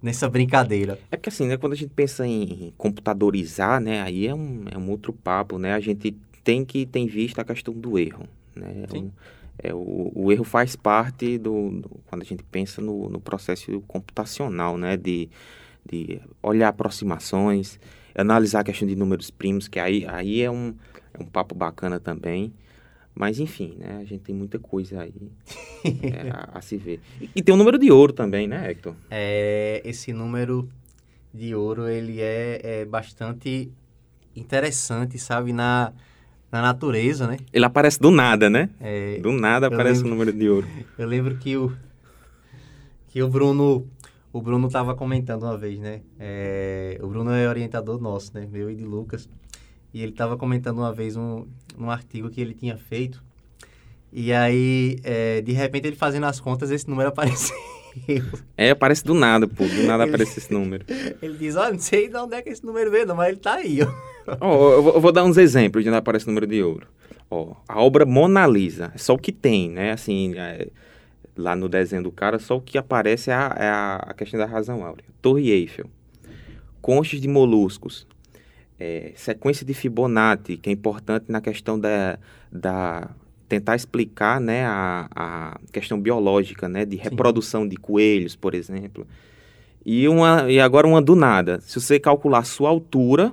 nessa 0.00 0.28
brincadeira. 0.28 0.96
É 1.10 1.16
porque 1.16 1.28
assim, 1.28 1.48
né? 1.48 1.56
Quando 1.56 1.72
a 1.72 1.76
gente 1.76 1.90
pensa 1.90 2.24
em 2.24 2.72
computadorizar, 2.78 3.80
né? 3.80 4.00
Aí 4.00 4.28
é 4.28 4.32
um, 4.34 4.64
é 4.70 4.78
um 4.78 4.88
outro 4.90 5.12
papo, 5.12 5.58
né? 5.58 5.74
A 5.74 5.80
gente 5.80 6.12
tem 6.44 6.64
que 6.64 6.86
ter 6.86 7.00
em 7.00 7.06
vista 7.08 7.40
a 7.42 7.44
questão 7.44 7.74
do 7.74 7.98
erro, 7.98 8.28
né? 8.54 8.84
Sim. 8.88 8.98
Um- 9.06 9.10
é, 9.56 9.72
o, 9.72 10.10
o 10.14 10.32
erro 10.32 10.42
faz 10.44 10.74
parte 10.76 11.38
do, 11.38 11.70
do- 11.80 12.00
quando 12.06 12.22
a 12.22 12.24
gente 12.24 12.42
pensa 12.44 12.80
no, 12.82 13.08
no 13.08 13.20
processo 13.20 13.80
computacional, 13.88 14.76
né? 14.78 14.96
De, 14.96 15.28
de 15.84 16.20
olhar 16.42 16.68
aproximações, 16.68 17.78
analisar 18.14 18.60
a 18.60 18.64
questão 18.64 18.86
de 18.86 18.94
números 18.94 19.30
primos, 19.32 19.66
que 19.66 19.80
aí, 19.80 20.04
aí 20.08 20.42
é, 20.42 20.50
um, 20.50 20.74
é 21.12 21.20
um 21.22 21.26
papo 21.26 21.54
bacana 21.56 21.98
também. 21.98 22.52
Mas 23.14 23.38
enfim, 23.38 23.76
né? 23.78 23.98
A 24.00 24.04
gente 24.04 24.22
tem 24.22 24.34
muita 24.34 24.58
coisa 24.58 25.02
aí 25.02 25.14
é, 25.84 26.30
a, 26.30 26.58
a 26.58 26.60
se 26.60 26.76
ver. 26.76 27.00
E, 27.20 27.30
e 27.36 27.42
tem 27.42 27.54
o 27.54 27.58
número 27.58 27.78
de 27.78 27.90
ouro 27.90 28.12
também, 28.12 28.48
né, 28.48 28.70
Hector? 28.70 28.94
É, 29.10 29.80
esse 29.84 30.12
número 30.12 30.68
de 31.32 31.54
ouro, 31.54 31.88
ele 31.88 32.20
é, 32.20 32.60
é 32.62 32.84
bastante 32.84 33.70
interessante, 34.34 35.18
sabe? 35.18 35.52
Na, 35.52 35.92
na 36.50 36.60
natureza, 36.60 37.26
né? 37.26 37.36
Ele 37.52 37.64
aparece 37.64 38.00
do 38.00 38.10
nada, 38.10 38.50
né? 38.50 38.70
É, 38.80 39.18
Do 39.18 39.32
nada 39.32 39.68
aparece 39.68 40.02
lembro. 40.02 40.08
o 40.08 40.10
número 40.10 40.32
de 40.36 40.48
ouro. 40.48 40.66
Eu 40.98 41.06
lembro 41.06 41.36
que 41.36 41.56
o 41.56 41.72
que 43.08 43.22
o 43.22 43.28
Bruno 43.28 43.86
o 44.32 44.40
Bruno 44.42 44.68
tava 44.68 44.96
comentando 44.96 45.44
uma 45.44 45.56
vez, 45.56 45.78
né? 45.78 46.00
É, 46.18 46.98
o 47.00 47.06
Bruno 47.06 47.30
é 47.30 47.48
orientador 47.48 48.00
nosso, 48.00 48.32
né? 48.34 48.48
Meu 48.50 48.68
e 48.68 48.74
de 48.74 48.84
Lucas. 48.84 49.28
E 49.94 50.02
ele 50.02 50.12
tava 50.12 50.36
comentando 50.36 50.78
uma 50.78 50.92
vez 50.92 51.16
um, 51.16 51.46
um 51.78 51.88
artigo 51.90 52.28
que 52.28 52.40
ele 52.40 52.52
tinha 52.52 52.76
feito. 52.76 53.22
E 54.12 54.32
aí, 54.32 54.98
é, 55.04 55.40
de 55.40 55.52
repente, 55.52 55.86
ele 55.86 55.96
fazendo 55.96 56.26
as 56.26 56.40
contas, 56.40 56.70
esse 56.70 56.88
número 56.90 57.08
apareceu. 57.14 57.56
É, 58.56 58.70
aparece 58.70 59.04
do 59.04 59.14
nada, 59.14 59.46
pô. 59.46 59.64
Do 59.64 59.82
nada 59.84 60.02
Ele- 60.02 60.10
aparece 60.10 60.40
esse 60.40 60.52
número. 60.52 60.84
Ele 61.22 61.38
diz, 61.38 61.54
olha, 61.54 61.72
não 61.72 61.78
sei 61.78 62.08
de 62.08 62.16
onde 62.16 62.34
é 62.34 62.42
que 62.42 62.50
esse 62.50 62.66
número 62.66 62.90
veio, 62.90 63.06
não, 63.06 63.14
mas 63.14 63.28
ele 63.28 63.36
tá 63.38 63.54
aí, 63.54 63.78
ó. 63.82 64.36
Ó, 64.40 64.72
eu, 64.72 64.82
vou, 64.82 64.94
eu 64.94 65.00
vou 65.00 65.12
dar 65.12 65.22
uns 65.22 65.36
exemplos 65.36 65.84
de 65.84 65.90
onde 65.90 65.98
aparece 65.98 66.24
o 66.26 66.28
número 66.28 66.46
de 66.46 66.60
ouro. 66.60 66.88
Ó, 67.30 67.54
a 67.68 67.80
obra 67.80 68.04
Mona 68.04 68.46
Lisa, 68.48 68.90
é 68.94 68.98
só 68.98 69.14
o 69.14 69.18
que 69.18 69.30
tem, 69.30 69.70
né? 69.70 69.92
Assim, 69.92 70.34
é, 70.36 70.66
lá 71.36 71.54
no 71.54 71.68
desenho 71.68 72.02
do 72.02 72.10
cara, 72.10 72.40
só 72.40 72.56
o 72.56 72.60
que 72.60 72.76
aparece 72.76 73.30
é 73.30 73.34
a, 73.34 73.56
é 73.58 73.68
a 74.10 74.14
questão 74.16 74.40
da 74.40 74.46
razão 74.46 74.84
áurea. 74.84 75.04
Torre 75.22 75.50
Eiffel, 75.50 75.86
conchas 76.82 77.20
de 77.20 77.28
moluscos, 77.28 78.06
é, 78.78 79.12
sequência 79.16 79.64
de 79.64 79.74
Fibonacci, 79.74 80.56
que 80.56 80.68
é 80.68 80.72
importante 80.72 81.26
na 81.28 81.40
questão 81.40 81.78
da, 81.78 82.18
da 82.50 83.10
tentar 83.48 83.76
explicar 83.76 84.40
né, 84.40 84.64
a, 84.64 85.08
a 85.14 85.60
questão 85.72 86.00
biológica, 86.00 86.68
né, 86.68 86.84
de 86.84 86.96
reprodução 86.96 87.62
Sim. 87.62 87.68
de 87.68 87.76
coelhos, 87.76 88.34
por 88.34 88.54
exemplo. 88.54 89.06
E, 89.84 90.08
uma, 90.08 90.50
e 90.50 90.58
agora 90.58 90.86
uma 90.86 91.02
do 91.02 91.14
nada. 91.14 91.60
Se 91.60 91.80
você 91.80 92.00
calcular 92.00 92.38
a 92.38 92.44
sua 92.44 92.70
altura 92.70 93.32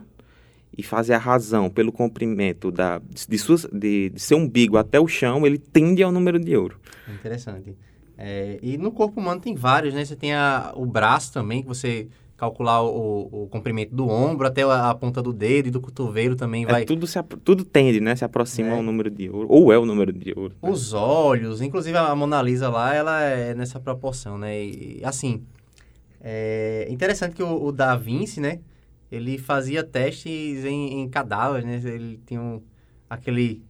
e 0.78 0.84
fazer 0.84 1.14
a 1.14 1.18
razão 1.18 1.70
pelo 1.70 1.92
comprimento 1.92 2.72
da, 2.72 3.02
de, 3.28 3.38
suas, 3.38 3.66
de, 3.72 4.10
de 4.10 4.20
seu 4.20 4.38
umbigo 4.38 4.78
até 4.78 5.00
o 5.00 5.08
chão, 5.08 5.46
ele 5.46 5.58
tende 5.58 6.04
ao 6.04 6.12
número 6.12 6.40
de 6.40 6.56
ouro. 6.56 6.80
Interessante. 7.08 7.76
É, 8.18 8.60
e 8.62 8.78
no 8.78 8.92
corpo 8.92 9.20
humano 9.20 9.42
tem 9.42 9.56
vários, 9.56 9.94
né? 9.94 10.06
Você 10.06 10.16
tem 10.16 10.34
a, 10.34 10.74
o 10.76 10.86
braço 10.86 11.34
também, 11.34 11.62
que 11.62 11.68
você 11.68 12.08
calcular 12.42 12.82
o, 12.82 13.44
o, 13.44 13.48
comprimento 13.52 13.94
do 13.94 14.10
ombro 14.10 14.48
até 14.48 14.64
a, 14.64 14.90
a, 14.90 14.96
ponta 14.96 15.22
do 15.22 15.32
dedo 15.32 15.68
e 15.68 15.72
do 15.72 15.80
cotovelo 15.80 16.36
também 16.36 16.64
é, 16.64 16.68
vai. 16.68 16.86
Tudo, 16.86 17.06
se, 17.06 17.22
tudo 17.44 17.64
tende, 17.64 18.02
né? 18.02 18.16
Se 18.16 18.26
aproxima 18.26 18.70
é. 18.70 18.72
ao 18.72 18.82
número 18.82 19.12
de 19.12 19.30
ouro. 19.30 19.46
Ou 19.48 19.72
é 19.72 19.78
o 19.78 19.86
número 19.86 20.12
de 20.12 20.34
ouro. 20.36 20.56
Né? 20.60 20.68
Os 20.68 20.92
olhos, 20.92 21.62
inclusive 21.62 21.96
a 21.96 22.16
Mona 22.16 22.42
Lisa 22.42 22.68
lá, 22.68 22.96
ela 22.96 23.22
é 23.22 23.54
nessa 23.54 23.80
proporção, 23.80 24.40
né? 24.40 24.60
E, 24.60 25.00
assim, 25.04 25.44
é 26.20 26.88
interessante 26.90 27.36
que 27.36 27.44
o, 27.44 27.64
o 27.64 27.72
Da 27.72 27.96
Vinci, 27.96 28.42
né? 28.42 28.60
Ele 29.12 29.38
fazia 29.38 29.84
testes 29.84 30.66
em, 30.66 31.02
em 31.02 31.10
cadáveres, 31.10 31.64
né? 31.64 31.92
Ele 31.94 32.20
tinha 32.26 32.42
um, 32.42 32.60
aquele... 33.08 33.62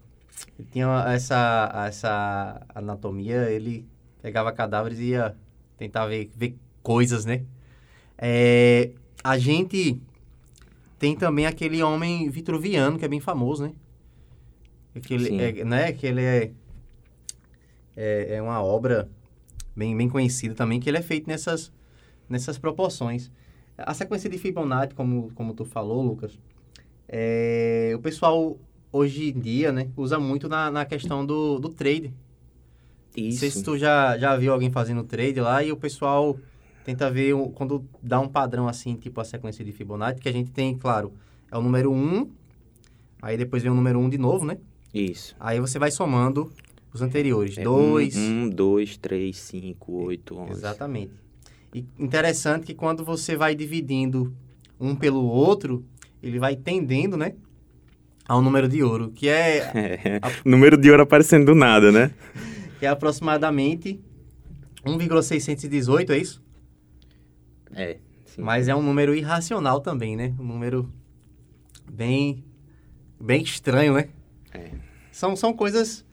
Ele 0.57 0.67
tinha 0.72 0.88
essa, 1.09 1.69
essa 1.88 2.65
anatomia, 2.74 3.49
ele 3.49 3.86
pegava 4.22 4.49
cadáveres 4.53 4.97
e 4.99 5.09
ia 5.09 5.36
tentar 5.76 6.05
ver, 6.07 6.32
ver 6.34 6.55
coisas, 6.82 7.26
né? 7.26 7.43
É, 8.24 8.91
a 9.24 9.39
gente 9.39 9.99
tem 10.99 11.15
também 11.15 11.47
aquele 11.47 11.82
homem 11.82 12.30
vitruviano, 12.30 12.99
que 12.99 13.03
é 13.03 13.07
bem 13.07 13.19
famoso, 13.19 13.63
né? 13.63 13.74
Aquele, 14.95 15.41
é, 15.41 15.65
né? 15.65 15.91
Que 15.91 16.05
ele 16.05 16.22
é, 16.22 16.51
é, 17.97 18.36
é, 18.36 18.41
uma 18.41 18.61
obra 18.63 19.09
bem, 19.76 19.97
bem 19.97 20.07
conhecida 20.07 20.53
também, 20.53 20.80
que 20.80 20.88
ele 20.88 20.99
é 20.99 21.01
feito 21.01 21.28
nessas, 21.28 21.72
nessas 22.30 22.59
proporções. 22.59 23.32
A 23.76 23.95
sequência 23.95 24.30
de 24.30 24.38
Fibonacci, 24.38 24.93
como, 24.93 25.32
como 25.34 25.55
tu 25.55 25.65
falou, 25.65 26.03
Lucas, 26.03 26.38
é, 27.07 27.93
o 27.95 27.99
pessoal 27.99 28.59
hoje 28.91 29.30
em 29.30 29.39
dia, 29.39 29.72
né, 29.72 29.89
usa 29.97 30.19
muito 30.19 30.47
na, 30.47 30.69
na 30.69 30.86
questão 30.86 31.26
do, 31.26 31.57
do 31.57 31.69
trade. 31.69 32.13
Isso. 33.15 33.30
Não 33.30 33.39
sei 33.39 33.49
se 33.49 33.63
tu 33.63 33.78
já, 33.78 34.17
já 34.19 34.38
viu 34.38 34.53
alguém 34.53 34.69
fazendo 34.69 35.03
trade 35.03 35.39
lá 35.39 35.63
e 35.63 35.72
o 35.72 35.78
pessoal 35.78 36.38
tenta 36.84 37.09
ver 37.09 37.34
quando 37.53 37.86
dá 38.01 38.19
um 38.19 38.27
padrão 38.27 38.67
assim, 38.67 38.95
tipo 38.95 39.19
a 39.21 39.25
sequência 39.25 39.63
de 39.63 39.71
Fibonacci, 39.71 40.21
que 40.21 40.29
a 40.29 40.34
gente 40.34 40.51
tem, 40.51 40.77
claro, 40.77 41.13
é 41.51 41.57
o 41.57 41.61
número 41.61 41.91
1, 41.91 42.29
aí 43.21 43.38
depois 43.38 43.63
vem 43.63 43.71
o 43.71 43.75
número 43.75 43.99
1 43.99 44.09
de 44.09 44.17
novo, 44.17 44.45
né? 44.45 44.57
Isso. 44.93 45.36
Aí 45.39 45.59
você 45.59 45.79
vai 45.79 45.91
somando 45.91 46.51
os 46.93 47.01
anteriores. 47.01 47.55
2... 47.55 48.15
1, 48.15 48.49
2, 48.49 48.97
3, 48.97 49.38
5, 49.38 49.91
8, 49.91 50.38
11. 50.38 50.51
Exatamente. 50.51 51.11
E 51.73 51.86
interessante 51.97 52.65
que 52.65 52.73
quando 52.73 53.03
você 53.03 53.36
vai 53.36 53.55
dividindo 53.55 54.34
um 54.79 54.95
pelo 54.95 55.23
outro, 55.23 55.86
ele 56.21 56.38
vai 56.38 56.55
tendendo, 56.55 57.15
né? 57.15 57.34
Ao 58.27 58.41
número 58.41 58.67
de 58.67 58.84
ouro, 58.84 59.11
que 59.11 59.27
é... 59.27 59.57
é 59.73 60.19
a... 60.21 60.32
número 60.43 60.77
de 60.77 60.89
ouro 60.89 61.03
aparecendo 61.03 61.45
do 61.45 61.55
nada, 61.55 61.91
né? 61.91 62.11
que 62.79 62.86
é 62.86 62.89
aproximadamente 62.89 63.99
1,618, 64.86 66.11
é 66.11 66.17
isso? 66.17 66.40
É. 67.74 67.97
Sim. 68.26 68.41
Mas 68.41 68.67
é 68.67 68.76
um 68.76 68.82
número 68.82 69.13
irracional 69.13 69.82
também, 69.82 70.15
né? 70.15 70.34
Um 70.39 70.43
número 70.43 70.91
bem, 71.91 72.43
bem 73.19 73.41
estranho, 73.43 73.93
né? 73.93 74.09
É. 74.53 74.72
São, 75.11 75.36
são 75.36 75.53
coisas 75.53 76.05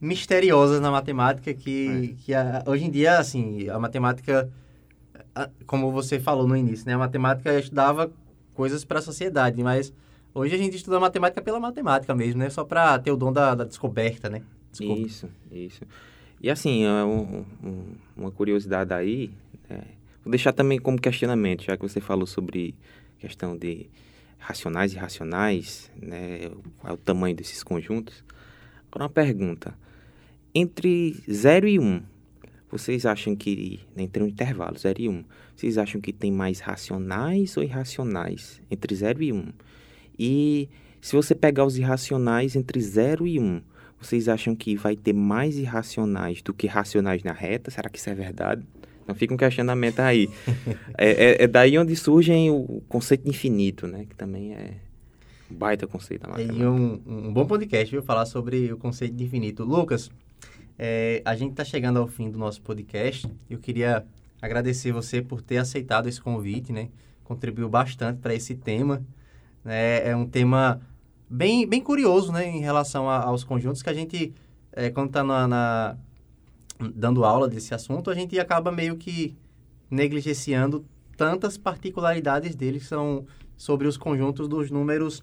misteriosas 0.00 0.80
na 0.80 0.90
matemática 0.90 1.52
que, 1.52 2.14
é. 2.16 2.22
que 2.24 2.34
a, 2.34 2.62
hoje 2.66 2.84
em 2.84 2.90
dia, 2.90 3.18
assim, 3.18 3.68
a 3.68 3.78
matemática, 3.78 4.50
a, 5.34 5.48
como 5.66 5.90
você 5.90 6.20
falou 6.20 6.46
no 6.46 6.56
início, 6.56 6.86
né? 6.86 6.94
A 6.94 6.98
matemática 6.98 7.58
estudava 7.58 8.12
coisas 8.54 8.84
para 8.84 8.98
a 8.98 9.02
sociedade, 9.02 9.62
mas 9.62 9.92
hoje 10.34 10.54
a 10.54 10.58
gente 10.58 10.76
estuda 10.76 11.00
matemática 11.00 11.42
pela 11.42 11.58
matemática 11.58 12.14
mesmo, 12.14 12.40
né? 12.40 12.50
Só 12.50 12.64
para 12.64 12.98
ter 12.98 13.10
o 13.10 13.16
dom 13.16 13.32
da, 13.32 13.54
da 13.54 13.64
descoberta, 13.64 14.28
né? 14.28 14.42
Desculpa. 14.70 15.00
Isso, 15.00 15.28
isso. 15.50 15.82
E 16.40 16.50
assim, 16.50 16.84
é 16.84 17.04
um, 17.04 17.44
um, 17.62 17.84
uma 18.16 18.30
curiosidade 18.30 18.92
aí, 18.92 19.32
é, 19.70 19.82
Vou 20.24 20.30
deixar 20.30 20.52
também 20.52 20.78
como 20.78 21.00
questionamento, 21.00 21.64
já 21.64 21.76
que 21.76 21.82
você 21.82 22.00
falou 22.00 22.26
sobre 22.26 22.74
questão 23.18 23.56
de 23.56 23.88
racionais 24.38 24.92
e 24.92 24.96
irracionais, 24.96 25.90
né, 26.00 26.50
qual 26.78 26.92
é 26.92 26.94
o 26.94 26.96
tamanho 26.96 27.34
desses 27.34 27.62
conjuntos. 27.62 28.24
Agora 28.90 29.04
uma 29.04 29.10
pergunta. 29.10 29.76
Entre 30.54 31.16
0 31.30 31.66
e 31.68 31.78
1, 31.78 31.82
um, 31.82 32.02
vocês 32.70 33.06
acham 33.06 33.34
que, 33.34 33.80
entre 33.96 34.22
um 34.22 34.26
intervalo, 34.26 34.78
0 34.78 35.00
e 35.00 35.08
1, 35.08 35.12
um, 35.12 35.24
vocês 35.56 35.78
acham 35.78 36.00
que 36.00 36.12
tem 36.12 36.30
mais 36.30 36.60
racionais 36.60 37.56
ou 37.56 37.62
irracionais 37.62 38.60
entre 38.70 38.94
0 38.94 39.22
e 39.22 39.32
1? 39.32 39.36
Um? 39.36 39.52
E 40.18 40.68
se 41.00 41.16
você 41.16 41.34
pegar 41.34 41.64
os 41.64 41.78
irracionais 41.78 42.54
entre 42.54 42.80
0 42.80 43.26
e 43.26 43.40
1, 43.40 43.42
um, 43.42 43.62
vocês 44.00 44.28
acham 44.28 44.54
que 44.54 44.74
vai 44.76 44.96
ter 44.96 45.12
mais 45.12 45.56
irracionais 45.56 46.42
do 46.42 46.52
que 46.52 46.66
racionais 46.66 47.22
na 47.22 47.32
reta? 47.32 47.70
Será 47.70 47.88
que 47.88 47.98
isso 47.98 48.10
é 48.10 48.14
verdade? 48.14 48.62
Então 49.02 49.14
fica 49.14 49.34
um 49.34 49.36
questionamento 49.36 50.00
aí. 50.00 50.28
é, 50.96 51.10
é, 51.10 51.44
é, 51.44 51.46
daí 51.46 51.78
onde 51.78 51.94
surge 51.96 52.32
o 52.50 52.82
conceito 52.88 53.24
de 53.24 53.30
infinito, 53.30 53.86
né? 53.86 54.06
Que 54.08 54.14
também 54.14 54.54
é 54.54 54.76
um 55.50 55.54
baita 55.54 55.86
conceito. 55.86 56.26
E 56.38 56.64
um, 56.64 57.00
um 57.06 57.32
bom 57.32 57.46
podcast, 57.46 57.90
viu? 57.90 58.02
Falar 58.02 58.26
sobre 58.26 58.72
o 58.72 58.76
conceito 58.76 59.14
de 59.14 59.24
infinito. 59.24 59.64
Lucas, 59.64 60.10
é, 60.78 61.20
a 61.24 61.34
gente 61.34 61.52
está 61.52 61.64
chegando 61.64 61.98
ao 61.98 62.06
fim 62.06 62.30
do 62.30 62.38
nosso 62.38 62.62
podcast. 62.62 63.28
Eu 63.50 63.58
queria 63.58 64.04
agradecer 64.40 64.92
você 64.92 65.20
por 65.20 65.42
ter 65.42 65.58
aceitado 65.58 66.08
esse 66.08 66.20
convite, 66.20 66.72
né? 66.72 66.88
Contribuiu 67.24 67.68
bastante 67.68 68.18
para 68.20 68.34
esse 68.34 68.54
tema. 68.54 69.02
Né? 69.64 70.08
É 70.08 70.16
um 70.16 70.26
tema 70.26 70.80
bem, 71.28 71.66
bem 71.66 71.80
curioso, 71.80 72.32
né? 72.32 72.46
Em 72.48 72.60
relação 72.60 73.08
a, 73.08 73.22
aos 73.22 73.44
conjuntos 73.44 73.82
que 73.82 73.90
a 73.90 73.94
gente, 73.94 74.34
é, 74.72 74.90
quando 74.90 75.08
está 75.08 75.22
na, 75.22 75.46
na 75.46 75.96
dando 76.78 77.24
aula 77.24 77.48
desse 77.48 77.74
assunto, 77.74 78.10
a 78.10 78.14
gente 78.14 78.38
acaba 78.38 78.72
meio 78.72 78.96
que 78.96 79.36
negligenciando 79.90 80.84
tantas 81.16 81.56
particularidades 81.56 82.54
dele 82.54 82.78
que 82.78 82.86
são 82.86 83.26
sobre 83.56 83.86
os 83.86 83.96
conjuntos 83.96 84.48
dos 84.48 84.70
números 84.70 85.22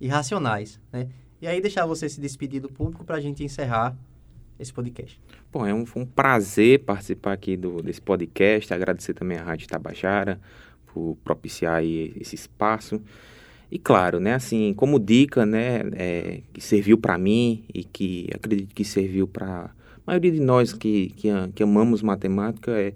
irracionais, 0.00 0.80
né? 0.92 1.08
E 1.40 1.46
aí 1.46 1.60
deixar 1.60 1.84
você 1.86 2.08
se 2.08 2.20
despedir 2.20 2.60
do 2.60 2.68
público 2.68 3.04
para 3.04 3.16
a 3.16 3.20
gente 3.20 3.44
encerrar 3.44 3.96
esse 4.58 4.72
podcast. 4.72 5.20
Bom, 5.52 5.66
é 5.66 5.74
um, 5.74 5.84
um 5.94 6.06
prazer 6.06 6.80
participar 6.80 7.34
aqui 7.34 7.56
do, 7.56 7.82
desse 7.82 8.00
podcast, 8.00 8.72
agradecer 8.72 9.12
também 9.14 9.36
à 9.36 9.42
Rádio 9.42 9.68
Tabajara 9.68 10.40
por 10.86 11.16
propiciar 11.22 11.84
esse 11.84 12.34
espaço. 12.34 13.00
E 13.70 13.78
claro, 13.78 14.18
né, 14.18 14.34
assim, 14.34 14.72
como 14.74 14.98
dica, 14.98 15.44
né, 15.44 15.82
é, 15.92 16.40
que 16.52 16.60
serviu 16.60 16.96
para 16.96 17.18
mim 17.18 17.64
e 17.72 17.84
que 17.84 18.28
acredito 18.34 18.74
que 18.74 18.84
serviu 18.84 19.26
para 19.26 19.70
maioria 20.06 20.32
de 20.32 20.40
nós 20.40 20.72
que, 20.72 21.12
que, 21.16 21.28
que 21.54 21.62
amamos 21.62 22.02
matemática 22.02 22.72
é 22.72 22.92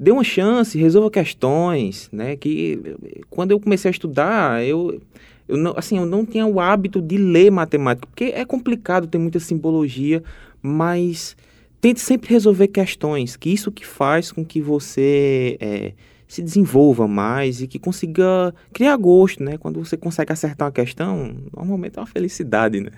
dê 0.00 0.10
uma 0.10 0.24
chance, 0.24 0.78
resolva 0.78 1.10
questões, 1.10 2.08
né? 2.10 2.34
Que 2.34 2.96
quando 3.28 3.50
eu 3.50 3.60
comecei 3.60 3.90
a 3.90 3.92
estudar, 3.92 4.64
eu, 4.64 4.98
eu 5.46 5.58
não, 5.58 5.74
assim, 5.76 5.98
eu 5.98 6.06
não 6.06 6.24
tinha 6.24 6.46
o 6.46 6.58
hábito 6.58 7.02
de 7.02 7.18
ler 7.18 7.50
matemática, 7.50 8.06
porque 8.06 8.32
é 8.34 8.44
complicado, 8.46 9.06
tem 9.06 9.20
muita 9.20 9.38
simbologia, 9.38 10.22
mas 10.62 11.36
tente 11.82 12.00
sempre 12.00 12.30
resolver 12.30 12.68
questões, 12.68 13.36
que 13.36 13.50
isso 13.50 13.70
que 13.70 13.84
faz 13.84 14.32
com 14.32 14.42
que 14.42 14.62
você 14.62 15.58
é, 15.60 15.92
se 16.26 16.40
desenvolva 16.40 17.06
mais 17.06 17.60
e 17.60 17.66
que 17.66 17.78
consiga 17.78 18.54
criar 18.72 18.96
gosto, 18.96 19.44
né? 19.44 19.58
Quando 19.58 19.84
você 19.84 19.98
consegue 19.98 20.32
acertar 20.32 20.66
uma 20.66 20.72
questão, 20.72 21.36
normalmente 21.54 21.98
é 21.98 22.00
uma 22.00 22.06
felicidade, 22.06 22.80
né? 22.80 22.92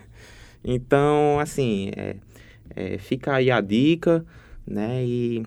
Então, 0.65 1.41
assim, 1.41 1.91
é, 1.97 2.15
é, 2.77 2.99
fica 2.99 3.35
aí 3.35 3.51
a 3.51 3.61
dica, 3.61 4.25
né? 4.67 5.05
E, 5.05 5.43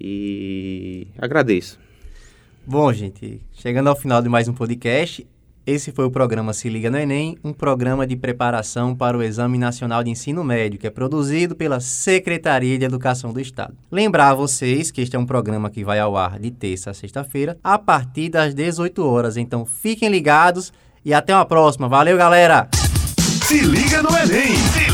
e 0.00 1.06
agradeço. 1.18 1.78
Bom, 2.66 2.92
gente, 2.92 3.40
chegando 3.52 3.88
ao 3.88 3.96
final 3.96 4.20
de 4.20 4.28
mais 4.28 4.46
um 4.46 4.52
podcast, 4.52 5.26
esse 5.66 5.92
foi 5.92 6.06
o 6.06 6.10
programa 6.10 6.54
Se 6.54 6.68
Liga 6.68 6.90
no 6.90 6.96
Enem, 6.96 7.36
um 7.44 7.52
programa 7.52 8.06
de 8.06 8.16
preparação 8.16 8.94
para 8.94 9.18
o 9.18 9.22
Exame 9.22 9.58
Nacional 9.58 10.02
de 10.02 10.10
Ensino 10.10 10.42
Médio, 10.42 10.78
que 10.78 10.86
é 10.86 10.90
produzido 10.90 11.54
pela 11.54 11.78
Secretaria 11.78 12.78
de 12.78 12.86
Educação 12.86 13.34
do 13.34 13.40
Estado. 13.40 13.76
Lembrar 13.92 14.30
a 14.30 14.34
vocês 14.34 14.90
que 14.90 15.02
este 15.02 15.14
é 15.14 15.18
um 15.18 15.26
programa 15.26 15.68
que 15.68 15.84
vai 15.84 15.98
ao 15.98 16.16
ar 16.16 16.38
de 16.38 16.50
terça 16.50 16.90
a 16.90 16.94
sexta-feira, 16.94 17.58
a 17.62 17.78
partir 17.78 18.30
das 18.30 18.54
18 18.54 19.04
horas. 19.04 19.36
Então 19.36 19.66
fiquem 19.66 20.08
ligados 20.08 20.72
e 21.04 21.12
até 21.12 21.34
uma 21.34 21.44
próxima. 21.44 21.86
Valeu, 21.86 22.16
galera! 22.16 22.66
Se 23.46 23.60
liga 23.60 24.02
no 24.02 24.08
Enem! 24.08 24.87